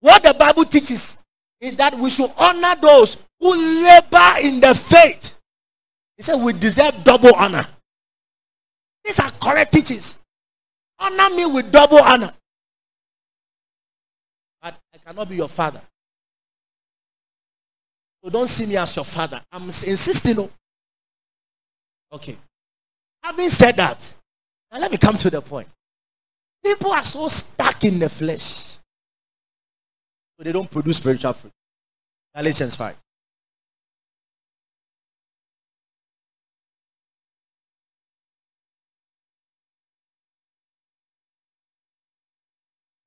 What 0.00 0.24
the 0.24 0.34
Bible 0.34 0.64
teaches 0.64 1.22
is 1.60 1.76
that 1.76 1.94
we 1.96 2.10
should 2.10 2.32
honor 2.36 2.74
those 2.80 3.28
who 3.38 3.54
labor 3.84 4.40
in 4.42 4.58
the 4.58 4.74
faith. 4.74 5.38
He 6.16 6.24
said 6.24 6.42
we 6.42 6.52
deserve 6.52 7.04
double 7.04 7.32
honor. 7.36 7.64
These 9.04 9.20
are 9.20 9.30
correct 9.40 9.72
teachings. 9.72 10.20
Honor 11.00 11.34
me 11.34 11.46
with 11.46 11.72
double 11.72 11.98
honor. 11.98 12.32
But 14.62 14.74
I 14.94 14.98
cannot 14.98 15.28
be 15.28 15.36
your 15.36 15.48
father. 15.48 15.80
So 18.22 18.30
don't 18.30 18.48
see 18.48 18.66
me 18.66 18.76
as 18.76 18.94
your 18.94 19.04
father. 19.04 19.40
I'm 19.50 19.64
insisting. 19.64 20.38
On. 20.38 20.48
Okay. 22.12 22.36
Having 23.22 23.48
said 23.48 23.76
that, 23.76 24.14
now 24.70 24.78
let 24.78 24.90
me 24.90 24.98
come 24.98 25.16
to 25.16 25.30
the 25.30 25.40
point. 25.40 25.68
People 26.62 26.92
are 26.92 27.04
so 27.04 27.28
stuck 27.28 27.82
in 27.84 27.98
the 27.98 28.08
flesh. 28.08 28.76
So 30.36 30.44
they 30.44 30.52
don't 30.52 30.70
produce 30.70 30.98
spiritual 30.98 31.32
fruit. 31.32 31.52
Galatians 32.34 32.76
5. 32.76 32.94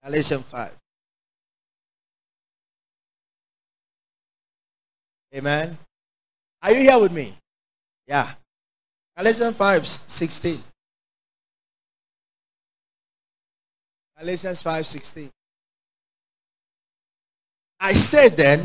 Galatians 0.04 0.44
5. 0.44 0.72
Amen. 5.36 5.78
Are 6.62 6.72
you 6.72 6.82
here 6.82 7.00
with 7.00 7.14
me? 7.14 7.34
Yeah. 8.08 8.30
Galatians 9.18 9.56
5 9.58 9.88
16. 9.88 10.58
Galatians 14.20 14.62
5 14.62 14.86
16. 14.86 15.30
I 17.80 17.94
say 17.94 18.30
then, 18.30 18.60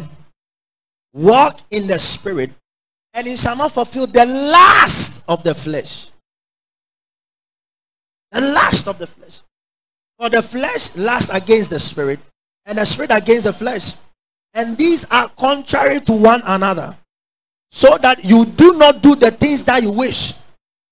walk 1.13 1.61
in 1.71 1.87
the 1.87 1.99
spirit, 1.99 2.51
and 3.15 3.27
you 3.27 3.37
shall 3.37 3.57
not 3.57 3.73
fulfill 3.73 4.07
the 4.07 4.27
last 4.27 5.25
of 5.29 5.43
the 5.43 5.55
flesh. 5.55 6.11
The 8.31 8.41
last 8.41 8.87
of 8.87 8.99
the 8.99 9.07
flesh. 9.07 9.41
For 10.19 10.29
the 10.29 10.43
flesh 10.43 10.97
lasts 10.97 11.33
against 11.33 11.71
the 11.71 11.79
spirit, 11.79 12.19
and 12.67 12.79
the 12.79 12.85
spirit 12.85 13.11
against 13.13 13.45
the 13.45 13.53
flesh. 13.53 13.97
And 14.55 14.77
these 14.77 15.09
are 15.11 15.29
contrary 15.29 16.01
to 16.01 16.13
one 16.13 16.43
another, 16.45 16.97
so 17.71 17.97
that 17.99 18.25
you 18.25 18.45
do 18.45 18.77
not 18.77 19.03
do 19.03 19.15
the 19.15 19.31
things 19.31 19.65
that 19.67 19.83
you 19.83 19.93
wish. 19.93 20.35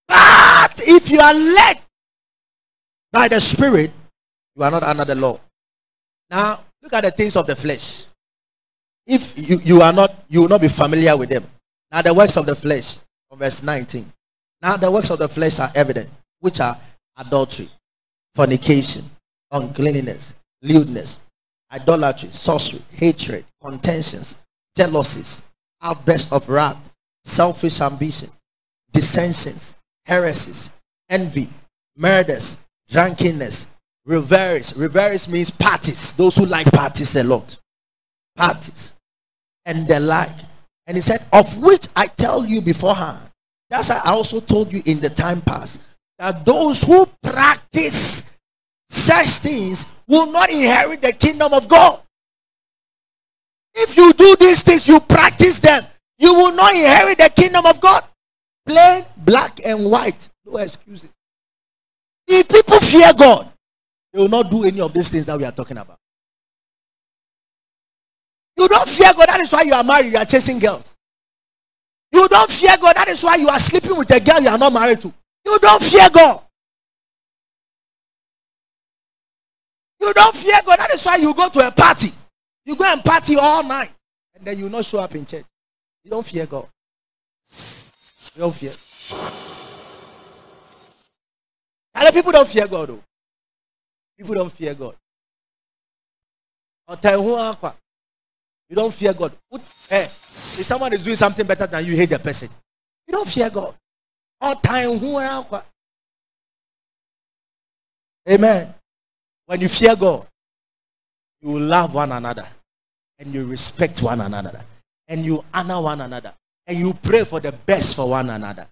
But 0.07 0.81
if 0.87 1.11
you 1.11 1.19
are 1.19 1.35
led 1.35 1.81
by 3.13 3.27
the 3.29 3.41
spirit, 3.41 3.93
you 4.55 4.63
are 4.63 4.71
not 4.71 4.85
under 4.85 5.05
the 5.05 5.17
law. 5.17 5.41
Now, 6.31 6.61
look 6.83 6.93
at 6.93 7.03
the 7.03 7.11
things 7.11 7.37
of 7.37 7.47
the 7.47 7.57
flesh. 7.57 8.07
If 9.07 9.37
you, 9.37 9.59
you 9.63 9.83
are 9.83 9.93
not, 9.93 10.15
you 10.29 10.43
will 10.43 10.49
not 10.49 10.61
be 10.61 10.69
familiar 10.69 11.17
with 11.17 11.31
them. 11.31 11.45
Now, 11.91 12.03
the 12.03 12.15
works 12.15 12.37
of 12.37 12.47
the 12.47 12.55
flesh, 12.55 12.99
from 13.29 13.41
verse 13.41 13.63
19. 13.63 14.05
Now, 14.63 14.77
the 14.77 14.91
works 14.91 15.11
of 15.11 15.19
the 15.19 15.29
flesh 15.29 15.59
are 15.59 15.71
evident, 15.75 16.11
which 16.41 16.61
are 16.61 16.75
adultery, 17.17 17.69
fornication, 18.35 19.03
uncleanness, 19.51 20.41
lewdness, 20.63 21.27
idolatry, 21.73 22.29
sorcery, 22.31 22.81
hatred, 22.93 23.45
contentions, 23.63 24.43
jealousies, 24.77 25.49
outbursts 25.83 26.33
of 26.33 26.49
wrath, 26.49 26.93
selfish 27.25 27.81
ambition, 27.81 28.29
dissensions, 28.93 29.77
heresies, 30.05 30.75
envy, 31.09 31.49
murders, 31.97 32.67
drunkenness, 32.89 33.75
reverence. 34.05 34.77
Reverence 34.77 35.29
means 35.29 35.51
parties. 35.51 36.17
Those 36.17 36.37
who 36.37 36.47
like 36.47 36.71
parties 36.73 37.17
a 37.17 37.25
lot. 37.25 37.59
Parties. 38.37 38.95
And 39.65 39.87
the 39.87 40.01
like. 40.01 40.31
And 40.87 40.97
he 40.97 41.01
said, 41.01 41.21
Of 41.33 41.63
which 41.63 41.89
I 41.97 42.07
tell 42.07 42.47
you 42.47 42.61
beforehand. 42.61 43.19
That's 43.69 43.91
I 43.91 44.11
also 44.11 44.39
told 44.39 44.73
you 44.73 44.81
in 44.87 45.01
the 45.01 45.09
time 45.09 45.41
past 45.41 45.85
that 46.19 46.45
those 46.45 46.83
who 46.83 47.07
practice 47.23 48.36
such 48.89 49.29
things 49.29 50.01
will 50.07 50.31
not 50.31 50.51
inherit 50.51 51.03
the 51.03 51.13
kingdom 51.13 51.53
of 51.53 51.69
God. 51.69 52.01
If 53.75 53.97
you 53.97 54.13
do 54.13 54.37
these 54.37 54.63
things, 54.63 54.89
you 54.89 55.01
practice 55.01 55.59
them, 55.59 55.85
you 56.19 56.33
will 56.33 56.53
not 56.53 56.73
inherit 56.75 57.19
the 57.19 57.29
kingdom 57.29 57.67
of 57.67 57.81
God. 57.81 58.05
Plain, 58.65 59.05
black, 59.19 59.61
and 59.65 59.91
white. 59.91 60.29
No 60.45 60.57
excuses. 60.57 61.11
If 62.27 62.49
people 62.49 62.81
fear 62.81 63.13
God, 63.17 63.49
they 64.13 64.21
will 64.21 64.29
not 64.29 64.51
do 64.51 64.65
any 64.65 64.81
of 64.81 64.93
these 64.93 65.11
things 65.11 65.27
that 65.27 65.37
we 65.39 65.45
are 65.45 65.53
talking 65.53 65.77
about. 65.77 65.99
You 68.57 68.67
don't 68.67 68.89
fear 68.89 69.13
God, 69.15 69.29
that 69.29 69.41
is 69.41 69.53
why 69.53 69.63
you 69.63 69.75
are 69.75 69.85
married, 69.85 70.13
you 70.13 70.19
are 70.19 70.25
chasing 70.25 70.59
girls. 70.59 70.95
You 72.13 72.27
don't 72.29 72.51
fear 72.51 72.77
God, 72.81 72.97
that 72.97 73.09
is 73.09 73.23
why 73.23 73.37
you 73.37 73.49
are 73.49 73.59
sleeping 73.59 73.97
with 73.97 74.11
a 74.11 74.21
girl 74.21 74.41
you 74.41 74.49
are 74.49 74.59
not 74.59 74.73
married 74.73 75.01
to. 75.01 75.13
You 75.45 75.59
don't 75.59 75.83
fear 75.83 76.09
God. 76.11 76.41
You 80.01 80.13
don't 80.13 80.37
fear 80.37 80.61
God. 80.65 80.79
That 80.79 80.95
is 80.95 81.05
why 81.05 81.17
you 81.17 81.33
go 81.35 81.49
to 81.49 81.67
a 81.67 81.71
party. 81.71 82.09
You 82.65 82.77
go 82.77 82.85
and 82.85 83.05
party 83.05 83.37
all 83.37 83.63
night. 83.63 83.91
And 84.35 84.45
then 84.45 84.59
you 84.59 84.69
not 84.69 84.85
show 84.85 85.01
up 85.01 85.15
in 85.15 85.25
church. 85.25 85.45
You 86.05 86.11
don't 86.11 86.27
fear 86.27 86.47
God. 86.47 86.69
You 88.35 88.41
don't 88.41 88.55
fear. 88.55 88.73
Other 91.95 92.13
people 92.13 92.33
don't 92.33 92.49
fear 92.49 92.67
God 92.69 92.89
though. 92.89 93.03
People 94.19 94.35
don't 94.35 94.53
fear 94.53 94.75
God. 94.75 94.95
Eh, 96.89 97.17
you 98.69 98.77
don't 98.77 98.93
fear 98.95 99.13
God. 99.15 99.33
Hey, 99.89 100.03
eh, 100.03 100.03
if 100.03 100.67
someone 100.67 100.93
is 100.93 101.03
doing 101.03 101.17
something 101.17 101.47
better 101.47 101.67
than 101.67 101.85
you, 101.85 101.97
hate 101.97 102.11
the 102.11 102.19
person. 102.19 102.49
You 103.09 103.13
don't 103.13 103.29
fear 103.29 103.51
God. 103.51 103.75
Eh, 104.43 104.55
Amen. 108.29 108.75
When 109.47 109.61
you 109.61 109.69
fear 109.69 109.97
God, 109.97 110.27
you 111.41 111.51
will 111.51 111.61
love 111.61 111.95
one 111.95 112.13
another 112.13 112.47
and 113.19 113.33
you 113.33 113.47
respect 113.47 114.03
one 114.03 114.21
another 114.21 114.61
and 115.09 115.25
you 115.25 115.45
honor 115.55 115.81
one 115.81 116.01
another 116.01 116.33
and 116.67 116.79
you 116.79 116.93
pray 117.03 117.25
for 117.25 117.41
the 117.41 117.53
best 117.53 117.95
for 117.95 118.11
one 118.11 118.29
another. 118.31 118.67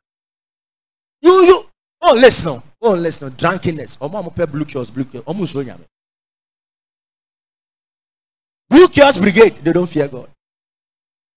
You, 1.23 1.33
you, 1.45 1.63
oh, 2.03 2.15
listen, 2.15 2.61
oh, 2.83 2.95
listen, 2.95 3.33
drunkenness. 3.37 3.97
Oh, 4.01 4.09
blue 4.47 4.65
kiosk, 4.65 4.93
blue 4.93 5.05
kiosk. 5.05 5.27
Almost 5.27 5.55
Blue 8.69 8.89
kiosk 8.89 9.21
brigade, 9.21 9.53
they 9.63 9.73
don't 9.73 9.89
fear 9.89 10.09
God. 10.09 10.29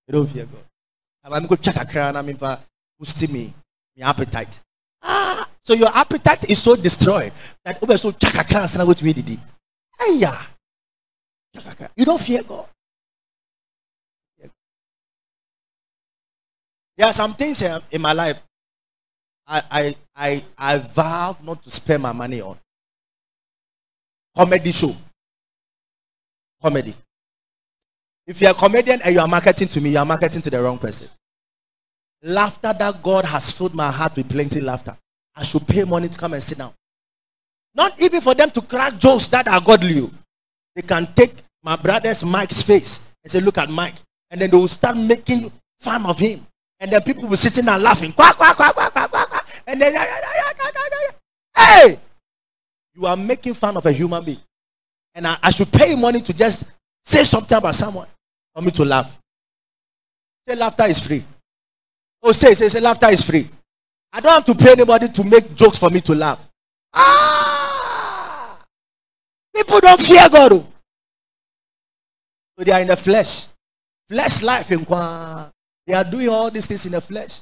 They 0.08 0.14
don't 0.14 0.28
fear 0.28 0.46
God. 0.46 0.64
I'm 1.24 1.46
going 1.46 1.58
to 1.58 1.62
check 1.62 1.76
a 1.76 1.86
crown. 1.86 2.16
I'm 2.16 2.34
for 2.34 2.58
me, 3.32 3.54
my 3.98 4.10
appetite. 4.10 4.60
Ah, 5.04 5.47
so 5.68 5.74
your 5.74 5.89
appetite 5.93 6.49
is 6.49 6.63
so 6.63 6.78
destroyed 6.78 7.34
that 7.65 7.84
over 7.84 7.97
so 7.97 8.09
chaka 8.11 8.45
cancer 8.45 8.86
with 8.86 9.03
me 9.03 9.11
did. 9.11 9.38
Hey, 9.99 10.24
You 11.97 12.05
don't 12.05 12.22
fear 12.22 12.41
God. 12.47 12.65
There 16.95 17.05
are 17.05 17.13
some 17.13 17.34
things 17.34 17.61
um, 17.63 17.82
in 17.91 18.01
my 18.01 18.13
life 18.13 18.41
I, 19.45 19.61
I, 19.70 19.95
I, 20.15 20.41
I 20.57 20.78
vow 20.78 21.36
not 21.43 21.61
to 21.63 21.70
spend 21.70 22.01
my 22.01 22.13
money 22.13 22.39
on. 22.41 22.57
Comedy 24.36 24.72
show. 24.72 24.91
Comedy. 26.61 26.93
If 28.26 28.39
you're 28.41 28.51
a 28.51 28.53
comedian 28.53 29.01
and 29.03 29.13
you 29.13 29.20
are 29.20 29.28
marketing 29.28 29.68
to 29.68 29.82
me, 29.82 29.89
you 29.91 29.97
are 29.99 30.05
marketing 30.05 30.41
to 30.43 30.49
the 30.49 30.61
wrong 30.61 30.78
person. 30.78 31.09
Laughter 32.24 32.74
that 32.80 33.03
God 33.03 33.26
has 33.26 33.51
filled 33.51 33.76
my 33.76 33.91
heart 33.91 34.15
with 34.15 34.30
plenty 34.30 34.61
laughter. 34.61 34.97
I 35.38 35.44
should 35.44 35.68
pay 35.68 35.84
money 35.84 36.10
to 36.10 36.18
come 36.18 36.34
and 36.34 36.42
sit 36.42 36.58
down. 36.58 36.74
Not 37.76 38.00
even 38.02 38.22
for 38.22 38.34
them 38.34 38.50
to 38.50 38.62
crack 38.62 38.98
jokes 38.98 39.28
that 39.28 39.48
are 39.48 39.62
godly. 39.62 40.10
They 40.76 40.82
can 40.82 41.06
take 41.16 41.34
my 41.64 41.76
brother's 41.76 42.26
Mike's 42.26 42.64
face 42.64 43.08
and 43.24 43.32
say, 43.32 43.40
Look 43.40 43.60
at 43.60 43.70
Mike. 43.70 43.94
And 44.32 44.42
then 44.42 44.50
they 44.50 44.58
will 44.58 44.68
start 44.68 44.98
making 44.98 45.52
fun 45.80 46.06
of 46.08 46.18
him. 46.18 46.40
And 46.80 46.92
then 46.92 47.02
people 47.02 47.24
will 47.24 47.30
be 47.30 47.36
sitting 47.36 47.68
and 47.68 47.82
laughing. 47.82 48.12
Quack, 48.12 48.36
quack, 48.36 48.56
quack, 48.56 48.74
quack, 48.74 48.92
quack, 48.92 49.10
quack. 49.10 49.46
And 49.68 49.80
then, 49.80 49.94
hey, 51.56 51.96
you 52.96 53.06
are 53.06 53.18
making 53.18 53.54
fun 53.54 53.78
of 53.78 53.86
a 53.86 53.92
human 53.92 54.24
being. 54.24 54.40
And 55.14 55.28
I, 55.28 55.38
I 55.44 55.50
should 55.52 55.72
pay 55.72 55.96
money 55.96 56.22
to 56.22 56.34
just 56.34 56.72
say 57.06 57.24
something 57.24 57.58
about 57.58 57.76
someone 57.76 58.08
for 58.54 58.62
me 58.62 58.72
to 58.72 58.86
laugh. 58.86 59.20
Say 60.48 60.56
laughter 60.56 60.86
is 60.86 61.06
free. 61.06 61.24
Oh, 62.24 62.32
say, 62.32 62.54
say, 62.54 62.70
say, 62.70 62.80
laughter 62.80 63.10
is 63.10 63.24
free. 63.24 63.48
I 64.18 64.20
don't 64.20 64.34
have 64.34 64.45
to 64.45 64.55
pay 64.55 64.72
anybody 64.72 65.09
to 65.09 65.24
make 65.26 65.53
jokes 65.53 65.78
for 65.78 65.91
me 65.91 66.01
to 66.01 66.15
laugh. 66.15 66.43
Ah! 66.91 68.59
People 69.55 69.80
don't 69.80 70.01
fear 70.01 70.28
God. 70.28 70.53
Oh. 70.53 70.74
So 72.57 72.63
they 72.65 72.72
are 72.72 72.82
in 72.82 72.88
the 72.88 72.97
flesh. 72.97 73.45
Flesh 74.09 74.41
life 74.41 74.72
in 74.72 74.80
They 75.86 75.93
are 75.93 76.03
doing 76.03 76.30
all 76.30 76.49
these 76.49 76.65
things 76.65 76.88
in 76.88 76.93
the 76.93 77.01
flesh. 77.01 77.41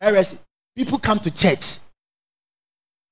Heresy. 0.00 0.38
People 0.74 0.96
come 0.96 1.18
to 1.18 1.30
church. 1.30 1.80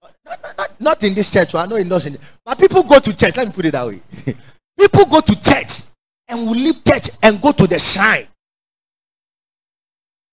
Not, 0.02 0.14
not, 0.24 0.57
not, 0.57 0.80
not 0.80 1.05
in 1.05 1.12
this 1.12 1.30
church. 1.30 1.55
Oh, 1.55 1.59
I 1.59 1.66
know 1.66 1.76
it 1.76 1.86
doesn't. 1.86 2.16
But 2.42 2.59
people 2.59 2.84
go 2.84 3.00
to 3.00 3.14
church. 3.14 3.36
Let 3.36 3.48
me 3.48 3.52
put 3.52 3.66
it 3.66 3.72
that 3.72 3.86
way. 3.86 4.00
people 4.80 5.05
go 5.05 5.20
to 5.20 5.42
church 5.42 5.90
and 6.28 6.46
will 6.46 6.57
leave 6.57 6.82
church 6.82 7.11
and 7.22 7.38
go 7.42 7.52
to 7.52 7.66
the 7.66 7.78
shrine. 7.78 8.28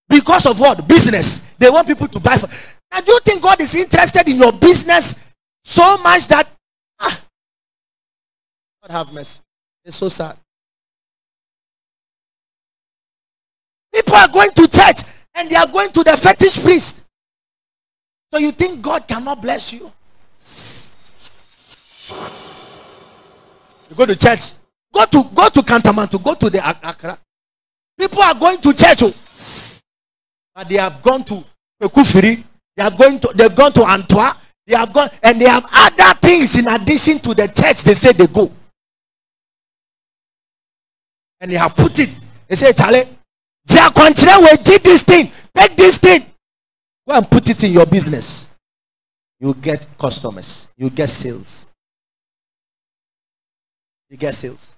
Because 0.08 0.46
of 0.46 0.58
what? 0.58 0.88
Business. 0.88 1.51
They 1.62 1.70
want 1.70 1.86
people 1.86 2.08
to 2.08 2.20
buy. 2.20 2.38
For. 2.38 2.48
Now, 2.92 3.02
do 3.02 3.12
you 3.12 3.20
think 3.20 3.44
God 3.44 3.62
is 3.62 3.76
interested 3.76 4.28
in 4.28 4.38
your 4.38 4.52
business 4.52 5.24
so 5.64 5.96
much 6.00 6.28
that 6.30 6.50
ah, 7.00 7.22
God 8.82 8.92
have 8.92 9.14
mercy? 9.14 9.42
It's 9.86 9.96
so 9.96 10.10
sad. 10.10 10.36
People 13.94 14.16
are 14.16 14.28
going 14.28 14.50
to 14.50 14.68
church 14.68 15.02
and 15.36 15.52
they 15.52 15.56
are 15.56 15.68
going 15.68 15.92
to 15.92 16.04
the 16.04 16.18
fetish 16.18 16.64
priest. 16.64 17.06
So 18.34 18.40
you 18.40 18.52
think 18.54 18.82
God 18.82 19.08
cannot 19.08 19.40
bless 19.40 19.72
you? 19.72 19.92
You 23.88 23.96
go 23.96 24.08
to 24.08 24.16
church. 24.16 24.54
Go 24.92 25.06
to 25.06 25.24
go 25.36 25.48
to 25.50 25.60
Kantamanto. 25.62 26.24
Go 26.24 26.34
to 26.34 26.50
the 26.50 26.58
Accra. 26.84 27.20
People 28.00 28.24
are 28.24 28.34
going 28.34 28.58
to 28.62 28.74
church, 28.74 29.04
oh. 29.04 29.14
but 30.56 30.68
they 30.68 30.78
have 30.78 31.04
gone 31.04 31.24
to 31.26 31.44
Pekufiri. 31.82 32.44
They 32.78 32.84
have 32.84 32.98
going 32.98 33.20
to. 33.20 33.32
They've 33.34 33.56
gone 33.56 33.74
to 33.74 33.84
Antwerp. 33.84 34.38
They 34.68 34.76
have 34.78 34.94
gone 34.94 35.10
and 35.24 35.42
they 35.42 35.46
have 35.46 35.66
other 35.74 36.14
things 36.20 36.58
in 36.60 36.68
addition 36.68 37.18
to 37.20 37.34
the 37.34 37.48
church. 37.48 37.82
They 37.84 37.96
say 37.96 38.14
they 38.14 38.28
go, 38.28 38.52
and 41.42 41.52
they 41.52 41.56
have 41.56 41.76
put 41.76 41.98
it. 42.00 42.10
They 42.48 42.56
say, 42.56 42.72
Charlie, 42.72 43.04
did 43.68 44.82
this 44.84 45.04
thing. 45.04 45.28
Take 45.56 45.76
this 45.76 45.98
thing. 45.98 46.22
Go 47.08 47.16
and 47.16 47.28
put 47.28 47.50
it 47.50 47.64
in 47.64 47.72
your 47.72 47.86
business. 47.86 48.54
You 49.40 49.54
get 49.56 49.88
customers. 49.98 50.68
You 50.78 50.90
get 50.90 51.10
sales. 51.10 51.68
You 54.10 54.18
get 54.18 54.36
sales. 54.36 54.76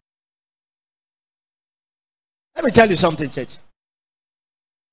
Let 2.56 2.64
me 2.66 2.72
tell 2.72 2.90
you 2.90 2.96
something, 2.96 3.30
church. 3.30 3.58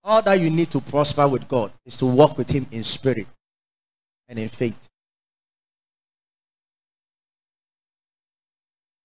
All 0.03 0.23
that 0.23 0.41
you 0.41 0.51
need 0.51 0.71
to 0.71 0.81
prosper 0.81 1.29
with 1.29 1.47
God 1.49 1.73
is 1.85 1.97
to 1.99 2.07
walk 2.07 2.39
with 2.39 2.49
Him 2.49 2.67
in 2.73 2.83
spirit 2.83 3.27
and 4.29 4.39
in 4.39 4.49
faith. 4.49 4.89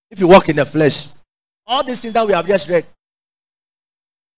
If 0.10 0.20
you 0.20 0.28
walk 0.28 0.48
in 0.50 0.56
the 0.56 0.66
flesh, 0.66 1.10
all 1.68 1.84
these 1.84 2.02
things 2.02 2.14
that 2.14 2.26
we 2.26 2.34
have 2.34 2.48
just 2.48 2.70
read, 2.70 2.86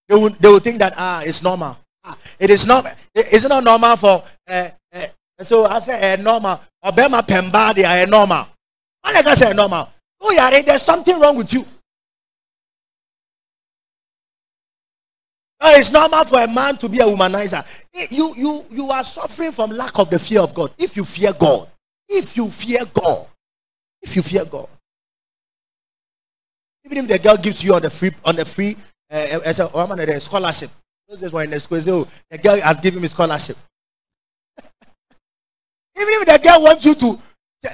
they 0.07 0.15
will, 0.15 0.29
they 0.29 0.47
will 0.47 0.59
think 0.59 0.79
that 0.79 0.93
ah, 0.97 1.21
it's 1.23 1.43
normal. 1.43 1.77
Ah, 2.03 2.17
it 2.39 2.49
is 2.49 2.65
not. 2.65 2.85
It's 3.13 3.47
not 3.47 3.63
normal 3.63 3.95
for. 3.97 4.23
Uh, 4.47 4.69
uh, 4.93 5.05
so 5.41 5.65
I 5.65 5.79
say 5.79 6.13
uh, 6.13 6.15
normal. 6.15 6.61
Obema 6.83 7.21
pemba 7.21 7.73
they 7.75 7.83
are 7.83 8.07
normal. 8.07 8.47
I 9.03 9.21
can 9.21 9.35
say 9.35 9.53
normal. 9.53 9.89
Oh 10.21 10.31
yeah, 10.31 10.61
there's 10.61 10.81
something 10.81 11.19
wrong 11.19 11.35
with 11.37 11.53
you. 11.53 11.63
Oh, 15.59 15.73
it's 15.75 15.91
normal 15.91 16.23
for 16.25 16.39
a 16.39 16.47
man 16.47 16.77
to 16.77 16.87
be 16.89 16.99
a 16.99 17.03
womanizer. 17.03 17.65
Eh, 17.93 18.07
you, 18.11 18.33
you, 18.35 18.65
you 18.69 18.91
are 18.91 19.03
suffering 19.03 19.51
from 19.51 19.71
lack 19.71 19.97
of 19.97 20.09
the 20.09 20.19
fear 20.19 20.41
of 20.41 20.53
God. 20.53 20.71
If 20.77 20.95
you 20.95 21.03
fear 21.03 21.31
God, 21.39 21.67
if 22.07 22.37
you 22.37 22.49
fear 22.49 22.81
God, 22.93 23.25
if 24.01 24.15
you 24.15 24.21
fear 24.21 24.45
God, 24.45 24.67
even 26.85 26.99
if 26.99 27.07
the 27.07 27.19
girl 27.19 27.37
gives 27.37 27.63
you 27.63 27.73
on 27.73 27.81
the 27.81 27.89
free 27.89 28.11
on 28.23 28.35
the 28.35 28.45
free 28.45 28.77
uh, 29.11 29.39
as 29.45 29.59
a 29.59 29.67
woman 29.67 29.99
a 29.99 30.19
scholarship, 30.21 30.69
those 31.09 31.19
days 31.19 31.33
were 31.33 31.43
in 31.43 31.49
the 31.49 31.59
school. 31.59 31.79
the 31.79 32.37
girl 32.37 32.61
has 32.61 32.79
given 32.79 33.01
me 33.01 33.07
scholarship. 33.07 33.57
even 35.97 36.13
if 36.13 36.25
the 36.25 36.39
girl 36.43 36.63
wants 36.63 36.85
you 36.85 36.93
to 36.95 37.19
uh, 37.65 37.69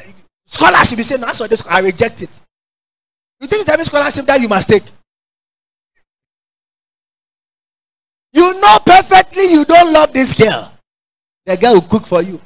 scholarship, 0.46 0.98
you 0.98 1.04
say 1.04 1.16
no, 1.16 1.26
that's 1.26 1.48
this. 1.48 1.68
I 1.68 1.80
reject 1.80 2.24
it. 2.24 2.30
You 3.42 3.48
think 3.48 3.62
it's 3.62 3.70
every 3.70 3.86
scholarship 3.86 4.26
that 4.26 4.40
you 4.40 4.48
must 4.48 4.70
take? 4.70 4.84
You 8.34 8.60
know 8.60 8.80
perfectly 8.86 9.46
you 9.52 9.64
don't 9.64 9.94
love 9.94 10.12
this 10.12 10.34
girl. 10.34 10.72
The 11.46 11.56
girl 11.56 11.76
will 11.76 11.82
cook 11.82 12.06
for 12.06 12.22
you. 12.24 12.42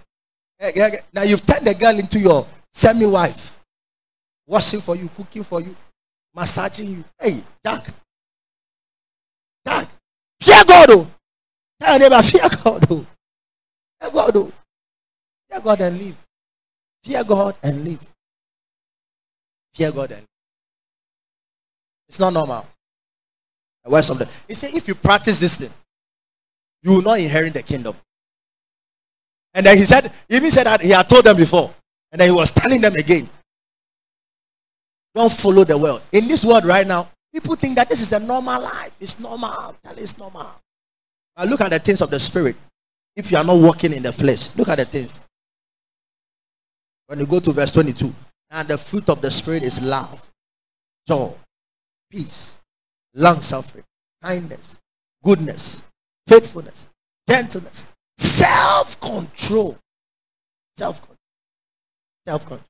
Now 1.13 1.23
you've 1.23 1.45
turned 1.45 1.65
the 1.65 1.73
girl 1.73 1.97
into 1.97 2.19
your 2.19 2.45
semi 2.73 3.05
wife, 3.05 3.57
washing 4.45 4.81
for 4.81 4.95
you, 4.95 5.09
cooking 5.15 5.43
for 5.43 5.61
you, 5.61 5.75
massaging 6.35 6.89
you. 6.89 7.05
Hey, 7.19 7.41
Jack. 7.65 7.88
Jack. 9.65 9.88
Fear 10.41 10.63
God, 10.67 10.89
oh. 10.91 11.07
Tell 11.79 11.99
your 11.99 12.09
neighbor, 12.09 12.23
fear 12.23 12.49
God, 12.63 12.85
oh. 12.89 13.05
Fear 14.01 14.11
God, 14.11 14.35
oh. 14.35 14.51
Fear 15.49 15.61
God 15.61 15.81
and 15.81 15.97
live. 15.97 16.17
Fear 17.03 17.23
God 17.23 17.55
and 17.63 17.83
live. 17.83 17.99
Fear 19.73 19.91
God 19.91 20.11
and 20.11 20.19
live. 20.19 20.27
It's 22.09 22.19
not 22.19 22.33
normal. 22.33 22.65
The 23.88 23.93
words 23.93 24.09
of 24.09 24.19
the. 24.19 24.29
He 24.49 24.53
said, 24.53 24.73
if 24.73 24.85
you 24.85 24.95
practice 24.95 25.39
this 25.39 25.55
thing, 25.55 25.69
you 26.83 26.91
will 26.91 27.01
not 27.01 27.19
inherit 27.19 27.53
the 27.53 27.63
kingdom. 27.63 27.95
And 29.53 29.65
then 29.65 29.77
he 29.77 29.83
said, 29.83 30.11
even 30.27 30.51
said 30.51 30.65
that 30.65 30.81
he 30.81 30.89
had 30.89 31.07
told 31.07 31.23
them 31.23 31.38
before. 31.38 31.73
And 32.11 32.19
then 32.19 32.27
he 32.27 32.35
was 32.35 32.51
telling 32.51 32.81
them 32.81 32.95
again. 32.95 33.23
Don't 35.15 35.31
follow 35.31 35.63
the 35.63 35.77
world. 35.77 36.01
In 36.11 36.27
this 36.27 36.43
world 36.43 36.65
right 36.65 36.85
now, 36.85 37.07
people 37.33 37.55
think 37.55 37.77
that 37.77 37.88
this 37.88 38.01
is 38.01 38.11
a 38.11 38.19
normal 38.19 38.61
life. 38.61 38.91
It's 38.99 39.21
normal. 39.21 39.75
It's 39.95 40.17
normal. 40.19 40.51
But 41.33 41.47
look 41.47 41.61
at 41.61 41.71
the 41.71 41.79
things 41.79 42.01
of 42.01 42.09
the 42.09 42.19
spirit. 42.19 42.57
If 43.15 43.31
you 43.31 43.38
are 43.38 43.43
not 43.45 43.57
walking 43.57 43.93
in 43.93 44.03
the 44.03 44.11
flesh, 44.11 44.53
look 44.57 44.67
at 44.67 44.79
the 44.79 44.85
things. 44.85 45.23
When 47.07 47.19
you 47.19 47.25
go 47.25 47.39
to 47.39 47.51
verse 47.53 47.71
22, 47.71 48.11
and 48.51 48.67
the 48.67 48.77
fruit 48.77 49.07
of 49.07 49.21
the 49.21 49.31
spirit 49.31 49.63
is 49.63 49.81
love, 49.83 50.21
joy, 51.07 51.31
peace, 52.11 52.57
long 53.18 53.41
suffering, 53.41 53.84
kindness, 54.24 54.80
goodness, 55.24 55.84
faithfulness, 56.28 56.89
gentleness, 57.28 57.91
self 58.18 58.99
control. 59.01 59.78
Self 60.78 60.99
control. 61.01 61.18
Self 62.26 62.41
control. 62.41 62.65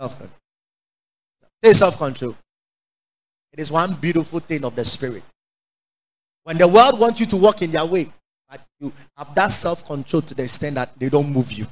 Self 0.00 0.18
control. 0.18 0.38
Say 1.62 1.72
self 1.74 1.98
control. 1.98 2.36
It 3.52 3.60
is 3.60 3.70
one 3.70 3.94
beautiful 4.00 4.40
thing 4.40 4.64
of 4.64 4.74
the 4.74 4.84
spirit. 4.84 5.22
When 6.44 6.56
the 6.56 6.66
world 6.66 6.98
wants 6.98 7.20
you 7.20 7.26
to 7.26 7.36
walk 7.36 7.60
in 7.60 7.72
their 7.72 7.84
way, 7.84 8.06
but 8.48 8.60
you 8.80 8.92
have 9.16 9.34
that 9.34 9.50
self 9.50 9.84
control 9.86 10.22
to 10.22 10.34
the 10.34 10.44
extent 10.44 10.76
that 10.76 10.98
they 10.98 11.10
don't 11.10 11.30
move 11.30 11.52
you. 11.52 11.66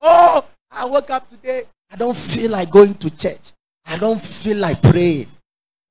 Oh, 0.00 0.44
I 0.70 0.84
woke 0.86 1.10
up 1.10 1.28
today. 1.28 1.62
I 1.90 1.96
don't 1.96 2.16
feel 2.16 2.50
like 2.50 2.70
going 2.70 2.94
to 2.94 3.16
church. 3.16 3.52
I 3.86 3.98
don't 3.98 4.20
feel 4.20 4.56
like 4.56 4.82
praying. 4.82 5.28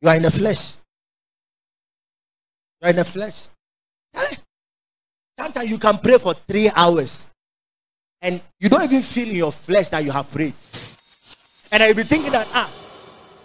You 0.01 0.09
are 0.09 0.15
in 0.15 0.23
the 0.23 0.31
flesh. 0.31 0.73
You 2.81 2.87
are 2.87 2.89
in 2.89 2.95
the 2.95 3.05
flesh. 3.05 3.47
Sometimes 5.39 5.69
you 5.69 5.77
can 5.77 5.97
pray 5.97 6.17
for 6.17 6.33
three 6.33 6.69
hours 6.75 7.25
and 8.21 8.41
you 8.59 8.69
don't 8.69 8.83
even 8.83 9.01
feel 9.01 9.29
in 9.29 9.35
your 9.35 9.51
flesh 9.51 9.89
that 9.89 10.03
you 10.03 10.11
have 10.11 10.31
prayed. 10.31 10.53
And 11.71 11.81
I'll 11.81 11.95
be 11.95 12.03
thinking 12.03 12.31
that, 12.31 12.47
ah, 12.53 12.71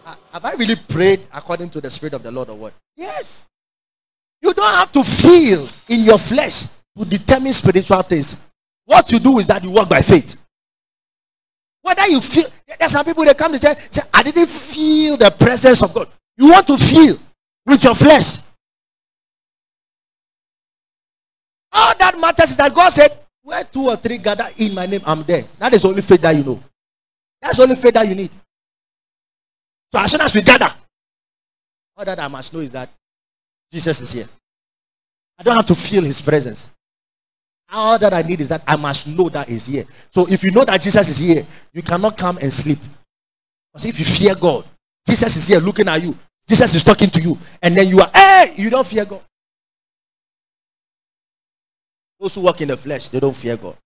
ah, 0.07 0.19
have 0.33 0.45
I 0.45 0.53
really 0.55 0.77
prayed 0.77 1.21
according 1.33 1.71
to 1.71 1.81
the 1.81 1.91
Spirit 1.91 2.15
of 2.15 2.23
the 2.23 2.31
Lord 2.31 2.51
or 2.51 2.57
what? 2.57 2.75
Yes. 2.97 3.47
You 4.43 4.53
don't 4.53 4.75
have 4.75 4.93
to 4.93 5.05
feel 5.05 5.65
in 5.89 6.05
your 6.05 6.19
flesh 6.19 6.69
to 6.99 7.05
determine 7.05 7.53
spiritual 7.53 8.03
things. 8.03 8.47
What 8.85 9.11
you 9.11 9.19
do 9.19 9.39
is 9.39 9.47
that 9.47 9.63
you 9.63 9.71
walk 9.71 9.89
by 9.89 10.03
faith. 10.03 10.37
Whether 11.83 12.09
you 12.09 12.21
feel, 12.21 12.45
there's 12.79 12.93
some 12.93 13.05
people 13.05 13.25
that 13.25 13.39
come 13.39 13.53
to 13.53 13.61
church, 13.61 13.79
say, 13.91 14.03
I 14.13 14.23
didn't 14.23 14.49
feel 14.49 15.17
the 15.17 15.31
presence 15.31 15.83
of 15.83 15.95
God. 15.95 16.09
You 16.37 16.51
want 16.51 16.67
to 16.67 16.77
feel 16.77 17.17
with 17.65 17.83
your 17.85 17.95
flesh. 17.95 18.39
All 21.73 21.95
that 21.99 22.19
matters 22.19 22.51
is 22.51 22.57
that 22.57 22.75
God 22.75 22.91
said, 22.91 23.11
Where 23.43 23.65
two 23.65 23.89
or 23.89 23.97
three 23.97 24.19
gather 24.19 24.47
in 24.59 24.75
my 24.75 24.87
name, 24.87 25.01
I'm 25.07 25.23
there. 25.23 25.43
That 25.59 25.73
is 25.75 25.85
only 25.85 26.03
faith 26.03 26.23
that 26.23 26.35
you 26.35 26.45
know. 26.45 26.63
That's 27.41 27.59
only 27.59 27.77
faith 27.77 27.95
that 27.95 28.09
you 28.09 28.15
need. 28.15 28.31
So 29.93 30.01
as 30.01 30.11
soon 30.11 30.21
as 30.21 30.35
we 30.35 30.43
gather, 30.43 30.73
all 31.97 32.05
that 32.05 32.19
I 32.19 32.29
must 32.29 32.53
know 32.53 32.61
is 32.61 32.73
that 32.73 32.89
Jesus 33.73 34.01
is 34.01 34.13
here. 34.13 34.27
I 35.39 35.43
don't 35.43 35.55
have 35.55 35.67
to 35.67 35.75
feel 35.75 36.03
his 36.03 36.21
presence. 36.21 36.73
All 37.71 37.99
that 37.99 38.15
I 38.15 38.23
need 38.23 38.41
is 38.41 38.49
that 38.49 38.63
I 38.67 38.77
must 38.77 39.17
know 39.17 39.29
that 39.29 39.49
he's 39.49 39.67
here. 39.67 39.85
So 40.11 40.27
if 40.29 40.43
you 40.45 40.51
know 40.51 40.65
that 40.65 40.81
Jesus 40.81 41.09
is 41.09 41.19
here, 41.19 41.43
you 41.73 41.83
cannot 41.83 42.17
come 42.17 42.39
and 42.39 42.53
sleep. 42.53 42.79
Because 43.73 43.87
if 43.87 43.99
you 43.99 44.05
fear 44.05 44.35
God, 44.35 44.65
Jesus 45.07 45.37
is 45.37 45.49
here 45.49 45.59
looking 45.59 45.89
at 45.89 46.03
you. 46.03 46.15
Jesus 46.49 46.75
is 46.75 46.85
talking 46.85 47.11
to 47.11 47.21
you. 47.21 47.39
And 47.63 47.77
then 47.77 47.89
you 47.89 48.01
are, 48.01 48.11
hey, 48.15 48.55
you 48.57 48.71
don't 48.71 48.87
fear 48.87 49.05
God. 49.05 49.23
Those 52.19 52.35
who 52.35 52.43
walk 52.43 52.61
in 52.61 52.69
the 52.69 52.77
flesh, 52.77 53.09
they 53.09 53.21
don't 53.21 53.37
fear 53.37 53.57
God. 53.57 53.77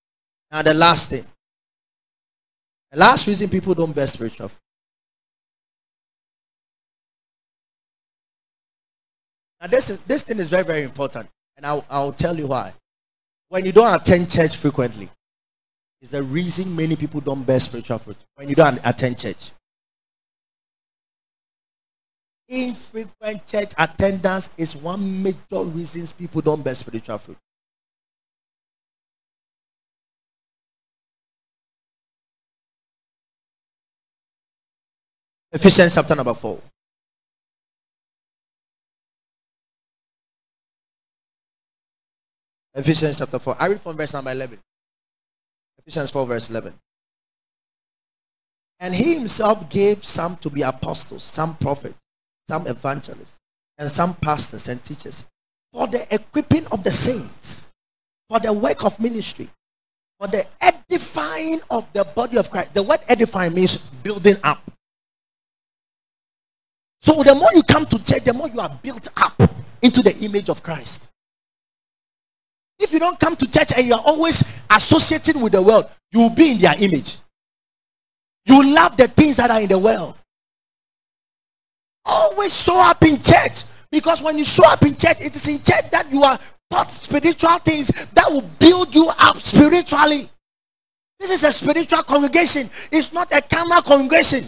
Now, 0.50 0.62
the 0.62 0.74
last 0.74 1.10
thing. 1.10 1.24
The 2.90 2.98
last 2.98 3.26
reason 3.26 3.48
people 3.48 3.74
don't 3.74 3.94
bear 3.94 4.06
spiritual 4.06 4.48
fruit. 4.48 4.58
Now, 9.60 9.66
this, 9.68 9.90
is, 9.90 10.02
this 10.04 10.22
thing 10.24 10.38
is 10.38 10.48
very, 10.48 10.64
very 10.64 10.82
important. 10.82 11.28
And 11.56 11.66
I'll, 11.66 11.84
I'll 11.90 12.12
tell 12.12 12.36
you 12.36 12.46
why. 12.46 12.72
When 13.48 13.64
you 13.64 13.72
don't 13.72 13.94
attend 13.94 14.30
church 14.30 14.56
frequently, 14.56 15.08
is 16.00 16.10
the 16.10 16.22
reason 16.22 16.74
many 16.74 16.96
people 16.96 17.20
don't 17.20 17.42
bear 17.42 17.60
spiritual 17.60 17.98
fruit. 17.98 18.16
When 18.36 18.48
you 18.48 18.54
don't 18.54 18.80
attend 18.84 19.18
church. 19.18 19.50
Infrequent 22.50 23.46
church 23.46 23.72
attendance 23.78 24.50
is 24.58 24.74
one 24.74 25.22
major 25.22 25.62
reason 25.62 26.04
people 26.18 26.40
don't 26.40 26.64
bear 26.64 26.74
spiritual 26.74 27.16
fruit. 27.16 27.38
Ephesians 35.52 35.94
chapter 35.94 36.16
number 36.16 36.34
4. 36.34 36.60
Ephesians 42.74 43.18
chapter 43.18 43.38
4. 43.38 43.56
I 43.60 43.68
read 43.68 43.80
from 43.80 43.96
verse 43.96 44.12
number 44.12 44.32
11. 44.32 44.58
Ephesians 45.78 46.10
4, 46.10 46.26
verse 46.26 46.50
11. 46.50 46.74
And 48.80 48.92
he 48.92 49.14
himself 49.14 49.70
gave 49.70 50.04
some 50.04 50.36
to 50.38 50.50
be 50.50 50.62
apostles, 50.62 51.22
some 51.22 51.54
prophets, 51.56 51.96
some 52.50 52.66
evangelists, 52.66 53.38
and 53.78 53.88
some 53.88 54.12
pastors 54.14 54.66
and 54.66 54.82
teachers 54.82 55.24
for 55.72 55.86
the 55.86 56.04
equipping 56.12 56.66
of 56.72 56.82
the 56.82 56.90
saints, 56.90 57.70
for 58.28 58.40
the 58.40 58.52
work 58.52 58.84
of 58.84 58.98
ministry, 58.98 59.48
for 60.18 60.26
the 60.26 60.42
edifying 60.60 61.60
of 61.70 61.86
the 61.92 62.04
body 62.16 62.38
of 62.38 62.50
Christ. 62.50 62.74
The 62.74 62.82
word 62.82 62.98
edifying 63.08 63.54
means 63.54 63.78
building 64.02 64.34
up. 64.42 64.58
So 67.02 67.22
the 67.22 67.36
more 67.36 67.50
you 67.54 67.62
come 67.62 67.86
to 67.86 68.04
church, 68.04 68.24
the 68.24 68.32
more 68.32 68.48
you 68.48 68.58
are 68.58 68.78
built 68.82 69.06
up 69.16 69.40
into 69.80 70.02
the 70.02 70.16
image 70.18 70.48
of 70.48 70.60
Christ. 70.60 71.08
If 72.80 72.92
you 72.92 72.98
don't 72.98 73.20
come 73.20 73.36
to 73.36 73.48
church 73.48 73.72
and 73.76 73.86
you 73.86 73.94
are 73.94 74.02
always 74.04 74.60
associating 74.68 75.40
with 75.40 75.52
the 75.52 75.62
world, 75.62 75.88
you 76.10 76.18
will 76.18 76.34
be 76.34 76.50
in 76.50 76.58
their 76.58 76.74
image. 76.82 77.18
You 78.44 78.74
love 78.74 78.96
the 78.96 79.06
things 79.06 79.36
that 79.36 79.52
are 79.52 79.60
in 79.60 79.68
the 79.68 79.78
world. 79.78 80.16
Always 82.04 82.54
show 82.54 82.80
up 82.80 83.02
in 83.02 83.20
church 83.20 83.64
because 83.90 84.22
when 84.22 84.38
you 84.38 84.44
show 84.44 84.66
up 84.66 84.82
in 84.82 84.94
church, 84.94 85.20
it 85.20 85.34
is 85.34 85.48
in 85.48 85.58
church 85.58 85.90
that 85.90 86.10
you 86.10 86.22
are 86.22 86.38
taught 86.70 86.90
spiritual 86.90 87.58
things 87.58 87.88
that 88.12 88.30
will 88.30 88.48
build 88.58 88.94
you 88.94 89.10
up 89.18 89.36
spiritually. 89.38 90.28
This 91.18 91.30
is 91.30 91.44
a 91.44 91.52
spiritual 91.52 92.02
congregation, 92.02 92.68
it's 92.90 93.12
not 93.12 93.30
a 93.32 93.42
carnal 93.42 93.82
congregation. 93.82 94.44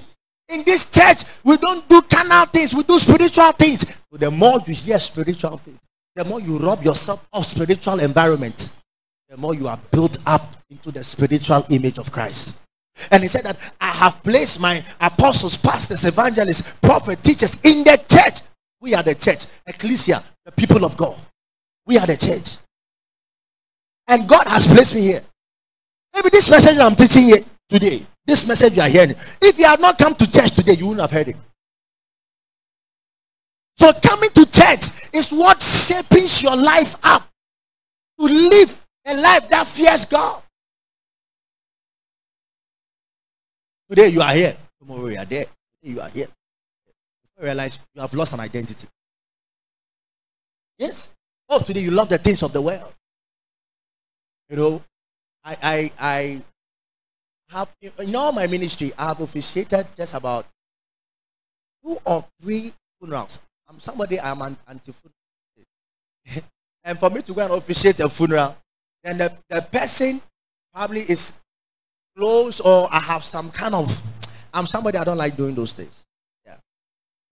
In 0.49 0.63
this 0.65 0.91
church, 0.91 1.25
we 1.45 1.57
don't 1.59 1.87
do 1.89 2.01
carnal 2.03 2.47
things, 2.47 2.75
we 2.75 2.83
do 2.83 2.99
spiritual 2.99 3.53
things. 3.53 3.81
So 4.11 4.17
the 4.17 4.31
more 4.31 4.59
you 4.67 4.75
hear 4.75 4.99
spiritual 4.99 5.59
things, 5.59 5.79
the 6.15 6.25
more 6.25 6.41
you 6.41 6.59
rob 6.59 6.83
yourself 6.83 7.27
of 7.33 7.45
spiritual 7.45 8.01
environment, 8.01 8.77
the 9.29 9.37
more 9.37 9.55
you 9.55 9.69
are 9.69 9.79
built 9.91 10.19
up 10.27 10.57
into 10.71 10.91
the 10.91 11.05
spiritual 11.05 11.65
image 11.69 11.99
of 11.99 12.11
Christ. 12.11 12.61
And 13.11 13.23
he 13.23 13.29
said 13.29 13.45
that 13.45 13.59
I 13.81 13.87
have 13.87 14.23
placed 14.23 14.61
my 14.61 14.83
apostles, 15.01 15.57
pastors, 15.57 16.05
evangelists, 16.05 16.73
prophets, 16.83 17.23
teachers 17.23 17.61
in 17.65 17.85
the 17.85 18.03
church. 18.09 18.47
We 18.81 18.95
are 18.95 19.03
the 19.03 19.15
church, 19.15 19.47
ecclesia, 19.67 20.23
the 20.45 20.53
people 20.53 20.85
of 20.85 20.97
God. 20.97 21.17
We 21.87 21.99
are 21.99 22.07
the 22.07 22.17
church. 22.17 22.57
And 24.09 24.29
God 24.29 24.47
has 24.47 24.67
placed 24.67 24.95
me 24.95 25.03
here. 25.03 25.21
Maybe 26.15 26.29
this 26.31 26.51
message 26.51 26.79
I'm 26.79 26.95
teaching 26.95 27.25
here 27.25 27.39
today, 27.69 28.05
this 28.27 28.47
message 28.47 28.77
you 28.77 28.83
are 28.83 28.89
hearing, 28.89 29.15
if 29.41 29.59
you 29.59 29.65
had 29.65 29.81
not 29.81 29.99
come 29.99 30.15
to 30.15 30.31
church 30.31 30.53
today, 30.53 30.75
you 30.75 30.89
wouldn't 30.89 31.01
have 31.01 31.11
heard 31.11 31.29
it. 31.29 31.37
So 33.77 33.93
coming 33.95 34.31
to 34.31 34.45
church 34.51 35.09
is 35.13 35.31
what 35.33 35.63
shapes 35.63 36.43
your 36.43 36.57
life 36.57 36.97
up 37.03 37.27
to 38.21 38.27
live 38.27 38.85
a 39.07 39.17
life 39.17 39.49
that 39.49 39.67
fears 39.67 40.05
God. 40.05 40.43
Today 43.93 44.09
you 44.09 44.23
are 44.23 44.33
here. 44.33 44.55
Tomorrow 44.81 45.09
you 45.09 45.19
are 45.19 45.27
there. 45.27 45.45
You 45.83 46.01
are 46.01 46.09
here. 46.09 46.29
You 47.37 47.45
realize 47.45 47.79
you 47.95 48.01
have 48.01 48.15
lost 48.15 48.33
an 48.33 48.41
identity. 48.41 48.89
Yes. 50.79 51.13
Oh, 51.47 51.61
today 51.61 51.81
you 51.81 51.91
love 51.91 52.09
the 52.09 52.17
things 52.17 52.43
of 52.43 52.55
the 52.55 52.63
world. 52.63 52.95
You 54.49 54.57
know, 54.57 54.83
I 55.45 55.57
I 55.63 55.91
I 56.01 56.43
have 57.51 57.69
in 57.99 58.17
all 58.17 58.33
my 58.33 58.47
ministry, 58.47 58.93
I 58.97 59.09
have 59.09 59.21
officiated 59.21 59.87
just 59.95 60.15
about 60.15 60.47
two 61.85 61.99
or 62.07 62.25
three 62.41 62.73
funerals. 62.99 63.41
I'm 63.69 63.79
somebody 63.79 64.19
I'm 64.19 64.41
an 64.41 64.57
anti-funeral. 64.69 66.49
and 66.85 66.99
for 66.99 67.11
me 67.11 67.21
to 67.21 67.35
go 67.35 67.43
and 67.43 67.53
officiate 67.53 68.01
a 68.01 68.09
funeral, 68.09 68.57
then 69.05 69.19
the, 69.19 69.31
the 69.51 69.61
person 69.71 70.19
probably 70.73 71.03
is 71.03 71.42
close 72.17 72.61
or 72.61 72.89
I 72.93 73.01
have 73.01 73.25
some 73.25 73.51
kind 73.51 73.75
of 73.75 74.01
I'm 74.55 74.67
somebody 74.67 74.99
I 74.99 75.05
don't 75.05 75.17
like 75.17 75.37
doing 75.37 75.55
those 75.55 75.73
things. 75.73 76.05
Yeah. 76.45 76.57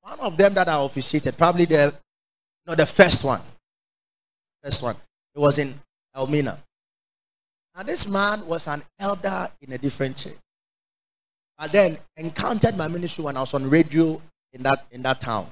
One 0.00 0.18
of 0.20 0.36
them 0.36 0.54
that 0.54 0.68
I 0.68 0.82
officiated, 0.82 1.36
probably 1.36 1.66
the 1.66 1.92
not 2.66 2.76
the 2.76 2.86
first 2.86 3.24
one. 3.24 3.40
First 4.62 4.82
one. 4.82 4.96
It 5.34 5.38
was 5.38 5.58
in 5.58 5.74
Elmina. 6.14 6.58
And 7.76 7.88
this 7.88 8.08
man 8.08 8.46
was 8.46 8.66
an 8.68 8.82
elder 8.98 9.48
in 9.60 9.72
a 9.72 9.78
different 9.78 10.16
church. 10.16 10.36
I 11.58 11.66
then 11.68 11.96
encountered 12.16 12.76
my 12.76 12.88
ministry 12.88 13.24
when 13.24 13.36
I 13.36 13.40
was 13.40 13.54
on 13.54 13.68
radio 13.68 14.20
in 14.52 14.62
that 14.62 14.78
in 14.90 15.02
that 15.02 15.20
town. 15.20 15.46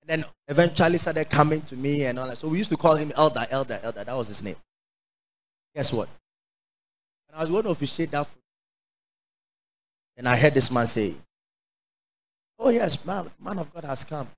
And 0.00 0.22
then 0.22 0.24
eventually 0.48 0.98
started 0.98 1.28
coming 1.28 1.60
to 1.62 1.76
me 1.76 2.04
and 2.04 2.18
all 2.18 2.26
that. 2.26 2.38
So 2.38 2.48
we 2.48 2.58
used 2.58 2.70
to 2.70 2.76
call 2.76 2.96
him 2.96 3.12
Elder, 3.16 3.46
Elder, 3.50 3.78
Elder. 3.82 4.04
That 4.04 4.16
was 4.16 4.28
his 4.28 4.42
name. 4.42 4.56
Guess 5.74 5.92
what? 5.92 6.08
And 7.30 7.38
I 7.38 7.40
was 7.42 7.50
going 7.50 7.62
to 7.64 7.70
officiate 7.70 8.10
that. 8.10 8.26
And 10.16 10.28
I 10.28 10.36
heard 10.36 10.54
this 10.54 10.70
man 10.70 10.86
say, 10.86 11.14
Oh, 12.58 12.68
yes, 12.68 13.06
man, 13.06 13.30
man 13.42 13.58
of 13.58 13.72
God 13.72 13.84
has 13.84 14.04
come. 14.04 14.28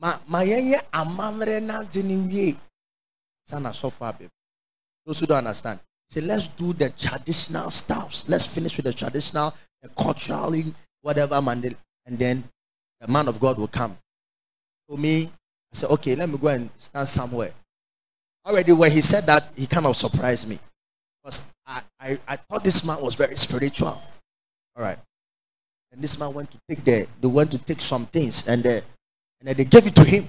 Ma 0.00 0.14
ma 0.26 0.38
yenye 0.40 0.80
amamre 0.92 1.60
diniwie. 1.92 2.56
Sana 3.46 3.72
so 3.72 3.90
far, 3.90 4.12
babe. 4.12 4.28
Those 5.06 5.20
who 5.20 5.26
don't 5.26 5.38
understand. 5.38 5.80
Say, 6.10 6.22
let's 6.22 6.48
do 6.48 6.72
the 6.72 6.90
traditional 6.90 7.70
stuffs. 7.70 8.28
Let's 8.28 8.46
finish 8.46 8.76
with 8.76 8.86
the 8.86 8.92
traditional, 8.92 9.54
the 9.82 9.88
culturally, 9.90 10.64
whatever. 11.02 11.36
And 11.36 12.18
then 12.18 12.42
the 13.00 13.08
man 13.08 13.28
of 13.28 13.38
God 13.38 13.58
will 13.58 13.68
come. 13.68 13.96
To 14.90 14.96
me, 14.96 15.24
I 15.72 15.76
said, 15.76 15.90
okay, 15.90 16.16
let 16.16 16.28
me 16.28 16.38
go 16.38 16.48
and 16.48 16.70
stand 16.76 17.06
somewhere. 17.08 17.50
Already, 18.46 18.72
when 18.72 18.90
he 18.90 19.00
said 19.02 19.24
that, 19.24 19.50
he 19.54 19.66
kind 19.66 19.86
of 19.86 19.96
surprised 19.96 20.48
me. 20.48 20.58
Because 21.28 21.52
I, 21.66 21.82
I, 22.00 22.18
I 22.26 22.36
thought 22.36 22.64
this 22.64 22.86
man 22.86 23.02
was 23.02 23.14
very 23.14 23.36
spiritual. 23.36 23.88
All 23.88 24.82
right. 24.82 24.96
And 25.92 26.00
this 26.00 26.18
man 26.18 26.32
went 26.32 26.50
to 26.52 26.58
take 26.66 26.82
the, 26.82 27.06
they 27.20 27.28
went 27.28 27.50
to 27.50 27.58
take 27.58 27.82
some 27.82 28.06
things 28.06 28.48
and, 28.48 28.66
uh, 28.66 28.80
and 29.40 29.54
they 29.54 29.64
gave 29.64 29.86
it 29.86 29.94
to 29.96 30.04
him. 30.04 30.24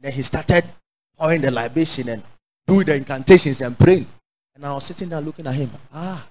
Then 0.00 0.10
he 0.10 0.22
started 0.22 0.64
pouring 1.16 1.42
the 1.42 1.52
libation 1.52 2.08
and 2.08 2.24
doing 2.66 2.84
the 2.84 2.96
incantations 2.96 3.60
and 3.60 3.78
praying. 3.78 4.06
And 4.56 4.66
I 4.66 4.74
was 4.74 4.86
sitting 4.86 5.08
there 5.08 5.20
looking 5.20 5.46
at 5.46 5.54
him. 5.54 5.70
Ah, 5.92 6.26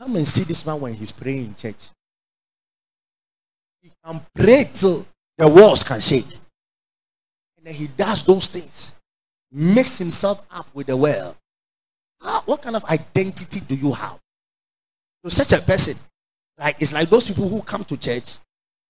come 0.00 0.14
and 0.14 0.28
see 0.28 0.44
this 0.44 0.64
man 0.64 0.80
when 0.80 0.94
he's 0.94 1.10
praying 1.10 1.46
in 1.46 1.54
church. 1.56 1.88
He 3.82 3.90
can 4.04 4.20
pray 4.32 4.70
till 4.72 5.04
the 5.36 5.48
walls 5.48 5.82
can 5.82 5.98
shake. 5.98 6.30
And 7.58 7.66
then 7.66 7.74
he 7.74 7.88
does 7.88 8.24
those 8.24 8.46
things, 8.46 8.94
mix 9.50 9.98
himself 9.98 10.46
up 10.52 10.66
with 10.74 10.86
the 10.86 10.96
world. 10.96 11.34
What 12.24 12.62
kind 12.62 12.76
of 12.76 12.84
identity 12.84 13.60
do 13.60 13.74
you 13.74 13.92
have? 13.92 14.18
So 15.22 15.30
such 15.30 15.52
a 15.58 15.62
person, 15.62 15.94
like 16.58 16.76
it's 16.80 16.92
like 16.92 17.08
those 17.08 17.26
people 17.26 17.48
who 17.48 17.62
come 17.62 17.84
to 17.84 17.96
church 17.96 18.38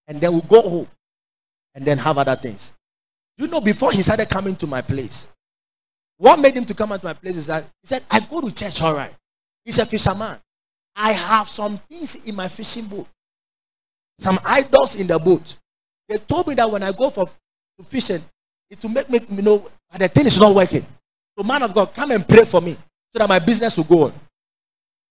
and 0.06 0.20
then 0.20 0.32
will 0.32 0.40
go 0.42 0.62
home 0.62 0.88
and 1.74 1.84
then 1.84 1.98
have 1.98 2.18
other 2.18 2.36
things. 2.36 2.74
You 3.36 3.48
know, 3.48 3.60
before 3.60 3.92
he 3.92 4.02
started 4.02 4.28
coming 4.28 4.54
to 4.56 4.66
my 4.66 4.80
place, 4.80 5.28
what 6.18 6.38
made 6.38 6.54
him 6.54 6.64
to 6.66 6.74
come 6.74 6.90
to 6.90 7.00
my 7.04 7.12
place 7.12 7.36
is 7.36 7.46
that 7.48 7.64
he 7.82 7.86
said, 7.88 8.04
I 8.10 8.20
go 8.20 8.40
to 8.40 8.54
church, 8.54 8.80
all 8.82 8.94
right. 8.94 9.12
He's 9.64 9.78
a 9.78 9.86
fisherman. 9.86 10.38
I 10.94 11.12
have 11.12 11.48
some 11.48 11.78
things 11.88 12.24
in 12.26 12.36
my 12.36 12.46
fishing 12.48 12.86
boat. 12.86 13.08
Some 14.20 14.38
idols 14.44 15.00
in 15.00 15.08
the 15.08 15.18
boat. 15.18 15.56
They 16.08 16.18
told 16.18 16.46
me 16.46 16.54
that 16.54 16.70
when 16.70 16.84
I 16.84 16.92
go 16.92 17.10
for 17.10 17.28
fishing, 17.82 18.20
it 18.70 18.80
will 18.82 18.90
make 18.90 19.10
me 19.10 19.18
you 19.30 19.42
know 19.42 19.68
the 19.96 20.06
thing 20.06 20.26
is 20.26 20.38
not 20.38 20.54
working. 20.54 20.86
So, 21.36 21.44
man 21.44 21.62
of 21.62 21.74
God, 21.74 21.92
come 21.94 22.12
and 22.12 22.26
pray 22.28 22.44
for 22.44 22.60
me 22.60 22.76
so 23.14 23.20
that 23.20 23.28
my 23.28 23.38
business 23.38 23.76
will 23.76 23.84
go 23.84 24.04
on. 24.04 24.12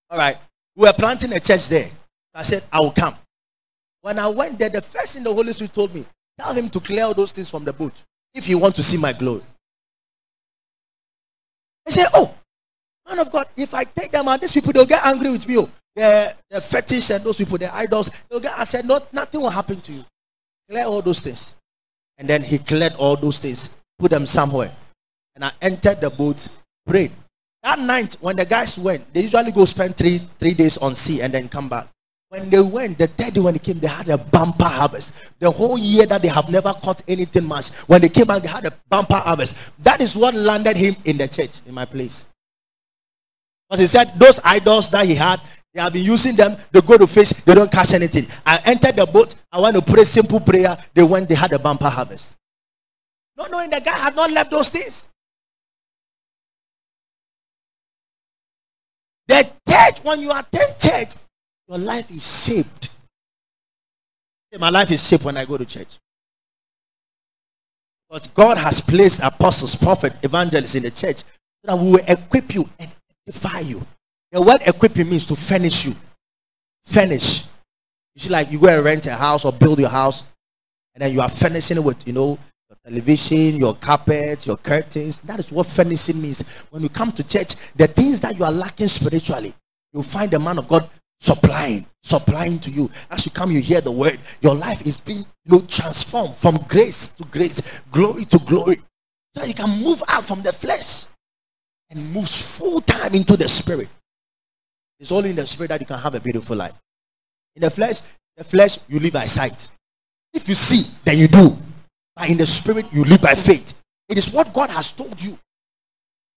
All 0.09 0.17
right. 0.17 0.37
We 0.75 0.85
were 0.85 0.93
planting 0.93 1.31
a 1.33 1.39
church 1.39 1.69
there. 1.69 1.87
I 2.33 2.43
said, 2.43 2.63
I 2.71 2.79
will 2.79 2.91
come. 2.91 3.15
When 4.01 4.19
I 4.19 4.27
went 4.27 4.59
there, 4.59 4.69
the 4.69 4.81
first 4.81 5.13
thing 5.13 5.23
the 5.23 5.33
Holy 5.33 5.53
Spirit 5.53 5.73
told 5.73 5.95
me, 5.95 6.05
tell 6.37 6.53
him 6.53 6.69
to 6.69 6.79
clear 6.79 7.05
all 7.05 7.13
those 7.13 7.31
things 7.31 7.49
from 7.49 7.63
the 7.63 7.71
boat 7.71 7.93
if 8.33 8.49
you 8.49 8.57
want 8.57 8.75
to 8.75 8.83
see 8.83 8.97
my 8.97 9.13
glory. 9.13 9.41
I 11.87 11.91
said, 11.91 12.07
Oh, 12.13 12.33
man 13.07 13.19
of 13.19 13.31
God, 13.31 13.45
if 13.55 13.73
I 13.73 13.83
take 13.83 14.11
them 14.11 14.27
out, 14.27 14.41
these 14.41 14.51
people 14.51 14.73
they'll 14.73 14.85
get 14.85 15.05
angry 15.05 15.31
with 15.31 15.47
me. 15.47 15.57
Oh. 15.59 15.67
The, 15.95 16.33
the 16.49 16.59
fetish 16.59 17.11
and 17.11 17.23
those 17.23 17.37
people, 17.37 17.57
the 17.57 17.73
idols, 17.73 18.09
they'll 18.29 18.39
get 18.39 18.57
I 18.57 18.63
said, 18.63 18.85
no, 18.85 18.99
nothing 19.11 19.41
will 19.41 19.51
happen 19.51 19.79
to 19.79 19.91
you. 19.91 20.03
Clear 20.67 20.85
all 20.85 21.03
those 21.03 21.19
things. 21.19 21.53
And 22.17 22.27
then 22.27 22.41
he 22.41 22.57
cleared 22.57 22.93
all 22.97 23.15
those 23.15 23.37
things, 23.37 23.77
put 23.99 24.09
them 24.09 24.25
somewhere. 24.25 24.71
And 25.35 25.45
I 25.45 25.51
entered 25.61 26.01
the 26.01 26.09
boat, 26.09 26.47
prayed. 26.87 27.11
That 27.63 27.79
night, 27.79 28.17
when 28.19 28.35
the 28.35 28.45
guys 28.45 28.77
went, 28.77 29.11
they 29.13 29.21
usually 29.21 29.51
go 29.51 29.63
spend 29.63 29.95
three 29.95 30.19
three 30.37 30.53
days 30.53 30.77
on 30.77 30.95
sea 30.95 31.21
and 31.21 31.33
then 31.33 31.47
come 31.47 31.69
back. 31.69 31.87
When 32.27 32.49
they 32.49 32.59
went, 32.59 32.97
the 32.97 33.07
third 33.07 33.35
day 33.35 33.39
when 33.39 33.53
they 33.53 33.59
came, 33.59 33.79
they 33.79 33.87
had 33.87 34.09
a 34.09 34.17
bumper 34.17 34.65
harvest. 34.65 35.13
The 35.39 35.49
whole 35.49 35.77
year 35.77 36.05
that 36.07 36.21
they 36.21 36.27
have 36.27 36.49
never 36.49 36.73
caught 36.73 37.01
anything 37.07 37.45
much. 37.45 37.69
When 37.87 38.01
they 38.01 38.09
came 38.09 38.25
back, 38.25 38.41
they 38.41 38.47
had 38.47 38.65
a 38.65 38.71
bumper 38.89 39.15
harvest. 39.15 39.55
That 39.83 40.01
is 40.01 40.15
what 40.15 40.33
landed 40.33 40.75
him 40.75 40.95
in 41.05 41.17
the 41.17 41.27
church, 41.27 41.61
in 41.67 41.73
my 41.73 41.85
place. 41.85 42.27
Because 43.69 43.81
he 43.81 43.87
said 43.87 44.11
those 44.17 44.39
idols 44.43 44.89
that 44.89 45.05
he 45.05 45.13
had, 45.13 45.39
they 45.73 45.81
have 45.81 45.93
been 45.93 46.03
using 46.03 46.35
them. 46.35 46.55
They 46.71 46.81
go 46.81 46.97
to 46.97 47.07
fish, 47.07 47.29
they 47.29 47.53
don't 47.53 47.71
catch 47.71 47.93
anything. 47.93 48.25
I 48.45 48.59
entered 48.65 48.95
the 48.95 49.05
boat. 49.05 49.35
I 49.51 49.59
want 49.59 49.75
to 49.75 49.81
pray 49.81 50.03
simple 50.03 50.39
prayer. 50.39 50.75
They 50.95 51.03
went, 51.03 51.29
they 51.29 51.35
had 51.35 51.53
a 51.53 51.59
bumper 51.59 51.89
harvest. 51.89 52.35
Not 53.37 53.51
knowing 53.51 53.69
the 53.69 53.79
guy 53.79 53.97
had 53.97 54.15
not 54.15 54.31
left 54.31 54.51
those 54.51 54.69
things. 54.69 55.07
The 59.33 59.49
church, 59.67 60.03
when 60.03 60.19
you 60.19 60.31
attend 60.31 60.79
church, 60.79 61.15
your 61.67 61.79
life 61.79 62.11
is 62.11 62.45
shaped. 62.45 62.89
My 64.59 64.69
life 64.69 64.91
is 64.91 65.07
shaped 65.07 65.25
when 65.25 65.37
I 65.37 65.45
go 65.45 65.57
to 65.57 65.65
church. 65.65 65.97
But 68.11 68.29
God 68.35 68.59
has 68.59 68.79
placed 68.79 69.23
apostles, 69.23 69.75
prophets, 69.75 70.17
evangelists 70.21 70.75
in 70.75 70.83
the 70.83 70.91
church 70.91 71.17
so 71.17 71.25
that 71.63 71.77
we 71.79 71.93
will 71.93 72.05
equip 72.07 72.53
you 72.53 72.69
and 72.79 72.93
edify 73.27 73.61
you. 73.61 73.81
The 74.31 74.39
word 74.39 74.61
equipping 74.67 75.09
means 75.09 75.25
to 75.25 75.35
furnish 75.35 75.87
you. 75.87 75.93
Furnish. 76.83 77.45
You 78.13 78.21
see, 78.21 78.29
like 78.29 78.51
you 78.51 78.59
go 78.59 78.67
and 78.67 78.85
rent 78.85 79.07
a 79.07 79.15
house 79.15 79.45
or 79.45 79.51
build 79.51 79.79
your 79.79 79.89
house, 79.89 80.31
and 80.93 81.01
then 81.01 81.11
you 81.11 81.21
are 81.21 81.29
furnishing 81.29 81.77
it 81.77 81.83
with, 81.83 82.05
you 82.05 82.13
know, 82.13 82.37
television, 82.85 83.55
your 83.55 83.75
carpet, 83.75 84.45
your 84.45 84.57
curtains. 84.57 85.19
That 85.21 85.39
is 85.39 85.51
what 85.51 85.67
furnishing 85.67 86.21
means. 86.21 86.47
When 86.69 86.81
you 86.81 86.89
come 86.89 87.11
to 87.13 87.27
church, 87.27 87.55
the 87.75 87.87
things 87.87 88.19
that 88.21 88.37
you 88.37 88.43
are 88.43 88.51
lacking 88.51 88.87
spiritually, 88.87 89.53
you'll 89.91 90.03
find 90.03 90.29
the 90.31 90.39
man 90.39 90.57
of 90.57 90.67
God 90.67 90.89
supplying, 91.19 91.85
supplying 92.01 92.59
to 92.59 92.69
you. 92.69 92.89
As 93.09 93.25
you 93.25 93.31
come, 93.31 93.51
you 93.51 93.61
hear 93.61 93.79
the 93.79 93.91
word. 93.91 94.19
Your 94.41 94.55
life 94.55 94.85
is 94.85 94.99
being 94.99 95.19
you 95.19 95.25
know, 95.45 95.61
transformed 95.61 96.35
from 96.35 96.57
grace 96.67 97.09
to 97.09 97.23
grace, 97.25 97.81
glory 97.91 98.25
to 98.25 98.39
glory. 98.39 98.77
So 99.35 99.45
you 99.45 99.53
can 99.53 99.69
move 99.81 100.03
out 100.09 100.23
from 100.23 100.41
the 100.41 100.51
flesh 100.51 101.05
and 101.89 102.13
move 102.13 102.27
full 102.27 102.81
time 102.81 103.15
into 103.15 103.37
the 103.37 103.47
spirit. 103.47 103.87
It's 104.99 105.11
only 105.11 105.29
in 105.31 105.35
the 105.35 105.47
spirit 105.47 105.69
that 105.69 105.79
you 105.79 105.87
can 105.87 105.99
have 105.99 106.13
a 106.15 106.19
beautiful 106.19 106.55
life. 106.55 106.73
In 107.55 107.61
the 107.61 107.69
flesh, 107.69 108.01
the 108.35 108.43
flesh 108.43 108.79
you 108.87 108.99
live 108.99 109.13
by 109.13 109.25
sight. 109.25 109.69
If 110.33 110.49
you 110.49 110.55
see, 110.55 110.97
then 111.03 111.19
you 111.19 111.27
do. 111.27 111.55
But 112.15 112.29
in 112.29 112.37
the 112.37 112.45
spirit, 112.45 112.85
you 112.93 113.03
live 113.03 113.21
by 113.21 113.33
faith. 113.33 113.81
It 114.09 114.17
is 114.17 114.31
what 114.33 114.53
God 114.53 114.69
has 114.69 114.91
told 114.91 115.21
you. 115.21 115.37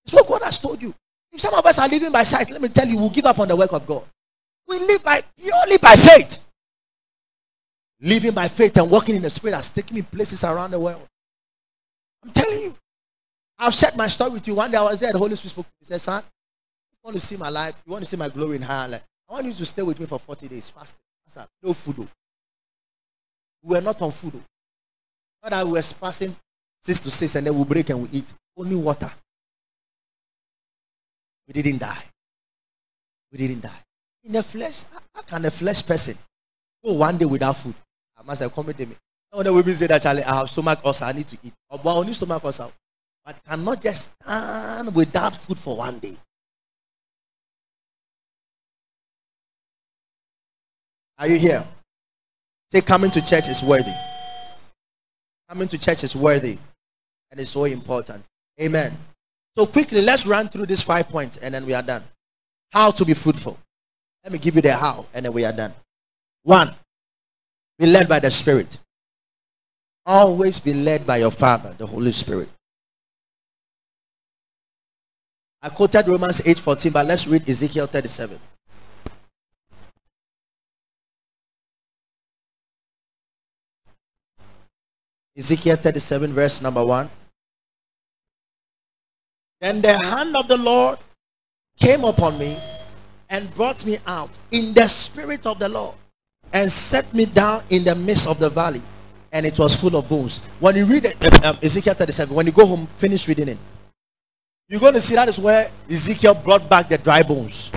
It's 0.04 0.14
what 0.14 0.26
God 0.26 0.42
has 0.42 0.58
told 0.58 0.80
you. 0.80 0.94
If 1.32 1.40
some 1.40 1.54
of 1.54 1.66
us 1.66 1.78
are 1.78 1.88
living 1.88 2.12
by 2.12 2.22
sight, 2.22 2.50
let 2.50 2.62
me 2.62 2.68
tell 2.68 2.86
you, 2.86 2.96
we'll 2.96 3.10
give 3.10 3.26
up 3.26 3.38
on 3.38 3.48
the 3.48 3.56
work 3.56 3.72
of 3.72 3.86
God. 3.86 4.04
We 4.68 4.78
live 4.78 5.04
by 5.04 5.22
purely 5.36 5.78
by 5.78 5.94
faith. 5.94 6.46
Living 8.00 8.32
by 8.32 8.48
faith 8.48 8.76
and 8.76 8.90
walking 8.90 9.16
in 9.16 9.22
the 9.22 9.30
spirit 9.30 9.54
has 9.54 9.70
taken 9.70 9.96
me 9.96 10.02
places 10.02 10.44
around 10.44 10.70
the 10.70 10.80
world. 10.80 11.06
I'm 12.22 12.30
telling 12.30 12.60
you. 12.60 12.76
I'll 13.58 13.70
share 13.70 13.90
my 13.96 14.08
story 14.08 14.32
with 14.32 14.46
you. 14.46 14.54
One 14.54 14.70
day 14.70 14.76
I 14.76 14.82
was 14.82 15.00
there, 15.00 15.12
the 15.12 15.18
Holy 15.18 15.34
Spirit 15.34 15.50
spoke 15.50 15.66
to 15.66 15.70
me. 15.70 15.76
He 15.80 15.86
said, 15.86 16.00
Son, 16.00 16.22
you 16.22 16.98
want 17.02 17.14
to 17.14 17.20
see 17.20 17.36
my 17.36 17.48
life? 17.48 17.74
You 17.86 17.92
want 17.92 18.04
to 18.04 18.10
see 18.10 18.16
my 18.16 18.28
glory 18.28 18.56
in 18.56 18.62
high 18.62 18.86
life? 18.86 19.02
I 19.28 19.32
want 19.32 19.46
you 19.46 19.54
to 19.54 19.64
stay 19.64 19.82
with 19.82 19.98
me 19.98 20.06
for 20.06 20.18
40 20.18 20.48
days. 20.48 20.68
Fasting. 20.70 21.00
No 21.62 21.72
food. 21.72 21.96
Though. 21.96 22.08
We 23.62 23.74
were 23.74 23.80
not 23.80 24.00
on 24.02 24.12
food. 24.12 24.34
Though. 24.34 24.42
That 25.48 25.64
we 25.64 25.72
were 25.72 25.82
fasting 25.82 26.34
six 26.82 26.98
to 27.00 27.10
six 27.10 27.36
and 27.36 27.46
then 27.46 27.56
we 27.56 27.64
break 27.64 27.88
and 27.90 28.02
we 28.02 28.08
eat. 28.18 28.32
Only 28.56 28.74
water. 28.74 29.10
We 31.46 31.62
didn't 31.62 31.78
die. 31.78 32.02
We 33.30 33.38
didn't 33.38 33.60
die. 33.62 33.80
In 34.24 34.32
the 34.32 34.42
flesh, 34.42 34.82
how 35.14 35.22
can 35.22 35.44
a 35.44 35.50
flesh 35.50 35.86
person 35.86 36.16
go 36.84 36.94
one 36.94 37.16
day 37.16 37.26
without 37.26 37.56
food? 37.56 37.74
I 38.18 38.24
must 38.24 38.42
have 38.42 38.52
come 38.52 38.66
with 38.66 38.78
me. 38.80 38.96
No, 39.32 39.42
the 39.42 39.52
women 39.52 39.74
say 39.74 39.86
that 39.86 40.02
Charlie, 40.02 40.24
I 40.24 40.34
have 40.34 40.50
stomach 40.50 40.80
ulcer, 40.84 41.04
I 41.04 41.12
need 41.12 41.28
to 41.28 41.38
eat. 41.42 41.52
Or 41.70 42.02
I 42.02 42.06
need 42.06 42.14
stomach 42.16 42.42
ulcer. 42.42 42.66
But 43.24 43.36
cannot 43.44 43.80
just 43.80 44.10
stand 44.20 44.94
without 44.94 45.36
food 45.36 45.58
for 45.58 45.76
one 45.76 45.98
day. 46.00 46.16
Are 51.18 51.28
you 51.28 51.38
here? 51.38 51.62
Say 52.72 52.80
coming 52.80 53.10
to 53.10 53.20
church 53.20 53.46
is 53.48 53.62
worthy. 53.68 54.15
Coming 55.48 55.68
to 55.68 55.78
church 55.78 56.04
is 56.04 56.16
worthy. 56.16 56.58
And 57.30 57.40
it's 57.40 57.50
so 57.50 57.64
important. 57.64 58.22
Amen. 58.60 58.90
So 59.56 59.66
quickly, 59.66 60.02
let's 60.02 60.26
run 60.26 60.48
through 60.48 60.66
these 60.66 60.82
five 60.82 61.08
points 61.08 61.38
and 61.38 61.54
then 61.54 61.64
we 61.64 61.74
are 61.74 61.82
done. 61.82 62.02
How 62.72 62.90
to 62.90 63.04
be 63.04 63.14
fruitful. 63.14 63.58
Let 64.22 64.32
me 64.32 64.38
give 64.38 64.56
you 64.56 64.62
the 64.62 64.74
how, 64.74 65.06
and 65.14 65.24
then 65.24 65.32
we 65.32 65.44
are 65.44 65.52
done. 65.52 65.72
One, 66.42 66.74
be 67.78 67.86
led 67.86 68.08
by 68.08 68.18
the 68.18 68.30
Spirit. 68.30 68.76
Always 70.04 70.58
be 70.58 70.74
led 70.74 71.06
by 71.06 71.18
your 71.18 71.30
Father, 71.30 71.74
the 71.78 71.86
Holy 71.86 72.12
Spirit. 72.12 72.48
I 75.62 75.68
quoted 75.68 76.06
Romans 76.08 76.40
8:14, 76.40 76.92
but 76.92 77.06
let's 77.06 77.26
read 77.26 77.48
Ezekiel 77.48 77.86
37. 77.86 78.38
Ezekiel 85.36 85.76
37, 85.76 86.32
verse 86.32 86.62
number 86.62 86.84
1. 86.84 87.08
Then 89.60 89.82
the 89.82 89.92
hand 89.92 90.34
of 90.34 90.48
the 90.48 90.56
Lord 90.56 90.98
came 91.78 92.04
upon 92.04 92.38
me 92.38 92.56
and 93.28 93.54
brought 93.54 93.84
me 93.84 93.98
out 94.06 94.30
in 94.50 94.72
the 94.72 94.88
spirit 94.88 95.46
of 95.46 95.58
the 95.58 95.68
Lord 95.68 95.94
and 96.54 96.72
set 96.72 97.12
me 97.12 97.26
down 97.26 97.62
in 97.68 97.84
the 97.84 97.94
midst 97.94 98.28
of 98.30 98.38
the 98.38 98.48
valley. 98.48 98.80
And 99.32 99.44
it 99.44 99.58
was 99.58 99.76
full 99.76 99.96
of 99.96 100.08
bones. 100.08 100.46
When 100.58 100.74
you 100.74 100.86
read 100.86 101.04
it, 101.04 101.44
um, 101.44 101.58
Ezekiel 101.62 101.94
37, 101.94 102.34
when 102.34 102.46
you 102.46 102.52
go 102.52 102.64
home, 102.64 102.86
finish 102.96 103.28
reading 103.28 103.48
it. 103.48 103.58
You're 104.68 104.80
going 104.80 104.94
to 104.94 105.00
see 105.00 105.16
that 105.16 105.28
is 105.28 105.38
where 105.38 105.70
Ezekiel 105.90 106.34
brought 106.34 106.68
back 106.70 106.88
the 106.88 106.96
dry 106.96 107.22
bones. 107.22 107.70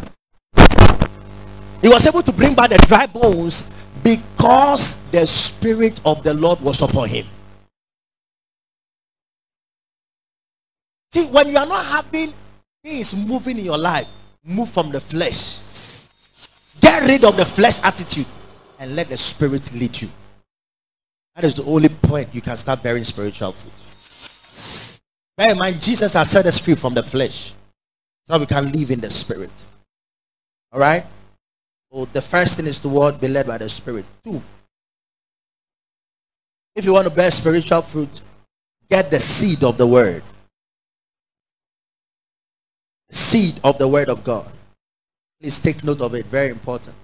He 1.81 1.89
was 1.89 2.07
able 2.07 2.21
to 2.21 2.31
bring 2.31 2.55
back 2.55 2.69
the 2.69 2.77
dry 2.87 3.05
bones 3.05 3.69
because 4.03 5.09
the 5.11 5.27
spirit 5.27 5.99
of 6.05 6.23
the 6.23 6.33
Lord 6.33 6.61
was 6.61 6.81
upon 6.81 7.09
him. 7.09 7.25
See, 11.11 11.25
when 11.27 11.49
you 11.49 11.57
are 11.57 11.65
not 11.65 11.85
having 11.85 12.29
things 12.83 13.27
moving 13.27 13.57
in 13.57 13.65
your 13.65 13.77
life, 13.77 14.07
move 14.43 14.69
from 14.69 14.91
the 14.91 14.99
flesh. 14.99 15.61
Get 16.81 17.03
rid 17.03 17.23
of 17.23 17.35
the 17.35 17.45
flesh 17.45 17.81
attitude 17.83 18.27
and 18.79 18.95
let 18.95 19.07
the 19.07 19.17
spirit 19.17 19.73
lead 19.73 20.01
you. 20.01 20.07
That 21.35 21.45
is 21.45 21.55
the 21.55 21.63
only 21.63 21.89
point 21.89 22.33
you 22.33 22.41
can 22.41 22.57
start 22.57 22.83
bearing 22.83 23.03
spiritual 23.03 23.53
fruit. 23.53 24.99
Bear 25.37 25.51
in 25.51 25.57
mind, 25.57 25.81
Jesus 25.81 26.13
has 26.13 26.29
set 26.29 26.45
us 26.45 26.59
free 26.59 26.75
from 26.75 26.93
the 26.93 27.03
flesh 27.03 27.53
so 28.25 28.37
we 28.37 28.45
can 28.45 28.71
live 28.71 28.91
in 28.91 28.99
the 28.99 29.09
spirit. 29.09 29.51
All 30.71 30.79
right? 30.79 31.03
So 31.91 32.05
the 32.05 32.21
first 32.21 32.57
thing 32.57 32.67
is 32.67 32.79
to 32.79 32.89
word 32.89 33.19
be 33.19 33.27
led 33.27 33.47
by 33.47 33.57
the 33.57 33.67
spirit. 33.67 34.05
Two, 34.23 34.41
if 36.75 36.85
you 36.85 36.93
want 36.93 37.07
to 37.07 37.13
bear 37.13 37.31
spiritual 37.31 37.81
fruit, 37.81 38.21
get 38.89 39.09
the 39.09 39.19
seed 39.19 39.63
of 39.63 39.77
the 39.77 39.87
word 39.87 40.21
seed 43.09 43.59
of 43.63 43.77
the 43.77 43.87
word 43.87 44.09
of 44.09 44.23
God. 44.23 44.45
Please 45.39 45.61
take 45.61 45.83
note 45.83 46.01
of 46.01 46.13
it. 46.13 46.25
Very 46.25 46.49
important. 46.49 46.95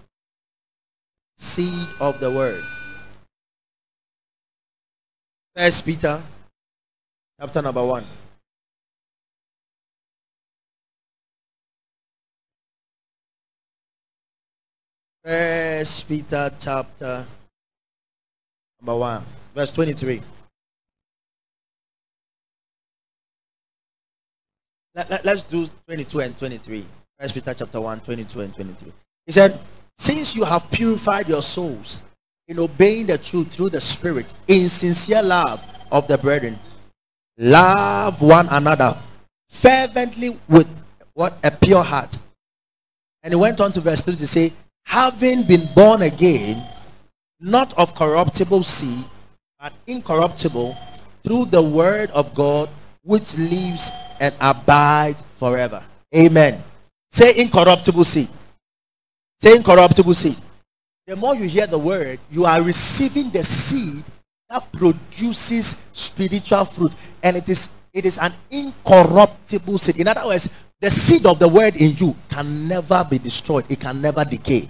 Seed 1.37 2.01
of 2.01 2.19
the 2.19 2.29
word. 2.31 2.61
First 5.55 5.85
Peter, 5.85 6.17
chapter 7.39 7.61
number 7.61 7.85
one. 7.85 8.03
First 15.23 16.07
Peter, 16.07 16.49
chapter 16.59 17.25
number 18.79 18.99
one, 18.99 19.23
verse 19.55 19.71
twenty-three. 19.71 20.21
Let, 24.95 25.09
let, 25.09 25.25
let's 25.25 25.43
do 25.43 25.67
22 25.87 26.19
and 26.21 26.39
23. 26.39 26.85
First 27.19 27.33
Peter 27.33 27.53
chapter 27.53 27.81
1, 27.81 27.99
22 27.99 28.39
and 28.41 28.55
23. 28.55 28.93
He 29.25 29.31
said, 29.33 29.51
Since 29.97 30.35
you 30.37 30.45
have 30.45 30.71
purified 30.71 31.27
your 31.27 31.41
souls 31.41 32.03
in 32.47 32.59
obeying 32.59 33.07
the 33.07 33.17
truth 33.17 33.53
through 33.53 33.69
the 33.69 33.81
Spirit, 33.81 34.33
in 34.47 34.69
sincere 34.69 35.21
love 35.21 35.59
of 35.91 36.07
the 36.07 36.17
brethren, 36.19 36.55
love 37.37 38.21
one 38.21 38.47
another 38.51 38.93
fervently 39.49 40.39
with 40.47 40.69
what 41.13 41.37
a 41.43 41.51
pure 41.51 41.83
heart. 41.83 42.17
And 43.23 43.33
he 43.33 43.39
went 43.39 43.59
on 43.59 43.73
to 43.73 43.81
verse 43.81 44.01
3 44.01 44.15
to 44.15 44.27
say, 44.27 44.51
having 44.85 45.45
been 45.47 45.61
born 45.75 46.03
again, 46.03 46.55
not 47.41 47.77
of 47.77 47.95
corruptible 47.95 48.63
seed, 48.63 49.05
but 49.59 49.73
incorruptible, 49.87 50.73
through 51.23 51.45
the 51.45 51.61
word 51.61 52.09
of 52.11 52.33
God, 52.35 52.69
which 53.03 53.37
lives 53.37 54.04
and 54.19 54.35
abide 54.41 55.15
forever. 55.35 55.83
Amen. 56.15 56.61
Say 57.11 57.33
incorruptible 57.37 58.03
seed. 58.03 58.29
Say 59.39 59.55
incorruptible 59.55 60.13
seed. 60.13 60.37
The 61.07 61.15
more 61.15 61.35
you 61.35 61.47
hear 61.47 61.67
the 61.67 61.77
word, 61.77 62.19
you 62.31 62.45
are 62.45 62.61
receiving 62.61 63.29
the 63.31 63.43
seed 63.43 64.03
that 64.49 64.71
produces 64.71 65.87
spiritual 65.93 66.65
fruit. 66.65 66.95
And 67.23 67.37
it 67.37 67.47
is 67.49 67.75
it 67.93 68.05
is 68.05 68.17
an 68.17 68.33
incorruptible 68.51 69.77
seed. 69.77 69.97
In 69.97 70.07
other 70.07 70.25
words, 70.25 70.51
the 70.81 70.91
seed 70.91 71.25
of 71.25 71.39
the 71.39 71.47
word 71.47 71.75
in 71.75 71.95
you 71.95 72.15
can 72.29 72.67
never 72.67 73.05
be 73.09 73.17
destroyed. 73.17 73.65
It 73.69 73.79
can 73.79 74.01
never 74.01 74.25
decay. 74.25 74.69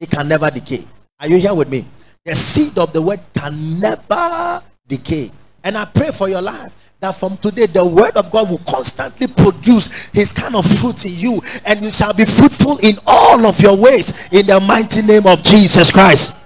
It 0.00 0.10
can 0.10 0.26
never 0.26 0.50
decay. 0.50 0.84
Are 1.20 1.28
you 1.28 1.38
here 1.38 1.54
with 1.54 1.70
me? 1.70 1.84
The 2.24 2.34
seed 2.34 2.78
of 2.78 2.92
the 2.92 3.00
word 3.00 3.20
can 3.34 3.78
never 3.78 4.62
decay. 4.88 5.30
And 5.62 5.76
I 5.76 5.84
pray 5.84 6.10
for 6.10 6.28
your 6.28 6.42
life 6.42 6.72
that 7.02 7.16
from 7.16 7.36
today 7.38 7.66
the 7.66 7.84
word 7.84 8.16
of 8.16 8.30
God 8.30 8.48
will 8.48 8.62
constantly 8.66 9.26
produce 9.26 10.06
his 10.10 10.32
kind 10.32 10.54
of 10.54 10.64
fruit 10.64 11.04
in 11.04 11.12
you 11.12 11.40
and 11.66 11.80
you 11.80 11.90
shall 11.90 12.14
be 12.14 12.24
fruitful 12.24 12.78
in 12.78 12.94
all 13.06 13.44
of 13.44 13.60
your 13.60 13.76
ways 13.76 14.32
in 14.32 14.46
the 14.46 14.60
mighty 14.60 15.02
name 15.02 15.26
of 15.26 15.42
Jesus 15.42 15.90
Christ. 15.90 16.40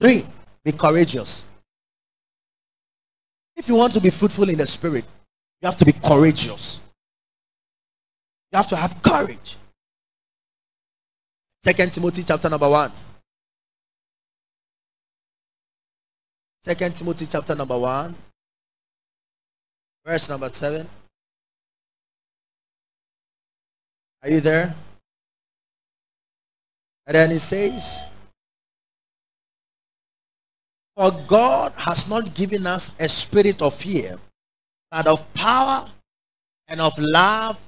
Three, 0.00 0.22
be 0.64 0.72
courageous. 0.72 1.44
If 3.54 3.68
you 3.68 3.74
want 3.74 3.92
to 3.92 4.00
be 4.00 4.08
fruitful 4.08 4.48
in 4.48 4.56
the 4.56 4.66
spirit, 4.66 5.04
you 5.60 5.66
have 5.66 5.76
to 5.76 5.84
be 5.84 5.92
courageous. 5.92 6.80
You 8.50 8.56
have 8.56 8.68
to 8.68 8.76
have 8.76 9.02
courage. 9.02 9.56
Second 11.62 11.92
Timothy 11.92 12.22
chapter 12.22 12.48
number 12.48 12.70
one. 12.70 12.90
Second 16.62 16.96
Timothy 16.96 17.26
chapter 17.30 17.54
number 17.54 17.78
one, 17.78 18.14
verse 20.08 20.30
number 20.30 20.48
seven. 20.48 20.88
Are 24.22 24.30
you 24.30 24.40
there? 24.40 24.68
And 27.06 27.14
then 27.14 27.30
it 27.30 27.40
says, 27.40 28.16
For 30.96 31.10
God 31.26 31.72
has 31.76 32.08
not 32.08 32.34
given 32.34 32.66
us 32.66 32.96
a 32.98 33.06
spirit 33.06 33.60
of 33.60 33.74
fear, 33.74 34.16
but 34.90 35.06
of 35.06 35.32
power 35.34 35.86
and 36.68 36.80
of 36.80 36.98
love 36.98 37.60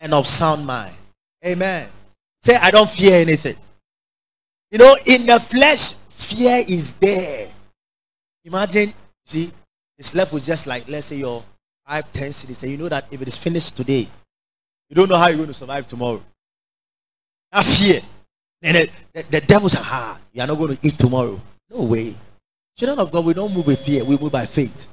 and 0.00 0.12
of 0.12 0.26
sound 0.26 0.66
mind. 0.66 0.94
Amen. 1.46 1.88
Say, 2.42 2.56
I 2.56 2.70
don't 2.70 2.90
fear 2.90 3.22
anything. 3.22 3.56
You 4.70 4.78
know, 4.78 4.96
in 5.06 5.24
the 5.24 5.40
flesh, 5.40 5.94
fear 6.10 6.62
is 6.68 6.98
there. 6.98 7.46
Imagine, 8.44 8.90
see, 9.24 9.48
it's 9.96 10.14
left 10.14 10.34
with 10.34 10.44
just 10.44 10.66
like, 10.66 10.86
let's 10.88 11.06
say, 11.06 11.16
your 11.16 11.42
five, 11.86 12.10
ten 12.12 12.30
cedis, 12.30 12.62
and 12.62 12.72
you 12.72 12.78
know 12.78 12.88
that 12.88 13.06
if 13.12 13.20
it 13.20 13.28
is 13.28 13.36
finished 13.36 13.76
today, 13.76 14.06
you 14.88 14.96
don't 14.96 15.08
know 15.08 15.16
how 15.16 15.28
you're 15.28 15.36
going 15.36 15.48
to 15.48 15.54
survive 15.54 15.86
tomorrow. 15.86 16.20
That 17.52 17.64
fear. 17.64 18.00
And 18.62 18.76
the, 18.76 18.90
the, 19.12 19.22
the 19.30 19.40
devil 19.42 19.68
said, 19.68 19.82
ah, 19.84 20.18
you're 20.32 20.46
not 20.46 20.56
going 20.56 20.76
to 20.76 20.86
eat 20.86 20.94
tomorrow. 20.98 21.38
No 21.70 21.84
way. 21.84 22.14
Children 22.76 22.98
of 22.98 23.12
God, 23.12 23.24
we 23.24 23.34
don't 23.34 23.54
move 23.54 23.66
with 23.66 23.80
fear, 23.80 24.04
we 24.04 24.18
move 24.18 24.32
by 24.32 24.46
faith. 24.46 24.88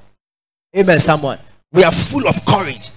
Amen, 0.77 0.99
someone. 0.99 1.37
We 1.71 1.83
are 1.83 1.91
full 1.91 2.27
of 2.27 2.45
courage. 2.45 2.89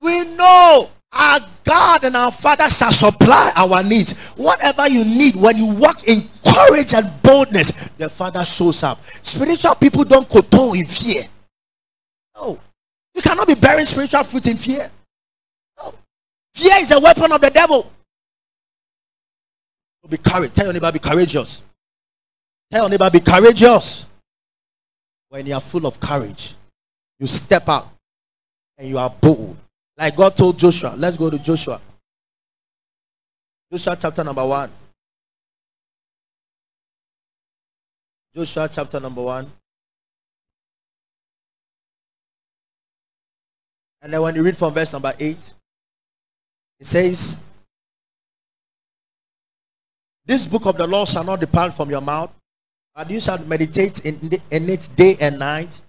We 0.00 0.36
know 0.36 0.90
our 1.12 1.40
God 1.62 2.04
and 2.04 2.16
our 2.16 2.32
Father 2.32 2.68
shall 2.68 2.90
supply 2.90 3.52
our 3.56 3.82
needs. 3.82 4.30
Whatever 4.30 4.88
you 4.88 5.04
need, 5.04 5.36
when 5.36 5.56
you 5.56 5.66
walk 5.66 6.06
in 6.08 6.22
courage 6.44 6.94
and 6.94 7.06
boldness, 7.22 7.90
the 7.90 8.08
Father 8.08 8.44
shows 8.44 8.82
up. 8.82 8.98
Spiritual 9.22 9.74
people 9.76 10.04
don't 10.04 10.28
kowtow 10.28 10.72
in 10.72 10.84
fear. 10.84 11.24
No. 12.34 12.58
You 13.14 13.22
cannot 13.22 13.46
be 13.46 13.54
bearing 13.54 13.86
spiritual 13.86 14.24
fruit 14.24 14.46
in 14.46 14.56
fear. 14.56 14.90
No. 15.78 15.94
Fear 16.54 16.76
is 16.80 16.90
a 16.90 17.00
weapon 17.00 17.30
of 17.30 17.40
the 17.40 17.50
devil. 17.50 17.90
Be 20.08 20.18
courage. 20.18 20.52
Tell 20.52 20.66
your 20.66 20.74
neighbor, 20.74 20.92
be 20.92 20.98
courageous. 20.98 21.62
Tell 22.70 22.82
your 22.82 22.90
neighbor, 22.90 23.10
be 23.10 23.20
courageous. 23.20 24.06
When 25.30 25.46
you 25.46 25.54
are 25.54 25.60
full 25.60 25.86
of 25.86 25.98
courage, 25.98 26.54
you 27.18 27.26
step 27.26 27.68
out 27.68 27.86
and 28.76 28.88
you 28.88 28.98
are 28.98 29.10
bold. 29.20 29.56
Like 29.96 30.16
God 30.16 30.36
told 30.36 30.58
Joshua. 30.58 30.94
Let's 30.96 31.16
go 31.16 31.30
to 31.30 31.42
Joshua. 31.42 31.80
Joshua 33.72 33.96
chapter 33.98 34.22
number 34.22 34.46
one. 34.46 34.70
Joshua 38.34 38.68
chapter 38.70 39.00
number 39.00 39.22
one. 39.22 39.50
And 44.04 44.12
then 44.12 44.20
when 44.20 44.34
you 44.34 44.42
read 44.42 44.54
from 44.54 44.74
verse 44.74 44.92
number 44.92 45.14
eight, 45.18 45.54
it 46.78 46.86
says, 46.86 47.42
This 50.26 50.46
book 50.46 50.66
of 50.66 50.76
the 50.76 50.86
law 50.86 51.06
shall 51.06 51.24
not 51.24 51.40
depart 51.40 51.72
from 51.72 51.88
your 51.88 52.02
mouth, 52.02 52.30
but 52.94 53.10
you 53.10 53.18
shall 53.18 53.42
meditate 53.46 54.04
in, 54.04 54.18
it 54.50 54.88
day 54.94 55.16
and 55.22 55.38
night. 55.38 55.80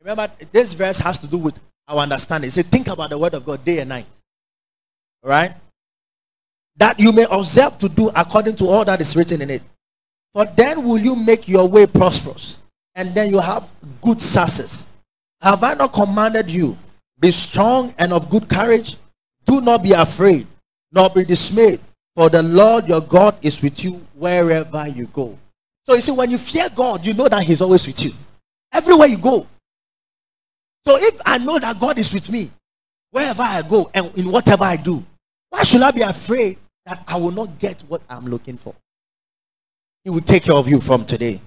Remember, 0.00 0.28
this 0.52 0.74
verse 0.74 0.98
has 0.98 1.18
to 1.20 1.26
do 1.26 1.38
with 1.38 1.58
our 1.88 2.00
understanding. 2.00 2.48
It 2.48 2.52
says, 2.52 2.66
think 2.66 2.88
about 2.88 3.08
the 3.08 3.18
word 3.18 3.32
of 3.32 3.46
God 3.46 3.64
day 3.64 3.78
and 3.78 3.88
night. 3.88 4.06
All 5.22 5.30
right? 5.30 5.52
That 6.76 7.00
you 7.00 7.12
may 7.12 7.24
observe 7.30 7.78
to 7.78 7.88
do 7.88 8.10
according 8.14 8.56
to 8.56 8.66
all 8.66 8.84
that 8.84 9.00
is 9.00 9.16
written 9.16 9.40
in 9.40 9.48
it. 9.48 9.62
For 10.34 10.44
then 10.44 10.84
will 10.84 10.98
you 10.98 11.16
make 11.16 11.48
your 11.48 11.66
way 11.66 11.86
prosperous, 11.86 12.58
and 12.94 13.08
then 13.14 13.30
you 13.30 13.40
have 13.40 13.68
good 14.02 14.20
success. 14.20 14.92
Have 15.40 15.62
I 15.62 15.72
not 15.72 15.94
commanded 15.94 16.50
you? 16.50 16.76
Be 17.20 17.30
strong 17.30 17.94
and 17.98 18.12
of 18.12 18.30
good 18.30 18.48
courage. 18.48 18.96
Do 19.44 19.60
not 19.60 19.82
be 19.82 19.92
afraid, 19.92 20.46
nor 20.90 21.10
be 21.10 21.24
dismayed, 21.24 21.80
for 22.14 22.28
the 22.28 22.42
Lord 22.42 22.88
your 22.88 23.00
God 23.00 23.36
is 23.42 23.60
with 23.62 23.84
you 23.84 24.06
wherever 24.14 24.88
you 24.88 25.06
go. 25.06 25.38
So 25.84 25.94
you 25.94 26.00
see, 26.00 26.12
when 26.12 26.30
you 26.30 26.38
fear 26.38 26.68
God, 26.74 27.04
you 27.04 27.14
know 27.14 27.28
that 27.28 27.42
He's 27.42 27.60
always 27.60 27.86
with 27.86 28.02
you. 28.04 28.12
Everywhere 28.72 29.08
you 29.08 29.18
go, 29.18 29.46
so 30.84 30.96
if 30.98 31.20
I 31.26 31.38
know 31.38 31.58
that 31.58 31.78
God 31.78 31.98
is 31.98 32.12
with 32.12 32.30
me, 32.30 32.50
wherever 33.10 33.42
I 33.42 33.62
go 33.62 33.90
and 33.94 34.16
in 34.16 34.30
whatever 34.30 34.64
I 34.64 34.76
do, 34.76 35.04
why 35.50 35.62
should 35.62 35.82
I 35.82 35.90
be 35.90 36.02
afraid 36.02 36.58
that 36.86 37.02
I 37.06 37.16
will 37.16 37.32
not 37.32 37.58
get 37.58 37.80
what 37.82 38.02
I'm 38.08 38.26
looking 38.26 38.56
for? 38.56 38.74
He 40.04 40.10
will 40.10 40.22
take 40.22 40.44
care 40.44 40.54
of 40.54 40.68
you 40.68 40.80
from 40.80 41.04
today. 41.04 41.40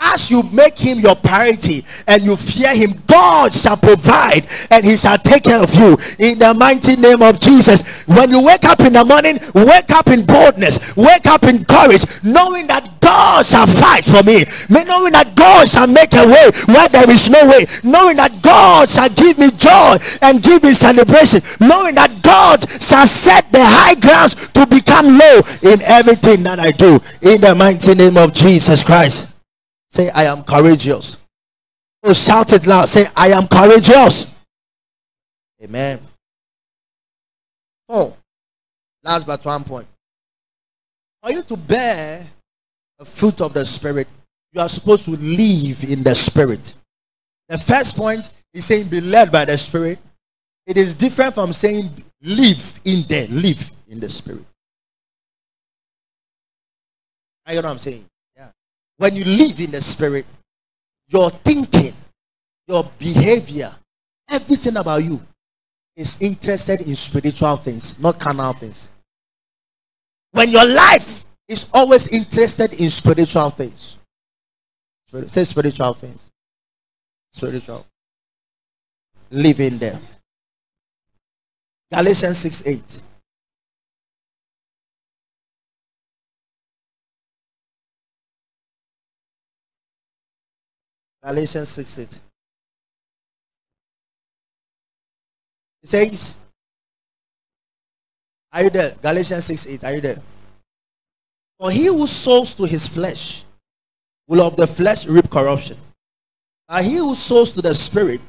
As 0.00 0.30
you 0.30 0.42
make 0.44 0.78
him 0.78 0.98
your 0.98 1.14
priority 1.14 1.84
and 2.06 2.22
you 2.22 2.36
fear 2.36 2.74
him, 2.74 2.92
God 3.06 3.52
shall 3.52 3.76
provide 3.76 4.46
and 4.70 4.84
he 4.84 4.96
shall 4.96 5.18
take 5.18 5.44
care 5.44 5.62
of 5.62 5.74
you. 5.74 5.98
In 6.18 6.38
the 6.38 6.54
mighty 6.54 6.96
name 6.96 7.22
of 7.22 7.38
Jesus. 7.38 8.04
When 8.06 8.30
you 8.30 8.42
wake 8.42 8.64
up 8.64 8.80
in 8.80 8.94
the 8.94 9.04
morning, 9.04 9.38
wake 9.54 9.90
up 9.90 10.08
in 10.08 10.24
boldness, 10.24 10.96
wake 10.96 11.26
up 11.26 11.44
in 11.44 11.64
courage, 11.64 12.02
knowing 12.24 12.66
that 12.68 13.00
God 13.00 13.44
shall 13.44 13.66
fight 13.66 14.04
for 14.04 14.22
me, 14.22 14.44
knowing 14.68 15.12
that 15.12 15.34
God 15.34 15.68
shall 15.68 15.86
make 15.86 16.14
a 16.14 16.26
way 16.26 16.50
where 16.66 16.88
there 16.88 17.10
is 17.10 17.28
no 17.28 17.46
way, 17.48 17.66
knowing 17.84 18.16
that 18.16 18.32
God 18.42 18.88
shall 18.88 19.08
give 19.10 19.38
me 19.38 19.50
joy 19.50 19.96
and 20.22 20.42
give 20.42 20.62
me 20.62 20.72
celebration, 20.72 21.40
knowing 21.60 21.94
that 21.96 22.22
God 22.22 22.68
shall 22.80 23.06
set 23.06 23.50
the 23.52 23.64
high 23.64 23.94
grounds 23.94 24.48
to 24.52 24.66
become 24.66 25.18
low 25.18 25.40
in 25.62 25.82
everything 25.82 26.42
that 26.44 26.58
I 26.58 26.70
do. 26.70 27.00
In 27.22 27.40
the 27.40 27.54
mighty 27.54 27.94
name 27.94 28.16
of 28.16 28.32
Jesus 28.32 28.82
Christ. 28.82 29.29
Say, 29.90 30.10
I 30.10 30.24
am 30.24 30.44
courageous. 30.44 31.24
Oh, 32.02 32.12
shout 32.12 32.52
it 32.52 32.66
loud. 32.66 32.88
Say, 32.88 33.06
I 33.16 33.28
am 33.28 33.46
courageous. 33.46 34.34
Amen. 35.62 36.00
Oh, 37.88 38.16
last 39.02 39.26
but 39.26 39.44
one 39.44 39.64
point. 39.64 39.88
For 41.22 41.32
you 41.32 41.42
to 41.42 41.56
bear 41.56 42.24
the 42.98 43.04
fruit 43.04 43.40
of 43.40 43.52
the 43.52 43.64
Spirit, 43.64 44.08
you 44.52 44.60
are 44.60 44.68
supposed 44.68 45.04
to 45.04 45.12
live 45.12 45.84
in 45.84 46.02
the 46.02 46.14
Spirit. 46.14 46.74
The 47.48 47.58
first 47.58 47.96
point 47.96 48.30
is 48.54 48.64
saying 48.64 48.88
be 48.88 49.00
led 49.00 49.30
by 49.30 49.44
the 49.44 49.58
Spirit. 49.58 49.98
It 50.66 50.76
is 50.76 50.94
different 50.94 51.34
from 51.34 51.52
saying 51.52 51.84
live 52.22 52.80
in 52.84 53.02
the 53.08 53.26
live 53.28 53.70
in 53.88 54.00
the 54.00 54.08
Spirit. 54.08 54.44
I 57.44 57.54
know 57.54 57.62
what 57.62 57.66
I'm 57.66 57.78
saying? 57.78 58.06
When 59.00 59.16
you 59.16 59.24
live 59.24 59.58
in 59.60 59.70
the 59.70 59.80
spirit, 59.80 60.26
your 61.08 61.30
thinking, 61.30 61.94
your 62.68 62.84
behavior, 62.98 63.72
everything 64.28 64.76
about 64.76 65.02
you 65.02 65.18
is 65.96 66.20
interested 66.20 66.82
in 66.82 66.94
spiritual 66.94 67.56
things, 67.56 67.98
not 67.98 68.20
carnal 68.20 68.52
things. 68.52 68.90
When 70.32 70.50
your 70.50 70.66
life 70.66 71.24
is 71.48 71.70
always 71.72 72.08
interested 72.08 72.74
in 72.74 72.90
spiritual 72.90 73.48
things, 73.48 73.96
say 75.28 75.44
spiritual 75.44 75.94
things, 75.94 76.30
spiritual, 77.32 77.86
live 79.30 79.60
in 79.60 79.78
them. 79.78 79.98
Galatians 81.90 82.36
6 82.36 82.66
8. 82.66 83.02
Galatians 91.22 91.68
6 91.68 91.98
8. 91.98 92.20
It 95.82 95.88
says, 95.88 96.36
Are 98.52 98.62
you 98.64 98.70
there? 98.70 98.92
Galatians 99.02 99.44
6 99.44 99.66
8. 99.66 99.84
Are 99.84 99.94
you 99.94 100.00
there? 100.00 100.16
For 101.58 101.70
he 101.70 101.86
who 101.86 102.06
sows 102.06 102.54
to 102.54 102.64
his 102.64 102.86
flesh 102.86 103.44
will 104.26 104.40
of 104.40 104.56
the 104.56 104.66
flesh 104.66 105.06
reap 105.06 105.28
corruption. 105.30 105.76
And 106.68 106.86
he 106.86 106.96
who 106.96 107.14
sows 107.14 107.50
to 107.52 107.62
the 107.62 107.74
spirit 107.74 108.20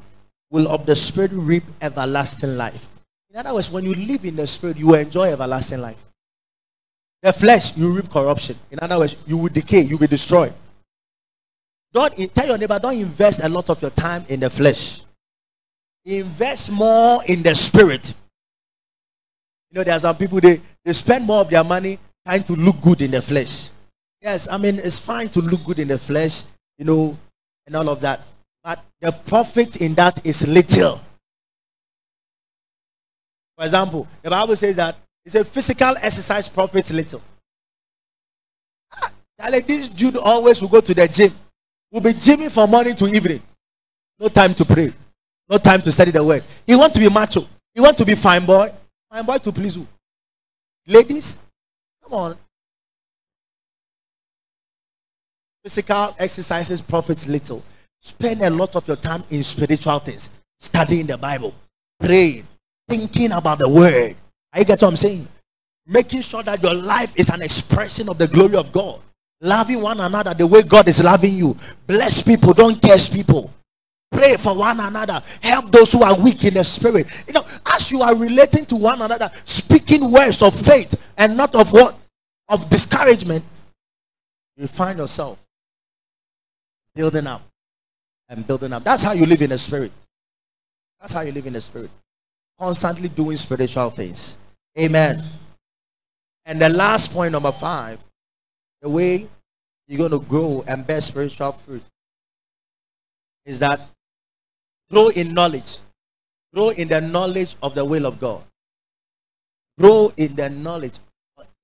will 0.50 0.68
of 0.68 0.86
the 0.86 0.96
spirit 0.96 1.32
reap 1.34 1.64
everlasting 1.82 2.58
life. 2.58 2.88
In 3.30 3.38
other 3.38 3.54
words, 3.54 3.72
when 3.72 3.86
you 3.86 3.94
live 3.94 4.26
in 4.26 4.36
the 4.36 4.46
spirit, 4.46 4.76
you 4.78 4.88
will 4.88 4.96
enjoy 4.96 5.32
everlasting 5.32 5.80
life. 5.80 5.98
The 7.22 7.32
flesh, 7.32 7.78
you 7.78 7.96
reap 7.96 8.10
corruption. 8.10 8.58
In 8.72 8.80
other 8.82 8.98
words, 8.98 9.16
you 9.26 9.38
will 9.38 9.50
decay, 9.50 9.82
you 9.82 9.92
will 9.96 10.02
be 10.02 10.08
destroyed. 10.08 10.54
Don't 11.94 12.16
tell 12.34 12.48
your 12.48 12.58
neighbor, 12.58 12.80
don't 12.80 12.98
invest 12.98 13.44
a 13.44 13.50
lot 13.50 13.70
of 13.70 13.82
your 13.82 13.92
time 13.92 14.24
in 14.30 14.40
the 14.40 14.50
flesh. 14.50 15.02
Invest 16.06 16.72
more 16.72 17.22
in 17.26 17.44
the 17.44 17.54
spirit. 17.54 18.16
You 19.70 19.78
know, 19.80 19.84
there 19.84 19.96
are 19.96 20.00
some 20.00 20.16
people 20.18 20.40
they, 20.40 20.58
they 20.84 20.94
spend 20.94 21.26
more 21.26 21.42
of 21.42 21.50
their 21.50 21.64
money 21.64 21.98
trying 22.26 22.44
to 22.44 22.54
look 22.54 22.82
good 22.82 23.02
in 23.02 23.12
the 23.12 23.22
flesh. 23.22 23.70
Yes, 24.22 24.48
I 24.50 24.58
mean 24.58 24.80
it's 24.80 25.00
fine 25.00 25.30
to 25.30 25.42
look 25.42 25.64
good 25.66 25.80
in 25.80 25.88
the 25.88 25.98
flesh, 25.98 26.44
you 26.78 26.86
know, 26.86 27.18
and 27.66 27.76
all 27.76 27.90
of 27.90 28.00
that. 28.02 28.22
but 28.64 28.84
the 29.00 29.12
profit 29.12 29.78
in 29.78 29.94
that 29.96 30.26
is 30.26 30.48
little. 30.48 31.00
For 33.58 33.66
example, 33.66 34.08
the 34.22 34.30
Bible 34.30 34.56
says 34.56 34.76
that 34.78 34.96
it's 35.26 35.36
a 35.36 35.44
physical 35.46 35.96
exercise 36.02 36.48
profits 36.48 36.92
little. 36.92 37.22
Ah, 38.94 39.12
this 39.50 39.90
dude 39.90 40.18
always 40.18 40.62
will 40.62 40.70
go 40.70 40.82
to 40.82 40.94
the 40.94 41.08
gym. 41.08 41.32
Will 41.92 42.02
be 42.02 42.14
gymming 42.14 42.52
from 42.52 42.72
morning 42.72 42.96
to 42.96 43.06
evening. 43.06 43.42
No 44.20 44.30
time 44.30 44.54
to 44.54 44.64
pray. 44.64 44.94
No 45.50 45.58
time 45.58 45.82
to 45.82 45.92
study 45.92 46.12
the 46.12 46.24
word. 46.24 46.44
He 46.66 46.76
want 46.76 46.94
to 46.94 47.00
be 47.00 47.10
macho. 47.10 47.46
He 47.74 47.82
want 47.82 47.98
to 47.98 48.06
be 48.06 48.16
fine 48.16 48.46
boy. 48.46 48.70
Fine 49.12 49.26
boy 49.26 49.38
to 49.40 49.52
please 49.52 49.76
who? 49.76 49.86
Ladies, 50.88 51.42
come 52.04 52.14
on. 52.14 52.38
Physical 55.64 56.16
exercises 56.18 56.82
profits 56.82 57.28
little. 57.28 57.64
Spend 58.00 58.42
a 58.42 58.50
lot 58.50 58.76
of 58.76 58.88
your 58.88 58.98
time 58.98 59.24
in 59.30 59.44
spiritual 59.44 60.00
things, 60.00 60.30
studying 60.60 61.06
the 61.06 61.18
Bible, 61.18 61.54
praying, 62.00 62.48
thinking 62.88 63.32
about 63.32 63.60
the 63.60 63.70
word. 63.70 64.16
You 64.56 64.66
get 64.66 64.82
what 64.82 64.90
I'm 64.90 64.96
saying? 64.96 65.28
Making 65.86 66.22
sure 66.22 66.42
that 66.44 66.64
your 66.64 66.74
life 66.74 67.14
is 67.16 67.30
an 67.30 67.42
expression 67.42 68.10
of 68.10 68.18
the 68.18 68.28
glory 68.28 68.56
of 68.56 68.72
God. 68.72 69.02
Loving 69.42 69.82
one 69.82 70.00
another 70.00 70.36
the 70.36 70.46
way 70.46 70.62
God 70.62 70.88
is 70.88 71.04
loving 71.04 71.34
you. 71.34 71.58
Bless 71.88 72.22
people, 72.22 72.54
don't 72.54 72.80
curse 72.82 73.10
people. 73.10 73.52
Pray 74.12 74.36
for 74.38 74.56
one 74.56 74.80
another. 74.80 75.22
Help 75.42 75.72
those 75.72 75.92
who 75.94 76.04
are 76.04 76.20
weak 76.20 76.44
in 76.44 76.54
the 76.54 76.64
spirit. 76.64 77.08
You 77.28 77.34
know, 77.34 77.46
as 77.66 77.90
you 77.92 78.02
are 78.02 78.14
relating 78.14 78.66
to 78.68 78.76
one 78.76 79.02
another, 79.02 79.32
speaking 79.46 80.12
words 80.12 80.42
of 80.42 80.54
faith 80.54 80.94
and 81.18 81.36
not 81.36 81.56
of 81.56 81.72
what? 81.72 81.98
Of 82.50 82.70
discouragement, 82.70 83.44
you 84.58 84.68
find 84.68 85.00
yourself 85.00 85.40
building 86.94 87.26
up 87.26 87.42
and 88.30 88.46
building 88.46 88.74
up. 88.74 88.84
That's 88.84 89.02
how 89.02 89.14
you 89.14 89.26
live 89.26 89.42
in 89.42 89.50
the 89.50 89.58
spirit. 89.58 89.92
That's 91.00 91.14
how 91.14 91.22
you 91.22 91.32
live 91.32 91.48
in 91.48 91.54
the 91.54 91.62
spirit. 91.62 91.90
Constantly 92.60 93.10
doing 93.10 93.38
spiritual 93.38 93.90
things. 93.90 94.38
Amen. 94.78 95.24
And 96.46 96.62
the 96.62 96.70
last 96.70 97.14
point, 97.14 97.32
number 97.32 97.52
five, 97.52 97.98
the 98.82 98.90
way 98.90 99.28
you're 99.88 99.98
going 99.98 100.12
to 100.12 100.28
grow 100.28 100.64
and 100.68 100.86
bear 100.86 101.02
spiritual 101.02 101.52
fruit 101.52 101.84
is 103.46 103.60
that 103.60 103.80
grow 104.90 105.10
in 105.10 105.34
knowledge. 105.34 105.80
Grow 106.54 106.70
in 106.70 106.88
the 106.88 107.02
knowledge 107.02 107.56
of 107.64 107.76
the 107.76 107.84
will 107.84 108.06
of 108.06 108.20
God. 108.20 108.44
Grow 109.80 110.12
in 110.18 110.36
the 110.36 110.50
knowledge, 110.50 110.94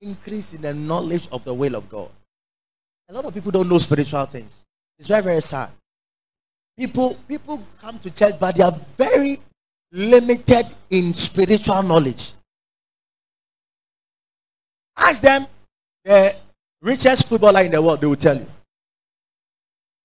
increase 0.02 0.54
in 0.54 0.62
the 0.62 0.74
knowledge 0.74 1.28
of 1.32 1.44
the 1.44 1.54
will 1.54 1.76
of 1.76 1.90
God. 1.90 2.10
A 3.10 3.14
lot 3.14 3.26
of 3.26 3.34
people 3.34 3.52
don't 3.52 3.70
know 3.70 3.78
spiritual 3.78 4.26
things. 4.26 4.64
It's 5.00 5.08
very, 5.08 5.24
very 5.24 5.42
sad. 5.42 5.70
People, 6.78 7.18
people 7.28 7.64
come 7.82 7.98
to 8.00 8.12
church, 8.12 8.36
but 8.40 8.56
they 8.56 8.64
are 8.64 8.74
very 8.98 9.40
limited 9.92 10.66
in 10.90 11.14
spiritual 11.14 11.82
knowledge. 11.84 12.34
Ask 14.96 15.22
them 15.22 15.46
the 16.04 16.36
richest 16.82 17.28
footballer 17.28 17.62
in 17.62 17.72
the 17.72 17.82
world, 17.82 18.02
they 18.02 18.08
will 18.08 18.16
tell 18.16 18.38
you. 18.38 18.48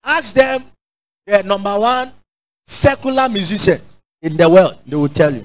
Ask 0.05 0.35
them 0.35 0.65
the 1.27 1.43
number 1.43 1.79
one 1.79 2.13
secular 2.67 3.29
musician 3.29 3.79
in 4.21 4.37
the 4.37 4.49
world, 4.49 4.79
they 4.87 4.97
will 4.97 5.09
tell 5.09 5.33
you. 5.33 5.45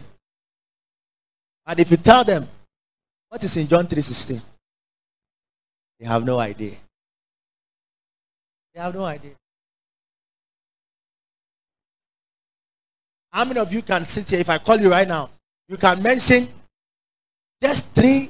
And 1.66 1.80
if 1.80 1.92
you 1.92 1.98
tell 1.98 2.24
them 2.24 2.44
what 3.30 3.44
is 3.44 3.58
in 3.58 3.68
John 3.68 3.86
3:16, 3.86 4.42
they 6.00 6.06
have 6.06 6.24
no 6.24 6.40
idea. 6.40 6.76
They 8.74 8.82
have 8.82 8.96
no 8.96 9.04
idea. 9.04 9.34
How 13.32 13.46
many 13.46 13.60
of 13.60 13.72
you 13.72 13.82
can 13.82 14.06
sit 14.06 14.30
here? 14.30 14.40
If 14.40 14.50
I 14.50 14.58
call 14.58 14.80
you 14.80 14.90
right 14.90 15.08
now, 15.08 15.30
you 15.68 15.78
can 15.78 16.02
mention 16.02 16.48
just 17.62 17.94
three, 17.94 18.30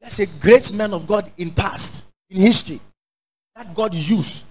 let's 0.00 0.14
say, 0.14 0.26
great 0.40 0.72
men 0.72 0.94
of 0.94 1.06
God 1.06 1.30
in 1.36 1.50
past, 1.50 2.04
in 2.34 2.40
history, 2.40 2.80
that 3.54 3.72
God 3.74 3.94
used 3.94 4.42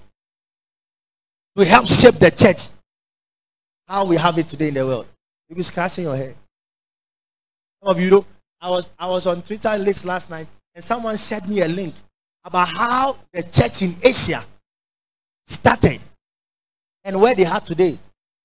to 1.57 1.65
help 1.65 1.87
shape 1.87 2.15
the 2.15 2.31
church. 2.31 2.69
How 3.87 4.05
we 4.05 4.15
have 4.15 4.37
it 4.37 4.47
today 4.47 4.69
in 4.69 4.75
the 4.75 4.85
world. 4.85 5.05
You'll 5.47 5.57
be 5.57 5.63
scratching 5.63 6.05
your 6.05 6.15
head. 6.15 6.35
Some 7.81 7.91
of 7.91 8.01
you 8.01 8.09
know, 8.09 8.25
I 8.61 8.69
was 8.69 8.89
I 8.97 9.09
was 9.09 9.27
on 9.27 9.41
Twitter 9.41 9.77
list 9.77 10.05
last 10.05 10.29
night, 10.29 10.47
and 10.73 10.83
someone 10.83 11.17
shared 11.17 11.47
me 11.47 11.61
a 11.61 11.67
link 11.67 11.93
about 12.45 12.69
how 12.69 13.17
the 13.33 13.43
church 13.43 13.81
in 13.81 13.91
Asia 14.01 14.43
started 15.45 15.99
and 17.03 17.19
where 17.19 17.35
they 17.35 17.45
are 17.45 17.59
today. 17.59 17.97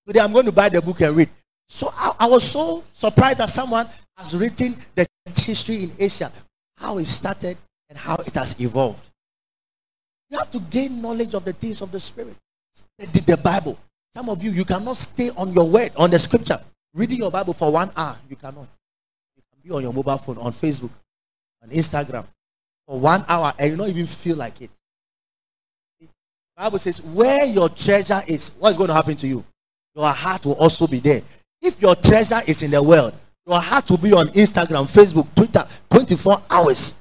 Today 0.07 0.21
I'm 0.21 0.33
going 0.33 0.47
to 0.47 0.53
buy 0.53 0.69
the 0.69 0.83
book 0.83 1.01
and 1.01 1.17
read. 1.17 1.31
So 1.69 1.93
I, 1.95 2.13
I 2.21 2.27
was 2.27 2.51
so 2.51 2.83
surprised 2.93 3.39
that 3.39 3.51
someone 3.51 3.87
has 4.17 4.37
written 4.37 4.75
the 4.97 5.07
church 5.27 5.45
history 5.45 5.85
in 5.85 5.93
Asia, 5.99 6.33
how 6.77 6.99
it 6.99 7.07
started 7.07 7.57
and 7.89 7.97
how 7.97 8.17
it 8.17 8.35
has 8.35 8.61
evolved. 8.61 9.08
You 10.31 10.39
have 10.39 10.51
to 10.51 10.61
gain 10.61 11.01
knowledge 11.01 11.35
of 11.35 11.45
the 11.45 11.53
things 11.53 11.81
of 11.81 11.91
the 11.91 12.01
Spirit. 12.01 12.37
Study 12.73 13.21
the 13.21 13.37
Bible. 13.43 13.79
Some 14.15 14.29
of 14.29 14.43
you, 14.43 14.51
you 14.51 14.65
cannot 14.65 14.97
stay 14.97 15.31
on 15.37 15.53
your 15.53 15.69
word, 15.69 15.93
on 15.97 16.11
the 16.11 16.19
scripture, 16.19 16.59
reading 16.95 17.19
your 17.19 17.31
Bible 17.31 17.55
for 17.55 17.73
one 17.73 17.91
hour. 17.97 18.17
You 18.29 18.37
cannot. 18.37 18.67
You 19.37 19.43
can 19.53 19.61
be 19.63 19.71
on 19.71 19.83
your 19.83 19.93
mobile 19.93 20.19
phone, 20.19 20.39
on 20.39 20.53
Facebook, 20.53 20.91
on 21.63 21.71
Instagram 21.71 22.27
for 22.89 22.99
one 22.99 23.25
hour 23.29 23.53
and 23.59 23.71
you 23.71 23.77
don't 23.77 23.91
even 23.91 24.07
feel 24.07 24.37
like 24.37 24.63
it. 24.63 24.71
Bible 26.57 26.79
says, 26.79 27.01
where 27.03 27.45
your 27.45 27.69
treasure 27.69 28.21
is, 28.27 28.51
what's 28.59 28.77
going 28.77 28.89
to 28.89 28.95
happen 28.95 29.15
to 29.17 29.29
you? 29.29 29.45
Your 29.95 30.11
heart 30.11 30.45
will 30.45 30.55
also 30.55 30.89
be 30.89 30.99
there. 30.99 31.21
If 31.63 31.81
your 31.81 31.95
treasure 31.95 32.41
is 32.47 32.63
in 32.63 32.73
the 32.73 32.83
world, 32.83 33.15
your 33.47 33.61
heart 33.61 33.89
will 33.89 33.99
be 33.99 34.13
on 34.13 34.27
Instagram, 34.29 34.87
Facebook, 34.87 35.33
Twitter, 35.37 35.65
24 35.91 36.43
hours. 36.51 36.99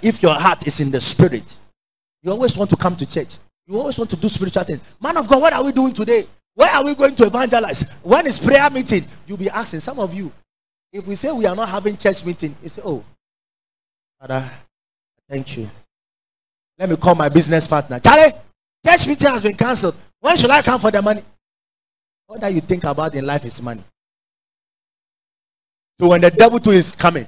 If 0.00 0.22
your 0.22 0.34
heart 0.34 0.64
is 0.66 0.78
in 0.78 0.92
the 0.92 1.00
spirit, 1.00 1.56
you 2.22 2.30
always 2.30 2.56
want 2.56 2.70
to 2.70 2.76
come 2.76 2.96
to 2.96 3.06
church. 3.06 3.36
You 3.66 3.78
always 3.78 3.98
want 3.98 4.10
to 4.10 4.16
do 4.16 4.28
spiritual 4.28 4.64
things. 4.64 4.80
Man 5.00 5.16
of 5.16 5.28
God, 5.28 5.40
what 5.40 5.52
are 5.52 5.64
we 5.64 5.72
doing 5.72 5.94
today? 5.94 6.24
Where 6.54 6.68
are 6.68 6.84
we 6.84 6.94
going 6.94 7.14
to 7.14 7.24
evangelize? 7.24 7.90
When 8.02 8.26
is 8.26 8.38
prayer 8.38 8.68
meeting? 8.70 9.02
You'll 9.26 9.38
be 9.38 9.48
asking 9.48 9.80
some 9.80 9.98
of 9.98 10.12
you. 10.12 10.32
If 10.92 11.06
we 11.06 11.14
say 11.14 11.30
we 11.32 11.46
are 11.46 11.54
not 11.54 11.68
having 11.68 11.96
church 11.96 12.24
meeting, 12.26 12.54
you 12.62 12.68
say, 12.68 12.82
Oh, 12.84 13.04
Father, 14.20 14.50
thank 15.28 15.56
you. 15.56 15.70
Let 16.78 16.90
me 16.90 16.96
call 16.96 17.14
my 17.14 17.28
business 17.28 17.66
partner. 17.66 18.00
Charlie, 18.00 18.32
church 18.84 19.06
meeting 19.06 19.28
has 19.28 19.42
been 19.42 19.54
cancelled. 19.54 19.96
When 20.20 20.36
should 20.36 20.50
I 20.50 20.62
come 20.62 20.80
for 20.80 20.90
the 20.90 21.00
money? 21.00 21.22
All 22.28 22.38
that 22.38 22.52
you 22.52 22.60
think 22.60 22.84
about 22.84 23.14
in 23.14 23.24
life 23.24 23.44
is 23.44 23.62
money. 23.62 23.84
So 25.98 26.08
when 26.08 26.20
the 26.20 26.30
devil 26.30 26.58
too 26.58 26.70
is 26.70 26.94
coming, 26.94 27.26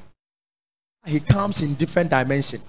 he 1.05 1.20
comes 1.20 1.62
in 1.62 1.74
different 1.74 2.10
dimension. 2.10 2.60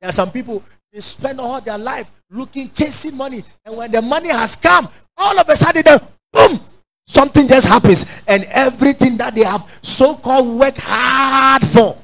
There 0.00 0.08
are 0.08 0.12
some 0.12 0.30
people 0.30 0.62
they 0.92 1.00
spend 1.00 1.40
all 1.40 1.60
their 1.60 1.78
life 1.78 2.10
looking, 2.30 2.70
chasing 2.70 3.16
money, 3.16 3.42
and 3.64 3.76
when 3.76 3.90
the 3.90 4.00
money 4.02 4.28
has 4.28 4.56
come, 4.56 4.88
all 5.16 5.38
of 5.38 5.48
a 5.48 5.56
sudden, 5.56 5.82
then, 5.84 5.98
boom, 6.32 6.58
something 7.06 7.48
just 7.48 7.66
happens, 7.66 8.22
and 8.26 8.44
everything 8.50 9.16
that 9.16 9.34
they 9.34 9.44
have 9.44 9.64
so-called 9.82 10.58
worked 10.58 10.80
hard 10.80 11.66
for 11.66 11.98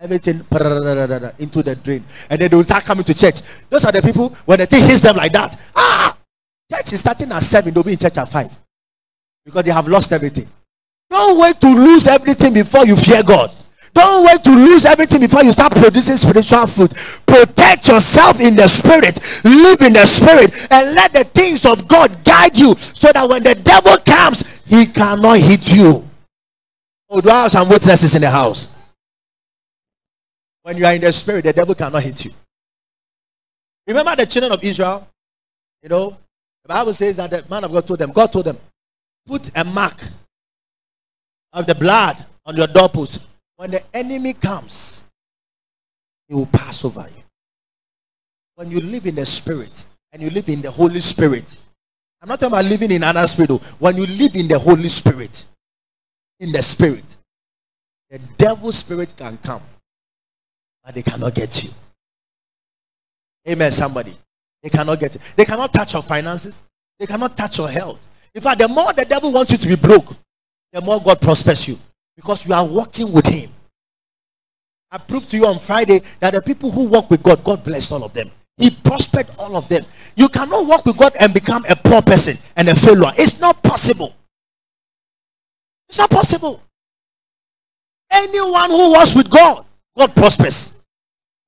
everything 0.00 0.34
into 1.38 1.62
the 1.62 1.78
drain. 1.82 2.04
And 2.28 2.40
then 2.40 2.50
they 2.50 2.62
start 2.64 2.84
coming 2.84 3.04
to 3.04 3.14
church. 3.14 3.40
Those 3.70 3.84
are 3.84 3.92
the 3.92 4.02
people, 4.02 4.30
when 4.44 4.58
the 4.58 4.66
thing 4.66 4.84
hits 4.84 5.00
them 5.00 5.16
like 5.16 5.32
that, 5.32 5.58
ah, 5.76 6.16
church 6.70 6.92
is 6.92 7.00
starting 7.00 7.30
at 7.30 7.42
7, 7.42 7.72
they'll 7.72 7.84
be 7.84 7.92
in 7.92 7.98
church 7.98 8.18
at 8.18 8.28
5. 8.28 8.58
Because 9.44 9.64
they 9.64 9.70
have 9.70 9.86
lost 9.86 10.12
everything. 10.12 10.46
Don't 11.08 11.38
wait 11.38 11.60
to 11.60 11.68
lose 11.68 12.06
everything 12.06 12.54
before 12.54 12.86
you 12.86 12.96
fear 12.96 13.22
God. 13.22 13.52
Don't 13.94 14.24
wait 14.24 14.42
to 14.44 14.50
lose 14.50 14.86
everything 14.86 15.20
before 15.20 15.44
you 15.44 15.52
start 15.52 15.72
producing 15.72 16.16
spiritual 16.16 16.66
fruit. 16.66 16.92
Protect 17.26 17.88
yourself 17.88 18.40
in 18.40 18.56
the 18.56 18.66
spirit, 18.66 19.20
live 19.44 19.82
in 19.82 19.92
the 19.92 20.06
spirit, 20.06 20.66
and 20.70 20.94
let 20.94 21.12
the 21.12 21.24
things 21.24 21.66
of 21.66 21.86
God 21.88 22.24
guide 22.24 22.56
you 22.58 22.74
so 22.74 23.12
that 23.12 23.28
when 23.28 23.42
the 23.42 23.54
devil 23.54 23.96
comes, 23.98 24.60
he 24.64 24.86
cannot 24.86 25.38
hit 25.38 25.74
you. 25.74 26.08
Oh, 27.10 27.20
do 27.20 27.28
I 27.28 27.42
have 27.42 27.52
some 27.52 27.68
witnesses 27.68 28.14
in 28.14 28.22
the 28.22 28.30
house? 28.30 28.74
When 30.62 30.76
you 30.78 30.86
are 30.86 30.94
in 30.94 31.02
the 31.02 31.12
spirit, 31.12 31.44
the 31.44 31.52
devil 31.52 31.74
cannot 31.74 32.02
hit 32.02 32.24
you. 32.24 32.30
Remember 33.86 34.16
the 34.16 34.24
children 34.24 34.52
of 34.52 34.64
Israel? 34.64 35.06
You 35.82 35.90
know, 35.90 36.16
the 36.62 36.68
Bible 36.68 36.94
says 36.94 37.16
that 37.16 37.30
the 37.30 37.44
man 37.50 37.64
of 37.64 37.72
God 37.72 37.86
told 37.86 37.98
them, 37.98 38.12
God 38.12 38.32
told 38.32 38.46
them, 38.46 38.56
put 39.26 39.50
a 39.54 39.64
mark 39.64 40.00
of 41.52 41.66
the 41.66 41.74
blood 41.74 42.16
on 42.46 42.56
your 42.56 42.68
doorpost. 42.68 43.26
When 43.56 43.70
the 43.70 43.82
enemy 43.94 44.34
comes, 44.34 45.04
he 46.28 46.34
will 46.34 46.46
pass 46.46 46.84
over 46.84 47.06
you. 47.14 47.22
When 48.54 48.70
you 48.70 48.80
live 48.80 49.06
in 49.06 49.14
the 49.14 49.26
spirit 49.26 49.84
and 50.12 50.22
you 50.22 50.30
live 50.30 50.48
in 50.48 50.62
the 50.62 50.70
Holy 50.70 51.00
Spirit, 51.00 51.58
I'm 52.20 52.28
not 52.28 52.40
talking 52.40 52.54
about 52.54 52.64
living 52.66 52.90
in 52.90 53.02
another 53.02 53.26
spirit. 53.26 53.50
When 53.78 53.96
you 53.96 54.06
live 54.06 54.36
in 54.36 54.48
the 54.48 54.58
Holy 54.58 54.88
Spirit, 54.88 55.44
in 56.40 56.52
the 56.52 56.62
spirit, 56.62 57.04
the 58.10 58.18
devil's 58.38 58.78
spirit 58.78 59.16
can 59.16 59.38
come 59.38 59.62
but 60.84 60.94
they 60.94 61.02
cannot 61.02 61.34
get 61.34 61.62
you. 61.62 61.70
Amen, 63.48 63.72
somebody. 63.72 64.16
They 64.62 64.68
cannot 64.68 64.98
get 65.00 65.14
you. 65.14 65.20
They 65.36 65.44
cannot 65.44 65.72
touch 65.72 65.92
your 65.92 66.02
finances. 66.02 66.62
They 66.98 67.06
cannot 67.06 67.36
touch 67.36 67.58
your 67.58 67.68
health. 67.68 68.00
In 68.34 68.40
fact, 68.40 68.60
the 68.60 68.68
more 68.68 68.92
the 68.92 69.04
devil 69.04 69.32
wants 69.32 69.52
you 69.52 69.58
to 69.58 69.68
be 69.68 69.76
broke, 69.76 70.14
the 70.72 70.80
more 70.80 71.00
God 71.00 71.20
prospers 71.20 71.68
you 71.68 71.76
because 72.16 72.46
you 72.46 72.54
are 72.54 72.66
walking 72.66 73.12
with 73.12 73.26
Him. 73.26 73.50
I 74.90 74.98
proved 74.98 75.30
to 75.30 75.36
you 75.38 75.46
on 75.46 75.58
Friday 75.58 76.00
that 76.20 76.34
the 76.34 76.42
people 76.42 76.70
who 76.70 76.84
walk 76.84 77.10
with 77.10 77.22
God, 77.22 77.42
God 77.42 77.64
blessed 77.64 77.92
all 77.92 78.04
of 78.04 78.12
them. 78.12 78.30
He 78.58 78.70
prospered 78.70 79.26
all 79.38 79.56
of 79.56 79.68
them. 79.68 79.84
You 80.16 80.28
cannot 80.28 80.66
walk 80.66 80.84
with 80.84 80.98
God 80.98 81.14
and 81.18 81.32
become 81.32 81.64
a 81.68 81.74
poor 81.74 82.02
person 82.02 82.36
and 82.56 82.68
a 82.68 82.74
failure. 82.74 83.12
It's 83.16 83.40
not 83.40 83.62
possible. 83.62 84.14
It's 85.88 85.96
not 85.96 86.10
possible. 86.10 86.62
Anyone 88.10 88.70
who 88.70 88.92
walks 88.92 89.14
with 89.14 89.30
God, 89.30 89.64
God 89.96 90.14
prospers. 90.14 90.81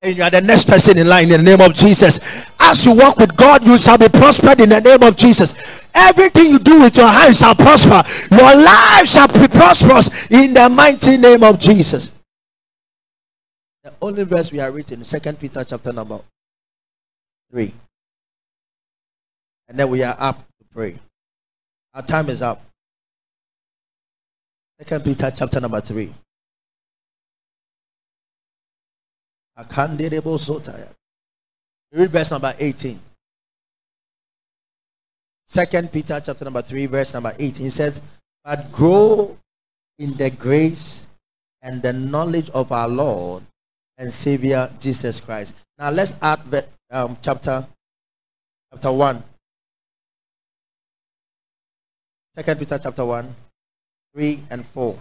And 0.05 0.15
you 0.15 0.23
are 0.23 0.29
the 0.29 0.43
next 0.43 0.69
person 0.69 0.99
in 0.99 1.09
line 1.09 1.25
in 1.33 1.43
the 1.43 1.57
name 1.57 1.63
of 1.63 1.75
Jesus. 1.75 2.21
As 2.61 2.85
you 2.85 2.95
walk 2.95 3.17
with 3.17 3.35
God, 3.35 3.65
you 3.65 3.79
shall 3.79 3.97
be 3.97 4.11
prospered 4.11 4.61
in 4.61 4.69
the 4.69 4.81
name 4.81 5.03
of 5.03 5.17
Jesus. 5.17 5.87
Everything 5.95 6.51
you 6.51 6.59
do 6.59 6.83
with 6.83 6.95
your 6.99 7.09
hands 7.09 7.39
shall 7.39 7.55
prosper. 7.55 8.03
Your 8.31 8.55
life 8.55 9.09
shall 9.09 9.29
be 9.29 9.49
prosperous 9.49 10.31
in 10.31 10.53
the 10.53 10.69
mighty 10.69 11.17
name 11.17 11.43
of 11.43 11.59
Jesus. 11.59 12.15
The 13.83 13.95
only 14.03 14.25
verse 14.25 14.53
we 14.53 14.61
are 14.61 14.71
reading, 14.71 15.03
Second 15.05 15.41
Peter 15.41 15.65
chapter 15.65 15.91
number 15.91 16.21
three. 17.51 17.73
And 19.69 19.79
then 19.79 19.89
we 19.89 20.03
are 20.03 20.17
up 20.19 20.37
to 20.37 20.65
pray. 20.71 20.99
Our 21.95 22.03
time 22.03 22.29
is 22.29 22.43
up. 22.43 22.61
Second 24.79 25.03
Peter 25.03 25.31
chapter 25.35 25.61
number 25.61 25.81
three. 25.81 26.13
Read 31.93 32.11
verse 32.11 32.31
number 32.31 32.53
18. 32.59 32.99
Second 35.47 35.93
Peter 35.93 36.21
chapter 36.25 36.45
number 36.45 36.63
3, 36.63 36.87
verse 36.87 37.15
number 37.15 37.33
18. 37.39 37.67
It 37.67 37.71
says, 37.71 38.11
But 38.45 38.73
grow 38.73 39.39
in 39.99 40.17
the 40.17 40.31
grace 40.31 41.07
and 41.63 41.81
the 41.83 41.93
knowledge 41.93 42.51
of 42.51 42.73
our 42.73 42.89
Lord 42.89 43.45
and 43.99 44.13
Savior 44.13 44.69
Jesus 44.81 45.21
Christ. 45.21 45.55
Now 45.79 45.91
let's 45.91 46.21
add 46.23 46.41
um, 46.91 47.17
chapter 47.23 47.65
chapter 48.73 48.93
1. 48.93 49.23
Second 52.35 52.59
Peter 52.59 52.79
chapter 52.83 53.05
1, 53.05 53.29
3 54.15 54.41
and 54.51 54.67
4. 54.67 54.99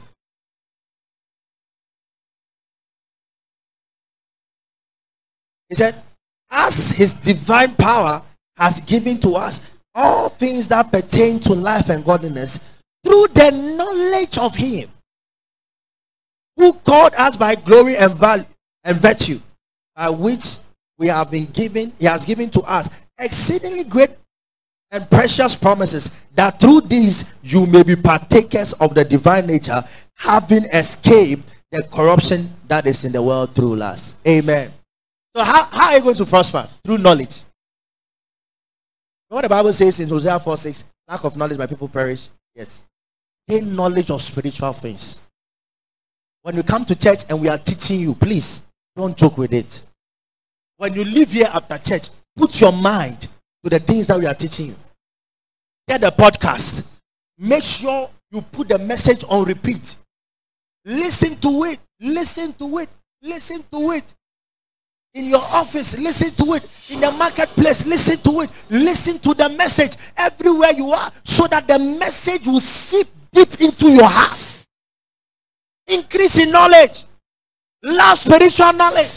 He 5.69 5.75
said, 5.75 5.95
As 6.49 6.91
his 6.91 7.19
divine 7.19 7.75
power 7.75 8.21
has 8.57 8.79
given 8.81 9.19
to 9.19 9.35
us 9.35 9.71
all 9.95 10.29
things 10.29 10.67
that 10.69 10.91
pertain 10.91 11.39
to 11.41 11.53
life 11.53 11.89
and 11.89 12.03
godliness 12.03 12.69
through 13.05 13.27
the 13.33 13.75
knowledge 13.77 14.37
of 14.37 14.55
him 14.55 14.89
who 16.57 16.73
called 16.73 17.13
us 17.17 17.35
by 17.35 17.55
glory 17.55 17.95
and 17.97 18.11
value 18.13 18.45
and 18.83 18.97
virtue 18.97 19.37
by 19.95 20.09
which 20.09 20.57
we 20.97 21.07
have 21.07 21.29
been 21.29 21.45
given 21.45 21.91
he 21.99 22.05
has 22.05 22.25
given 22.25 22.49
to 22.49 22.61
us 22.61 23.01
exceedingly 23.19 23.83
great 23.83 24.09
and 24.91 25.09
precious 25.09 25.55
promises 25.55 26.19
that 26.35 26.59
through 26.59 26.81
these 26.81 27.35
you 27.43 27.65
may 27.67 27.83
be 27.83 27.95
partakers 27.95 28.73
of 28.73 28.93
the 28.93 29.03
divine 29.03 29.45
nature 29.45 29.81
having 30.15 30.63
escaped 30.65 31.43
the 31.71 31.83
corruption 31.91 32.45
that 32.67 32.85
is 32.85 33.03
in 33.03 33.11
the 33.11 33.21
world 33.21 33.53
through 33.55 33.75
lust. 33.75 34.17
Amen 34.27 34.71
so 35.35 35.43
how, 35.43 35.63
how 35.65 35.89
are 35.89 35.97
you 35.97 36.03
going 36.03 36.15
to 36.15 36.25
prosper? 36.25 36.67
Through 36.83 36.99
knowledge. 36.99 37.41
what 39.29 39.41
the 39.41 39.49
Bible 39.49 39.73
says 39.73 39.99
in 39.99 40.07
Hosea 40.07 40.39
4 40.39 40.57
6, 40.57 40.85
lack 41.07 41.23
of 41.23 41.35
knowledge, 41.35 41.57
my 41.57 41.65
people 41.65 41.87
perish. 41.87 42.29
Yes. 42.55 42.83
Gain 43.47 43.75
knowledge 43.75 44.11
of 44.11 44.21
spiritual 44.21 44.73
things. 44.73 45.19
When 46.43 46.55
you 46.55 46.63
come 46.63 46.85
to 46.85 46.95
church 46.95 47.23
and 47.29 47.41
we 47.41 47.49
are 47.49 47.57
teaching 47.57 47.99
you, 47.99 48.13
please 48.13 48.65
don't 48.95 49.17
joke 49.17 49.37
with 49.37 49.53
it. 49.53 49.87
When 50.77 50.93
you 50.93 51.03
leave 51.03 51.31
here 51.31 51.47
after 51.51 51.77
church, 51.77 52.09
put 52.35 52.61
your 52.61 52.71
mind 52.71 53.27
to 53.63 53.69
the 53.69 53.79
things 53.79 54.07
that 54.07 54.19
we 54.19 54.27
are 54.27 54.33
teaching 54.33 54.67
you. 54.67 54.75
Get 55.87 56.01
the 56.01 56.11
podcast. 56.11 56.89
Make 57.39 57.63
sure 57.63 58.09
you 58.29 58.41
put 58.41 58.69
the 58.69 58.77
message 58.77 59.23
on 59.27 59.45
repeat. 59.45 59.95
Listen 60.85 61.35
to 61.37 61.63
it. 61.63 61.79
Listen 61.99 62.53
to 62.53 62.77
it. 62.79 62.89
Listen 63.21 63.63
to 63.71 63.91
it 63.91 64.13
in 65.13 65.25
your 65.25 65.41
office, 65.41 65.97
listen 65.99 66.31
to 66.45 66.53
it. 66.53 66.63
In 66.91 66.99
the 66.99 67.11
marketplace, 67.11 67.85
listen 67.85 68.17
to 68.17 68.41
it. 68.41 68.49
Listen 68.69 69.19
to 69.19 69.33
the 69.33 69.49
message 69.49 69.95
everywhere 70.17 70.71
you 70.71 70.91
are 70.91 71.11
so 71.23 71.47
that 71.47 71.67
the 71.67 71.77
message 71.77 72.47
will 72.47 72.59
seep 72.59 73.07
deep 73.31 73.61
into 73.61 73.89
your 73.89 74.07
heart. 74.07 74.39
Increase 75.87 76.39
in 76.39 76.51
knowledge. 76.51 77.03
Love 77.83 78.17
spiritual 78.17 78.73
knowledge. 78.73 79.11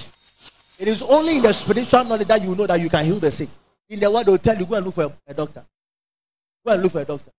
It 0.79 0.89
is 0.89 1.01
only 1.03 1.37
in 1.37 1.43
the 1.43 1.53
spiritual 1.55 2.05
knowledge 2.05 2.29
that 2.29 2.43
you 2.43 2.55
know 2.55 2.67
that 2.67 2.81
you 2.81 2.91
can 2.91 3.05
heal 3.05 3.19
the 3.19 3.31
sick. 3.31 3.49
In 3.89 4.01
the 4.01 4.11
word, 4.11 4.27
they'll 4.27 4.39
tell 4.39 4.57
you, 4.57 4.67
go 4.67 4.75
and 4.75 4.85
look 4.85 4.95
for 4.95 5.13
a 5.27 5.35
doctor. 5.35 5.65
Go 6.65 6.73
and 6.73 6.83
look 6.83 6.93
for 6.93 7.01
a 7.01 7.05
doctor. 7.05 7.31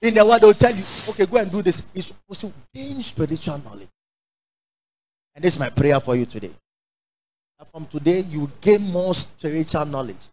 In 0.00 0.14
the 0.14 0.24
word, 0.24 0.40
they'll 0.40 0.54
tell 0.54 0.74
you, 0.74 0.84
okay, 1.08 1.26
go 1.26 1.36
and 1.36 1.50
do 1.50 1.60
this. 1.60 1.86
It's 1.94 2.14
to 2.40 2.52
gain 2.72 3.02
spiritual 3.02 3.58
knowledge. 3.58 3.88
And 5.34 5.44
this 5.44 5.54
is 5.54 5.60
my 5.60 5.68
prayer 5.68 6.00
for 6.00 6.16
you 6.16 6.24
today 6.24 6.52
from 7.64 7.86
today 7.86 8.20
you 8.20 8.50
gain 8.60 8.82
more 8.92 9.14
spiritual 9.14 9.86
knowledge. 9.86 10.28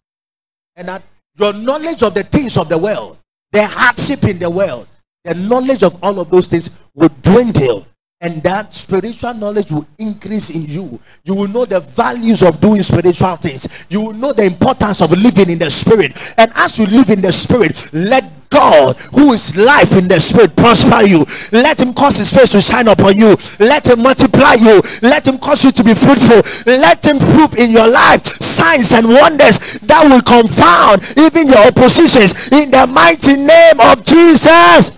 And 0.76 0.88
that 0.88 1.02
your 1.36 1.52
knowledge 1.52 2.02
of 2.02 2.14
the 2.14 2.22
things 2.22 2.56
of 2.56 2.68
the 2.68 2.76
world, 2.76 3.18
the 3.50 3.66
hardship 3.66 4.24
in 4.24 4.38
the 4.38 4.50
world, 4.50 4.86
the 5.24 5.34
knowledge 5.34 5.82
of 5.82 6.02
all 6.04 6.20
of 6.20 6.30
those 6.30 6.48
things 6.48 6.76
will 6.94 7.08
dwindle. 7.22 7.86
And 8.20 8.42
that 8.42 8.72
spiritual 8.72 9.34
knowledge 9.34 9.70
will 9.70 9.86
increase 9.98 10.50
in 10.50 10.62
you. 10.62 11.00
You 11.24 11.34
will 11.34 11.48
know 11.48 11.64
the 11.64 11.80
values 11.80 12.42
of 12.42 12.60
doing 12.60 12.82
spiritual 12.82 13.36
things. 13.36 13.86
You 13.90 14.00
will 14.00 14.14
know 14.14 14.32
the 14.32 14.44
importance 14.44 15.00
of 15.00 15.10
living 15.12 15.50
in 15.50 15.58
the 15.58 15.70
spirit. 15.70 16.12
And 16.38 16.52
as 16.54 16.78
you 16.78 16.86
live 16.86 17.10
in 17.10 17.20
the 17.20 17.32
spirit, 17.32 17.90
let 17.92 18.43
God, 18.54 18.96
who 19.12 19.32
is 19.32 19.56
life 19.56 19.92
in 19.94 20.06
the 20.06 20.20
spirit, 20.20 20.54
prosper 20.54 21.02
you. 21.04 21.26
Let 21.50 21.80
him 21.80 21.92
cause 21.92 22.16
his 22.16 22.32
face 22.32 22.50
to 22.50 22.62
shine 22.62 22.86
upon 22.86 23.16
you. 23.16 23.36
Let 23.58 23.88
him 23.88 24.02
multiply 24.02 24.54
you. 24.54 24.80
Let 25.02 25.26
him 25.26 25.38
cause 25.38 25.64
you 25.64 25.72
to 25.72 25.82
be 25.82 25.92
fruitful. 25.92 26.42
Let 26.64 27.04
him 27.04 27.18
prove 27.18 27.56
in 27.56 27.72
your 27.72 27.88
life 27.88 28.24
signs 28.40 28.92
and 28.92 29.08
wonders 29.08 29.58
that 29.80 30.04
will 30.06 30.22
confound 30.22 31.02
even 31.18 31.48
your 31.48 31.66
oppositions 31.66 32.52
in 32.52 32.70
the 32.70 32.86
mighty 32.86 33.36
name 33.36 33.80
of 33.80 34.04
Jesus. 34.04 34.96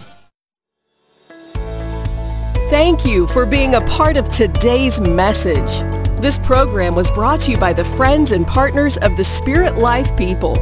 Thank 2.69 3.07
you 3.07 3.27
for 3.29 3.47
being 3.47 3.77
a 3.77 3.81
part 3.83 4.17
of 4.17 4.29
today's 4.29 5.01
message. 5.01 5.81
This 6.21 6.39
program 6.39 6.95
was 6.95 7.11
brought 7.11 7.41
to 7.43 7.53
you 7.53 7.59
by 7.59 7.73
the 7.73 7.85
friends 7.85 8.33
and 8.33 8.47
partners 8.47 8.97
of 8.99 9.17
the 9.17 9.25
Spirit 9.25 9.79
Life 9.79 10.15
people. 10.17 10.57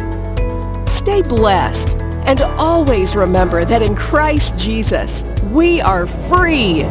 Stay 0.91 1.21
blessed 1.21 1.95
and 2.25 2.41
always 2.41 3.15
remember 3.15 3.67
that 3.67 3.83
in 3.83 3.95
Christ 3.95 4.57
Jesus, 4.57 5.23
we 5.53 5.83
are 5.83 6.07
free. 6.07 6.85